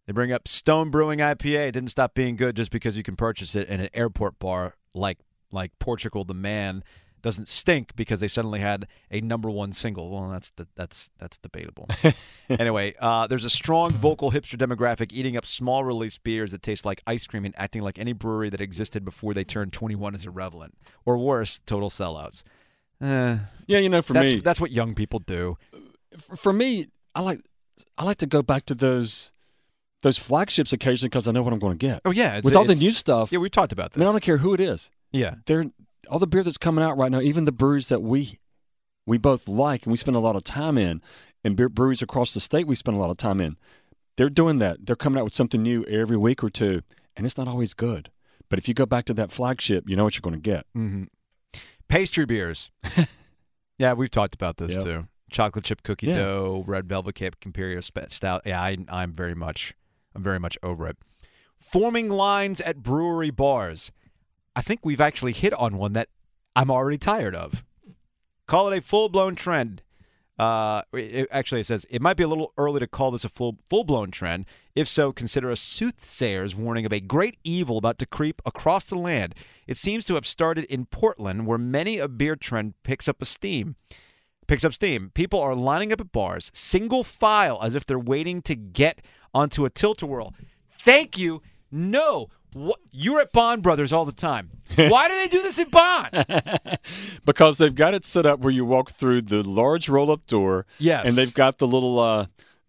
They 0.06 0.14
bring 0.14 0.32
up 0.32 0.48
Stone 0.48 0.92
Brewing 0.92 1.20
IPA. 1.20 1.70
It 1.70 1.72
didn't 1.72 1.90
stop 1.90 2.14
being 2.14 2.36
good 2.36 2.56
just 2.56 2.72
because 2.72 2.96
you 2.96 3.04
can 3.04 3.16
purchase 3.16 3.56
it 3.56 3.68
in 3.68 3.80
an 3.82 3.90
airport 3.94 4.38
bar 4.40 4.76
like 4.94 5.20
like 5.52 5.72
Portugal. 5.80 6.24
The 6.24 6.34
man 6.34 6.84
doesn't 7.24 7.48
stink 7.48 7.96
because 7.96 8.20
they 8.20 8.28
suddenly 8.28 8.60
had 8.60 8.86
a 9.10 9.20
number 9.20 9.50
one 9.50 9.72
single. 9.72 10.12
Well, 10.12 10.30
that's 10.30 10.52
the, 10.52 10.68
that's 10.76 11.10
that's 11.18 11.40
debatable. 11.40 11.88
anyway, 12.50 12.94
uh, 13.00 13.26
there's 13.26 13.46
a 13.46 13.50
strong 13.50 13.94
vocal 13.94 14.32
hipster 14.32 14.56
demographic 14.58 15.12
eating 15.12 15.36
up 15.36 15.46
small 15.48 15.84
release 15.84 16.20
beers 16.20 16.52
that 16.52 16.62
taste 16.62 16.86
like 16.86 17.02
ice 17.08 17.26
cream 17.26 17.44
and 17.44 17.56
acting 17.58 17.82
like 17.82 17.98
any 17.98 18.14
brewery 18.14 18.52
that 18.52 18.62
existed 18.62 19.04
before 19.04 19.34
they 19.34 19.44
turned 19.44 19.74
21 19.74 20.14
is 20.14 20.24
irrelevant, 20.24 20.76
or 21.04 21.18
worse, 21.18 21.60
total 21.66 21.90
sellouts. 21.90 22.44
Eh, 23.02 23.40
Yeah, 23.66 23.80
you 23.80 23.90
know, 23.90 24.04
for 24.04 24.14
that's 24.14 24.34
me, 24.34 24.40
that's 24.42 24.62
what 24.62 24.72
young 24.72 24.94
people 24.94 25.18
do. 25.18 25.58
for 26.36 26.54
me, 26.54 26.90
I 27.16 27.22
like 27.22 27.40
I 27.98 28.04
like 28.04 28.18
to 28.18 28.28
go 28.28 28.44
back 28.44 28.68
to 28.68 28.76
those 28.76 29.34
those 30.02 30.18
flagships 30.18 30.72
occasionally 30.74 31.10
because 31.10 31.28
I 31.28 31.32
know 31.32 31.42
what 31.44 31.54
I'm 31.54 31.60
going 31.60 31.78
to 31.78 31.86
get. 31.88 32.02
Oh 32.06 32.12
yeah, 32.12 32.40
With 32.44 32.56
all 32.56 32.64
the 32.66 32.76
new 32.76 32.92
stuff, 32.92 33.32
Yeah, 33.32 33.40
we 33.40 33.50
talked 33.50 33.72
about 33.72 33.86
I 33.86 33.88
this. 33.90 33.98
mean, 33.98 34.08
I 34.08 34.12
don't 34.12 34.22
care 34.24 34.38
who 34.38 34.54
it 34.54 34.60
is. 34.60 34.92
yeah, 35.12 35.36
They're 35.46 35.66
all 36.10 36.20
the 36.20 36.28
beer 36.28 36.44
that's 36.44 36.58
coming 36.60 36.84
out 36.84 36.98
right 36.98 37.12
now, 37.12 37.20
even 37.22 37.46
the 37.46 37.52
breweries 37.52 37.90
that 37.90 38.02
we 38.02 38.40
we 39.08 39.18
both 39.18 39.48
like 39.48 39.84
and 39.86 39.92
we 39.92 39.98
spend 39.98 40.16
a 40.18 40.20
lot 40.20 40.36
of 40.36 40.44
time 40.44 40.78
in, 40.78 41.02
and 41.44 41.56
beer 41.56 41.70
breweries 41.70 42.02
across 42.02 42.34
the 42.34 42.40
state 42.40 42.66
we 42.68 42.76
spend 42.76 42.98
a 42.98 43.00
lot 43.00 43.10
of 43.12 43.18
time 43.18 43.40
in. 43.42 43.56
They're 44.18 44.30
doing 44.30 44.58
that. 44.60 44.86
They're 44.86 44.96
coming 44.96 45.20
out 45.20 45.26
with 45.26 45.34
something 45.36 45.62
new 45.62 45.84
every 45.86 46.18
week 46.18 46.44
or 46.44 46.50
two, 46.50 46.82
and 47.16 47.26
it's 47.26 47.38
not 47.38 47.48
always 47.48 47.74
good. 47.74 48.10
But 48.50 48.60
if 48.60 48.68
you 48.68 48.74
go 48.74 48.86
back 48.86 49.06
to 49.06 49.14
that 49.16 49.30
flagship, 49.32 49.90
you 49.90 49.96
know 49.96 50.04
what 50.04 50.16
you're 50.16 50.22
going 50.22 50.36
to 50.36 50.40
get. 50.42 50.66
mm-hmm. 50.78 51.04
pastry 51.88 52.26
beers. 52.26 52.72
yeah, 53.78 53.94
we've 53.94 54.12
talked 54.12 54.36
about 54.36 54.58
this 54.58 54.74
Yep. 54.76 54.84
too. 54.84 55.08
Chocolate 55.32 55.66
chip 55.66 55.84
cookie 55.84 56.08
Yeah. 56.08 56.18
dough, 56.18 56.64
red 56.68 56.88
velvet 56.88 57.16
cake, 57.16 57.34
Imperial 57.46 57.82
stout. 57.82 58.42
Yeah, 58.46 58.62
I, 58.62 58.78
I'm 58.90 59.12
very 59.14 59.36
much, 59.36 59.74
I'm 60.16 60.24
very 60.24 60.40
much 60.40 60.58
over 60.64 60.88
it. 60.88 60.98
Forming 61.60 62.10
lines 62.10 62.62
at 62.62 62.82
brewery 62.82 63.32
bars. 63.32 63.92
I 64.56 64.62
think 64.62 64.82
we've 64.84 65.02
actually 65.02 65.34
hit 65.34 65.54
on 65.54 65.78
one 65.78 65.94
that 65.94 66.10
I'm 66.56 66.72
already 66.72 66.98
tired 66.98 67.36
of. 67.36 67.64
Call 68.48 68.72
it 68.72 68.78
a 68.78 68.82
full 68.82 69.10
blown 69.10 69.36
trend. 69.36 69.82
Uh, 70.38 70.82
it, 70.94 71.28
actually, 71.32 71.62
it 71.62 71.66
says 71.66 71.86
it 71.90 72.02
might 72.02 72.18
be 72.18 72.24
a 72.24 72.28
little 72.28 72.54
early 72.58 72.80
to 72.80 72.88
call 72.88 73.12
this 73.12 73.24
a 73.24 73.30
full 73.30 73.58
full 73.70 73.84
blown 73.84 74.12
trend. 74.12 74.46
If 74.76 74.88
so, 74.88 75.12
consider 75.12 75.50
a 75.50 75.56
soothsayer's 75.56 76.56
warning 76.56 76.86
of 76.86 76.94
a 76.94 77.00
great 77.00 77.38
evil 77.44 77.78
about 77.78 77.98
to 78.00 78.06
creep 78.06 78.42
across 78.46 78.90
the 78.90 78.98
land. 78.98 79.34
It 79.66 79.78
seems 79.78 80.06
to 80.06 80.16
have 80.16 80.26
started 80.26 80.66
in 80.66 80.86
Portland, 80.86 81.48
where 81.48 81.58
many 81.58 82.00
a 82.00 82.08
beer 82.08 82.36
trend 82.36 82.74
picks 82.84 83.08
up 83.08 83.22
a 83.22 83.26
steam. 83.26 83.76
Picks 84.48 84.66
up 84.66 84.74
steam. 84.74 85.10
People 85.16 85.40
are 85.40 85.56
lining 85.56 85.92
up 85.92 86.02
at 86.02 86.12
bars, 86.12 86.52
single 86.54 87.04
file, 87.04 87.60
as 87.64 87.74
if 87.74 87.86
they're 87.86 87.98
waiting 87.98 88.42
to 88.44 88.56
get 88.56 89.02
onto 89.36 89.66
a 89.66 89.70
tilt-a-whirl. 89.70 90.34
Thank 90.80 91.18
you. 91.18 91.42
No, 91.70 92.30
what, 92.54 92.80
you're 92.92 93.20
at 93.20 93.34
Bond 93.34 93.62
Brothers 93.62 93.92
all 93.92 94.06
the 94.06 94.14
time. 94.14 94.50
Why 94.76 95.10
do 95.10 95.14
they 95.14 95.28
do 95.28 95.44
this 95.44 95.60
at 95.60 95.70
Bond? 95.70 96.80
because 97.26 97.58
they've 97.58 97.76
got 97.76 97.94
it 97.94 98.06
set 98.06 98.26
up 98.26 98.40
where 98.40 98.54
you 98.54 98.64
walk 98.64 98.92
through 98.92 99.24
the 99.24 99.48
large 99.48 99.90
roll-up 99.90 100.26
door. 100.26 100.66
Yes. 100.80 101.08
and 101.08 101.16
they've 101.16 101.34
got 101.34 101.58
the 101.58 101.68
little 101.68 102.00
uh, 102.00 102.28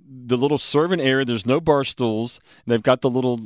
the 0.09 0.37
little 0.37 0.59
serving 0.59 1.01
area. 1.01 1.25
There's 1.25 1.47
no 1.47 1.61
bar 1.61 1.85
stools. 1.85 2.41
They've 2.67 2.83
got 2.83 3.01
the 3.01 3.11
little. 3.11 3.41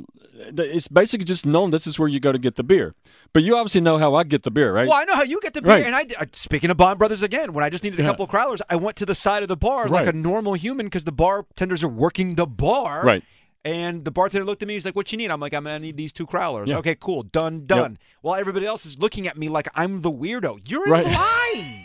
It's 0.57 0.87
basically 0.87 1.25
just 1.25 1.45
known 1.45 1.71
this 1.71 1.85
is 1.85 1.99
where 1.99 2.07
you 2.09 2.19
go 2.19 2.31
to 2.31 2.37
get 2.39 2.55
the 2.55 2.63
beer. 2.63 2.95
But 3.33 3.43
you 3.43 3.55
obviously 3.55 3.81
know 3.81 3.97
how 3.97 4.15
I 4.15 4.23
get 4.23 4.43
the 4.43 4.51
beer, 4.51 4.73
right? 4.73 4.87
Well, 4.87 4.97
I 4.97 5.03
know 5.03 5.15
how 5.15 5.23
you 5.23 5.39
get 5.41 5.53
the 5.53 5.61
beer, 5.61 5.71
Right. 5.71 5.85
and 5.85 5.95
I 5.95 6.05
uh, 6.19 6.25
speaking 6.33 6.69
of 6.69 6.77
Bond 6.77 6.97
Brothers 6.99 7.23
again. 7.23 7.53
When 7.53 7.63
I 7.63 7.69
just 7.69 7.83
needed 7.83 7.99
a 7.99 8.03
Yeah. 8.03 8.09
couple 8.09 8.25
of 8.25 8.31
crowlers, 8.31 8.61
I 8.69 8.75
went 8.75 8.97
to 8.97 9.05
the 9.05 9.15
side 9.15 9.43
of 9.43 9.49
the 9.49 9.57
bar 9.57 9.87
like 9.89 10.07
a 10.07 10.13
normal 10.13 10.53
human 10.53 10.87
because 10.87 11.03
the 11.03 11.11
bartenders 11.11 11.83
are 11.83 11.87
working 11.89 12.35
the 12.35 12.47
bar. 12.47 13.03
Right. 13.03 13.23
And 13.63 14.03
the 14.05 14.11
bartender 14.11 14.43
looked 14.43 14.63
at 14.63 14.67
me. 14.67 14.73
He's 14.73 14.85
like, 14.85 14.95
"What 14.95 15.11
you 15.11 15.19
need?" 15.19 15.29
I'm 15.29 15.39
like, 15.39 15.53
"I'm 15.53 15.65
gonna 15.65 15.77
need 15.79 15.95
these 15.95 16.11
two 16.11 16.25
crowlers." 16.25 16.65
Yeah. 16.67 16.77
Okay, 16.79 16.95
cool, 16.99 17.21
done, 17.21 17.67
done. 17.67 17.99
While 18.21 18.39
everybody 18.39 18.65
else 18.65 18.87
is 18.87 18.97
looking 18.97 19.27
at 19.27 19.37
me 19.37 19.49
like 19.49 19.67
I'm 19.75 20.01
the 20.01 20.11
weirdo. 20.11 20.67
You're 20.67 20.85
in 20.85 20.91
Right. 20.91 21.05
line. 21.05 21.80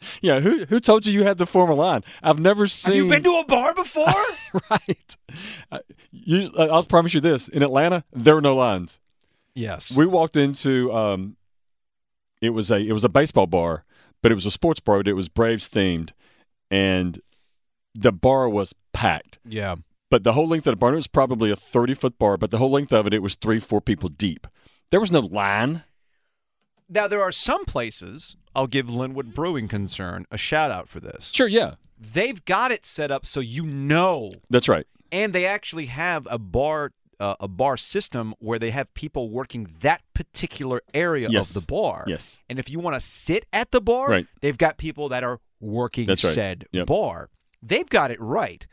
Yeah. 0.22 0.40
Who 0.40 0.64
who 0.66 0.80
told 0.80 1.06
you 1.06 1.12
you 1.12 1.24
had 1.24 1.38
the 1.38 1.46
formal 1.46 1.76
line? 1.76 2.02
I've 2.22 2.38
never 2.38 2.66
seen. 2.66 2.94
Have 2.94 3.04
you 3.04 3.10
been 3.10 3.22
to 3.24 3.38
a 3.38 3.44
bar 3.44 3.74
before? 3.74 4.06
right. 4.70 5.16
Uh, 5.72 5.78
you, 6.12 6.50
uh, 6.56 6.66
I'll 6.70 6.84
promise 6.84 7.14
you 7.14 7.20
this: 7.20 7.48
in 7.48 7.62
Atlanta, 7.62 8.04
there 8.12 8.36
are 8.36 8.40
no 8.40 8.54
lines. 8.56 9.00
yes. 9.54 9.96
We 9.96 10.06
walked 10.06 10.36
into 10.36 10.92
um, 10.92 11.36
it 12.40 12.50
was 12.50 12.70
a 12.70 12.76
it 12.78 12.92
was 12.92 13.04
a 13.04 13.08
baseball 13.08 13.46
bar, 13.48 13.84
but 14.22 14.30
it 14.32 14.34
was 14.36 14.46
a 14.46 14.50
sports 14.52 14.80
bar. 14.80 15.02
It 15.04 15.12
was 15.16 15.28
Braves 15.28 15.68
themed, 15.68 16.10
and 16.70 17.20
the 17.94 18.12
bar 18.12 18.48
was 18.48 18.74
packed. 18.92 19.38
yeah. 19.44 19.76
But 20.10 20.24
the 20.24 20.32
whole 20.32 20.48
length 20.48 20.66
of 20.66 20.72
the 20.72 20.76
bar, 20.76 20.92
it 20.92 20.96
was 20.96 21.06
probably 21.06 21.50
a 21.50 21.56
thirty 21.56 21.92
foot 21.92 22.18
bar, 22.18 22.36
but 22.38 22.50
the 22.50 22.58
whole 22.58 22.70
length 22.70 22.92
of 22.92 23.06
it, 23.06 23.12
it 23.14 23.22
was 23.22 23.34
three 23.34 23.60
four 23.60 23.80
people 23.80 24.08
deep. 24.08 24.46
There 24.90 25.00
was 25.00 25.12
no 25.12 25.20
line. 25.20 25.82
Now 26.88 27.06
there 27.06 27.22
are 27.22 27.32
some 27.32 27.64
places. 27.64 28.36
I'll 28.54 28.66
give 28.66 28.86
Lynnwood 28.86 29.34
Brewing 29.34 29.68
Concern 29.68 30.24
a 30.30 30.38
shout 30.38 30.70
out 30.70 30.88
for 30.88 31.00
this. 31.00 31.30
Sure, 31.34 31.46
yeah, 31.46 31.74
They've 32.00 32.44
got 32.44 32.70
it 32.70 32.84
set 32.86 33.10
up 33.10 33.26
so 33.26 33.40
you 33.40 33.66
know 33.66 34.28
that's 34.50 34.68
right. 34.68 34.86
and 35.12 35.32
they 35.32 35.46
actually 35.46 35.86
have 35.86 36.26
a 36.30 36.38
bar 36.38 36.92
uh, 37.20 37.34
a 37.40 37.48
bar 37.48 37.76
system 37.76 38.32
where 38.38 38.60
they 38.60 38.70
have 38.70 38.94
people 38.94 39.28
working 39.28 39.74
that 39.80 40.02
particular 40.14 40.80
area 40.94 41.28
Yes. 41.28 41.54
of 41.56 41.62
the 41.62 41.66
bar. 41.66 42.04
Yes. 42.06 42.40
And 42.48 42.60
if 42.60 42.70
you 42.70 42.78
want 42.78 42.94
to 42.94 43.00
sit 43.00 43.44
at 43.52 43.72
the 43.72 43.80
bar, 43.80 44.08
Right. 44.08 44.26
they've 44.40 44.56
got 44.56 44.78
people 44.78 45.08
that 45.08 45.24
are 45.24 45.40
working 45.60 46.06
right. 46.06 46.16
said 46.16 46.66
Yep. 46.70 46.86
bar. 46.86 47.28
They've 47.60 47.88
got 47.88 48.12
it 48.12 48.20
right. 48.20 48.64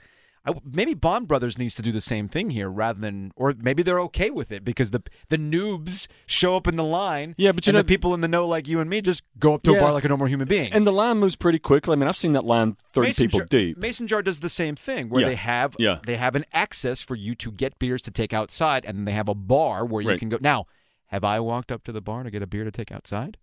I, 0.48 0.54
maybe 0.64 0.94
Bond 0.94 1.28
Brothers 1.28 1.58
needs 1.58 1.74
to 1.76 1.82
do 1.82 1.92
the 1.92 2.02
same 2.02 2.28
thing 2.28 2.50
here, 2.52 2.70
rather 2.70 3.00
than, 3.00 3.32
or 3.36 3.54
maybe 3.58 3.82
they're 3.84 4.00
okay 4.02 4.30
with 4.30 4.52
it 4.52 4.64
because 4.64 4.92
the 4.92 5.02
the 5.30 5.38
noobs 5.38 6.08
show 6.28 6.56
up 6.56 6.68
in 6.68 6.76
the 6.76 6.84
line. 6.84 7.34
Yeah, 7.38 7.52
but 7.52 7.66
you 7.66 7.74
know- 7.74 7.82
the 7.82 7.88
people 7.88 8.14
in 8.14 8.22
the 8.22 8.28
know, 8.28 8.48
like 8.48 8.68
you 8.68 8.80
and 8.80 8.90
me, 8.90 9.02
just 9.02 9.24
go 9.40 9.56
up 9.56 9.64
to 9.64 9.76
a 9.76 9.80
bar 9.80 9.92
like 9.92 10.06
a 10.06 10.08
normal 10.08 10.28
human 10.28 10.48
being. 10.48 10.72
And 10.74 10.86
the 10.86 10.92
line 10.94 11.18
moves 11.18 11.36
pretty 11.36 11.60
quickly. 11.60 11.94
I 11.94 11.96
mean, 11.96 12.08
I've 12.08 12.18
seen 12.18 12.34
that 12.34 12.46
line 12.46 12.74
thirty 12.94 13.08
Mason 13.10 13.26
people 13.28 13.40
jar, 13.40 13.46
deep. 13.50 13.78
Mason 13.78 14.08
jar 14.08 14.22
does 14.22 14.40
the 14.42 14.50
same 14.50 14.76
thing, 14.76 15.10
where 15.10 15.22
Yeah. 15.22 15.30
they 15.30 15.36
have 15.36 15.76
Yeah. 15.80 16.00
they 16.06 16.16
have 16.18 16.36
an 16.36 16.46
access 16.54 17.02
for 17.02 17.16
you 17.16 17.34
to 17.36 17.52
get 17.52 17.80
beers 17.80 18.02
to 18.04 18.12
take 18.12 18.34
outside, 18.34 18.86
and 18.86 19.08
they 19.08 19.14
have 19.14 19.28
a 19.30 19.36
bar 19.36 19.86
where 19.86 20.02
you 20.04 20.10
Right. 20.10 20.20
can 20.20 20.30
go. 20.30 20.38
Now, 20.40 20.66
have 21.08 21.24
I 21.24 21.40
walked 21.40 21.72
up 21.72 21.84
to 21.86 21.92
the 21.92 22.02
bar 22.02 22.24
to 22.24 22.30
get 22.32 22.42
a 22.42 22.48
beer 22.48 22.64
to 22.64 22.72
take 22.72 22.92
outside? 22.92 23.38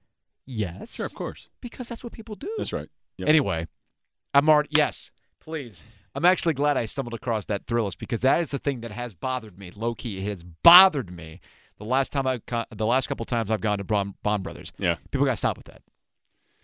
Yes, 0.46 0.92
Sure, 0.94 1.06
of 1.06 1.14
course. 1.14 1.48
because 1.60 1.88
that's 1.88 2.02
what 2.02 2.12
people 2.12 2.34
do. 2.34 2.52
That's 2.58 2.72
right. 2.72 2.88
Yep. 3.18 3.28
Anyway, 3.28 3.68
I'm 4.34 4.48
already 4.48 4.70
yes, 4.72 5.10
please. 5.40 5.84
I'm 6.14 6.24
actually 6.24 6.54
glad 6.54 6.76
I 6.76 6.84
stumbled 6.84 7.14
across 7.14 7.46
that 7.46 7.66
Thrillist 7.66 7.98
because 7.98 8.20
that 8.20 8.40
is 8.40 8.50
the 8.50 8.58
thing 8.58 8.80
that 8.80 8.90
has 8.90 9.14
bothered 9.14 9.58
me. 9.58 9.70
Low 9.74 9.94
key, 9.94 10.18
it 10.18 10.24
has 10.28 10.42
bothered 10.42 11.10
me. 11.10 11.40
The 11.78 11.84
last 11.84 12.12
time 12.12 12.26
I, 12.26 12.40
the 12.74 12.86
last 12.86 13.08
couple 13.08 13.24
times 13.24 13.50
I've 13.50 13.60
gone 13.60 13.78
to 13.78 13.84
Bond, 13.84 14.14
Bond 14.22 14.42
Brothers, 14.42 14.72
Yeah. 14.78 14.96
people 15.10 15.24
got 15.24 15.32
to 15.32 15.36
stop 15.38 15.56
with 15.56 15.66
that, 15.66 15.82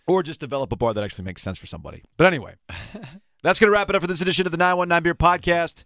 or 0.07 0.23
just 0.23 0.39
develop 0.39 0.71
a 0.71 0.75
bar 0.75 0.93
that 0.93 1.03
actually 1.03 1.25
makes 1.25 1.41
sense 1.41 1.57
for 1.57 1.65
somebody. 1.65 2.03
But 2.15 2.27
anyway, 2.27 2.55
that's 3.43 3.59
gonna 3.59 3.71
wrap 3.71 3.89
it 3.89 3.95
up 3.95 4.01
for 4.01 4.07
this 4.07 4.21
edition 4.21 4.45
of 4.45 4.51
the 4.51 4.57
919 4.57 5.03
Beer 5.03 5.15
Podcast. 5.15 5.83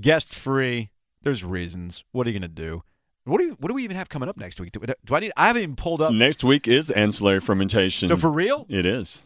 Guest 0.00 0.34
free. 0.34 0.90
There's 1.22 1.42
reasons. 1.44 2.04
What 2.12 2.26
are 2.26 2.30
you 2.30 2.38
gonna 2.38 2.48
do? 2.48 2.82
What 3.24 3.38
do 3.38 3.46
you, 3.46 3.56
What 3.58 3.68
do 3.68 3.74
we 3.74 3.82
even 3.82 3.96
have 3.96 4.08
coming 4.08 4.28
up 4.28 4.36
next 4.36 4.60
week? 4.60 4.70
Do, 4.72 4.80
do 5.04 5.14
I 5.14 5.18
need? 5.20 5.32
I 5.36 5.48
haven't 5.48 5.62
even 5.62 5.74
pulled 5.76 6.00
up. 6.00 6.12
Next 6.12 6.44
week 6.44 6.68
is 6.68 6.90
ancillary 6.92 7.40
fermentation. 7.40 8.08
So 8.08 8.16
for 8.16 8.30
real, 8.30 8.66
it 8.68 8.86
is. 8.86 9.24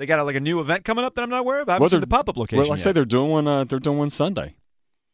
They 0.00 0.06
got 0.06 0.18
a, 0.18 0.24
like 0.24 0.34
a 0.36 0.40
new 0.40 0.58
event 0.60 0.84
coming 0.84 1.04
up 1.04 1.14
that 1.14 1.22
I'm 1.22 1.30
not 1.30 1.40
aware 1.40 1.60
of. 1.60 1.68
I 1.68 1.72
haven't 1.74 1.82
Well, 1.82 1.90
seen 1.90 2.00
the 2.00 2.06
pop 2.08 2.28
up 2.28 2.36
location. 2.36 2.58
Well, 2.58 2.68
like 2.70 2.80
I 2.80 2.82
say, 2.82 2.92
they're 2.92 3.04
doing 3.04 3.30
one. 3.30 3.46
Uh, 3.46 3.64
they're 3.64 3.78
doing 3.78 3.98
one 3.98 4.10
Sunday. 4.10 4.56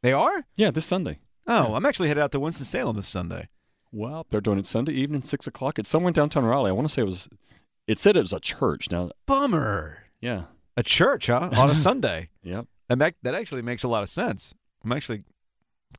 they 0.03 0.13
are. 0.13 0.47
Yeah, 0.57 0.71
this 0.71 0.85
Sunday. 0.87 1.19
Oh, 1.47 1.75
I'm 1.75 1.85
actually 1.85 2.09
headed 2.09 2.23
out 2.23 2.33
to 2.33 2.41
Winston 2.41 2.65
Salem 2.65 2.97
this 2.97 3.09
Sunday. 3.09 3.49
Well, 3.93 4.27
they're 4.31 4.41
doing 4.41 4.59
it 4.59 4.67
Sunday 4.67 4.93
evening, 4.93 5.23
six 5.23 5.47
o'clock. 5.47 5.79
It's 5.79 5.89
somewhere 5.91 6.09
in 6.09 6.15
downtown 6.15 6.45
Raleigh. 6.45 6.71
I 6.71 6.73
want 6.73 6.89
to 6.89 6.93
say 6.93 7.03
it 7.03 7.07
was. 7.07 7.29
It 7.87 7.99
said 7.99 8.17
it 8.17 8.21
was 8.23 8.33
a 8.33 8.41
church. 8.41 8.91
Now, 8.91 9.11
Bummer. 9.27 9.99
yeah, 10.21 10.45
A 10.77 10.83
church, 10.83 11.29
huh? 11.29 11.51
On 11.57 11.71
a 11.71 11.75
Sunday. 11.89 12.31
yep. 12.43 12.67
And 12.89 13.01
that 13.01 13.15
that 13.23 13.35
actually 13.35 13.63
makes 13.63 13.83
a 13.85 13.89
lot 13.89 14.03
of 14.03 14.09
sense. 14.09 14.55
I'm 14.85 14.93
actually 14.93 15.25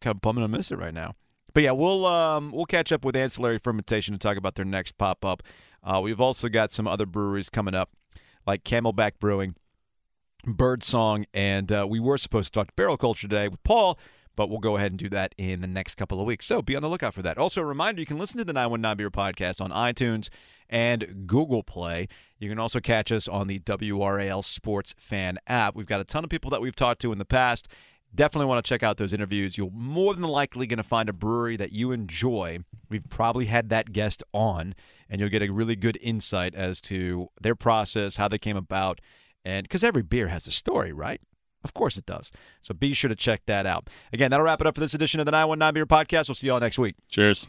kind 0.01 0.15
of 0.15 0.21
bumming 0.21 0.43
to 0.43 0.47
miss 0.47 0.71
it 0.71 0.77
right 0.77 0.93
now. 0.93 1.15
But 1.53 1.63
yeah, 1.63 1.71
we'll 1.71 2.05
um 2.05 2.51
we'll 2.51 2.65
catch 2.65 2.91
up 2.91 3.03
with 3.03 3.15
Ancillary 3.15 3.57
Fermentation 3.57 4.13
to 4.13 4.19
talk 4.19 4.37
about 4.37 4.55
their 4.55 4.65
next 4.65 4.97
pop 4.97 5.23
up. 5.25 5.43
Uh, 5.83 6.01
we've 6.01 6.19
also 6.21 6.49
got 6.49 6.71
some 6.71 6.87
other 6.87 7.05
breweries 7.05 7.49
coming 7.49 7.73
up, 7.73 7.89
like 8.47 8.63
Camelback 8.63 9.19
Brewing, 9.19 9.55
Birdsong, 10.45 11.25
and 11.33 11.71
uh, 11.71 11.85
we 11.87 11.99
were 11.99 12.17
supposed 12.17 12.53
to 12.53 12.59
talk 12.59 12.67
to 12.67 12.73
Barrel 12.75 12.97
Culture 12.97 13.27
today 13.27 13.49
with 13.49 13.61
Paul, 13.63 13.99
but 14.37 14.49
we'll 14.49 14.59
go 14.59 14.77
ahead 14.77 14.91
and 14.91 14.97
do 14.97 15.09
that 15.09 15.35
in 15.37 15.59
the 15.59 15.67
next 15.67 15.95
couple 15.95 16.21
of 16.21 16.25
weeks. 16.25 16.45
So 16.45 16.61
be 16.61 16.75
on 16.75 16.81
the 16.81 16.89
lookout 16.89 17.13
for 17.13 17.21
that. 17.21 17.37
Also, 17.37 17.61
a 17.61 17.65
reminder 17.65 17.99
you 17.99 18.05
can 18.05 18.17
listen 18.17 18.37
to 18.37 18.45
the 18.45 18.53
919 18.53 18.97
Beer 18.97 19.11
podcast 19.11 19.61
on 19.61 19.71
iTunes 19.71 20.29
and 20.69 21.27
Google 21.27 21.63
Play. 21.63 22.07
You 22.39 22.49
can 22.49 22.59
also 22.59 22.79
catch 22.79 23.11
us 23.11 23.27
on 23.27 23.47
the 23.47 23.59
WRAL 23.59 24.43
Sports 24.43 24.95
Fan 24.97 25.37
app. 25.47 25.75
We've 25.75 25.85
got 25.85 25.99
a 25.99 26.05
ton 26.05 26.23
of 26.23 26.29
people 26.29 26.49
that 26.51 26.61
we've 26.61 26.75
talked 26.75 27.01
to 27.01 27.11
in 27.11 27.17
the 27.17 27.25
past. 27.25 27.67
Definitely 28.17 28.47
want 28.47 28.65
to 28.65 28.67
check 28.67 28.81
out 28.81 28.97
those 28.97 29.13
interviews. 29.13 29.59
You're 29.59 29.69
more 29.71 30.15
than 30.15 30.23
likely 30.23 30.65
going 30.65 30.77
to 30.77 30.83
find 30.83 31.07
a 31.07 31.13
brewery 31.13 31.55
that 31.57 31.71
you 31.71 31.91
enjoy. 31.91 32.59
We've 32.89 33.07
probably 33.07 33.45
had 33.45 33.69
that 33.69 33.93
guest 33.93 34.23
on, 34.33 34.73
and 35.07 35.21
you'll 35.21 35.29
get 35.29 35.43
a 35.43 35.49
really 35.51 35.75
good 35.75 35.99
insight 36.01 36.55
as 36.55 36.81
to 36.81 37.27
their 37.39 37.53
process, 37.53 38.15
how 38.15 38.27
they 38.27 38.39
came 38.39 38.57
about, 38.57 39.01
and 39.45 39.65
because 39.65 39.83
every 39.83 40.01
beer 40.01 40.29
has 40.29 40.47
a 40.47 40.51
story, 40.51 40.91
right? 40.91 41.21
Of 41.63 41.75
course 41.75 41.95
it 41.95 42.07
does. 42.07 42.31
So 42.59 42.73
be 42.73 42.93
sure 42.93 43.09
to 43.09 43.15
check 43.15 43.43
that 43.45 43.67
out. 43.67 43.87
Again, 44.11 44.31
that'll 44.31 44.45
wrap 44.45 44.61
it 44.61 44.67
up 44.67 44.73
for 44.73 44.81
this 44.81 44.95
edition 44.95 45.19
of 45.19 45.27
the 45.27 45.31
919 45.31 45.73
Beer 45.73 45.85
Podcast. 45.85 46.27
We'll 46.27 46.35
see 46.35 46.47
you 46.47 46.53
all 46.53 46.59
next 46.59 46.79
week. 46.79 46.95
Cheers. 47.09 47.47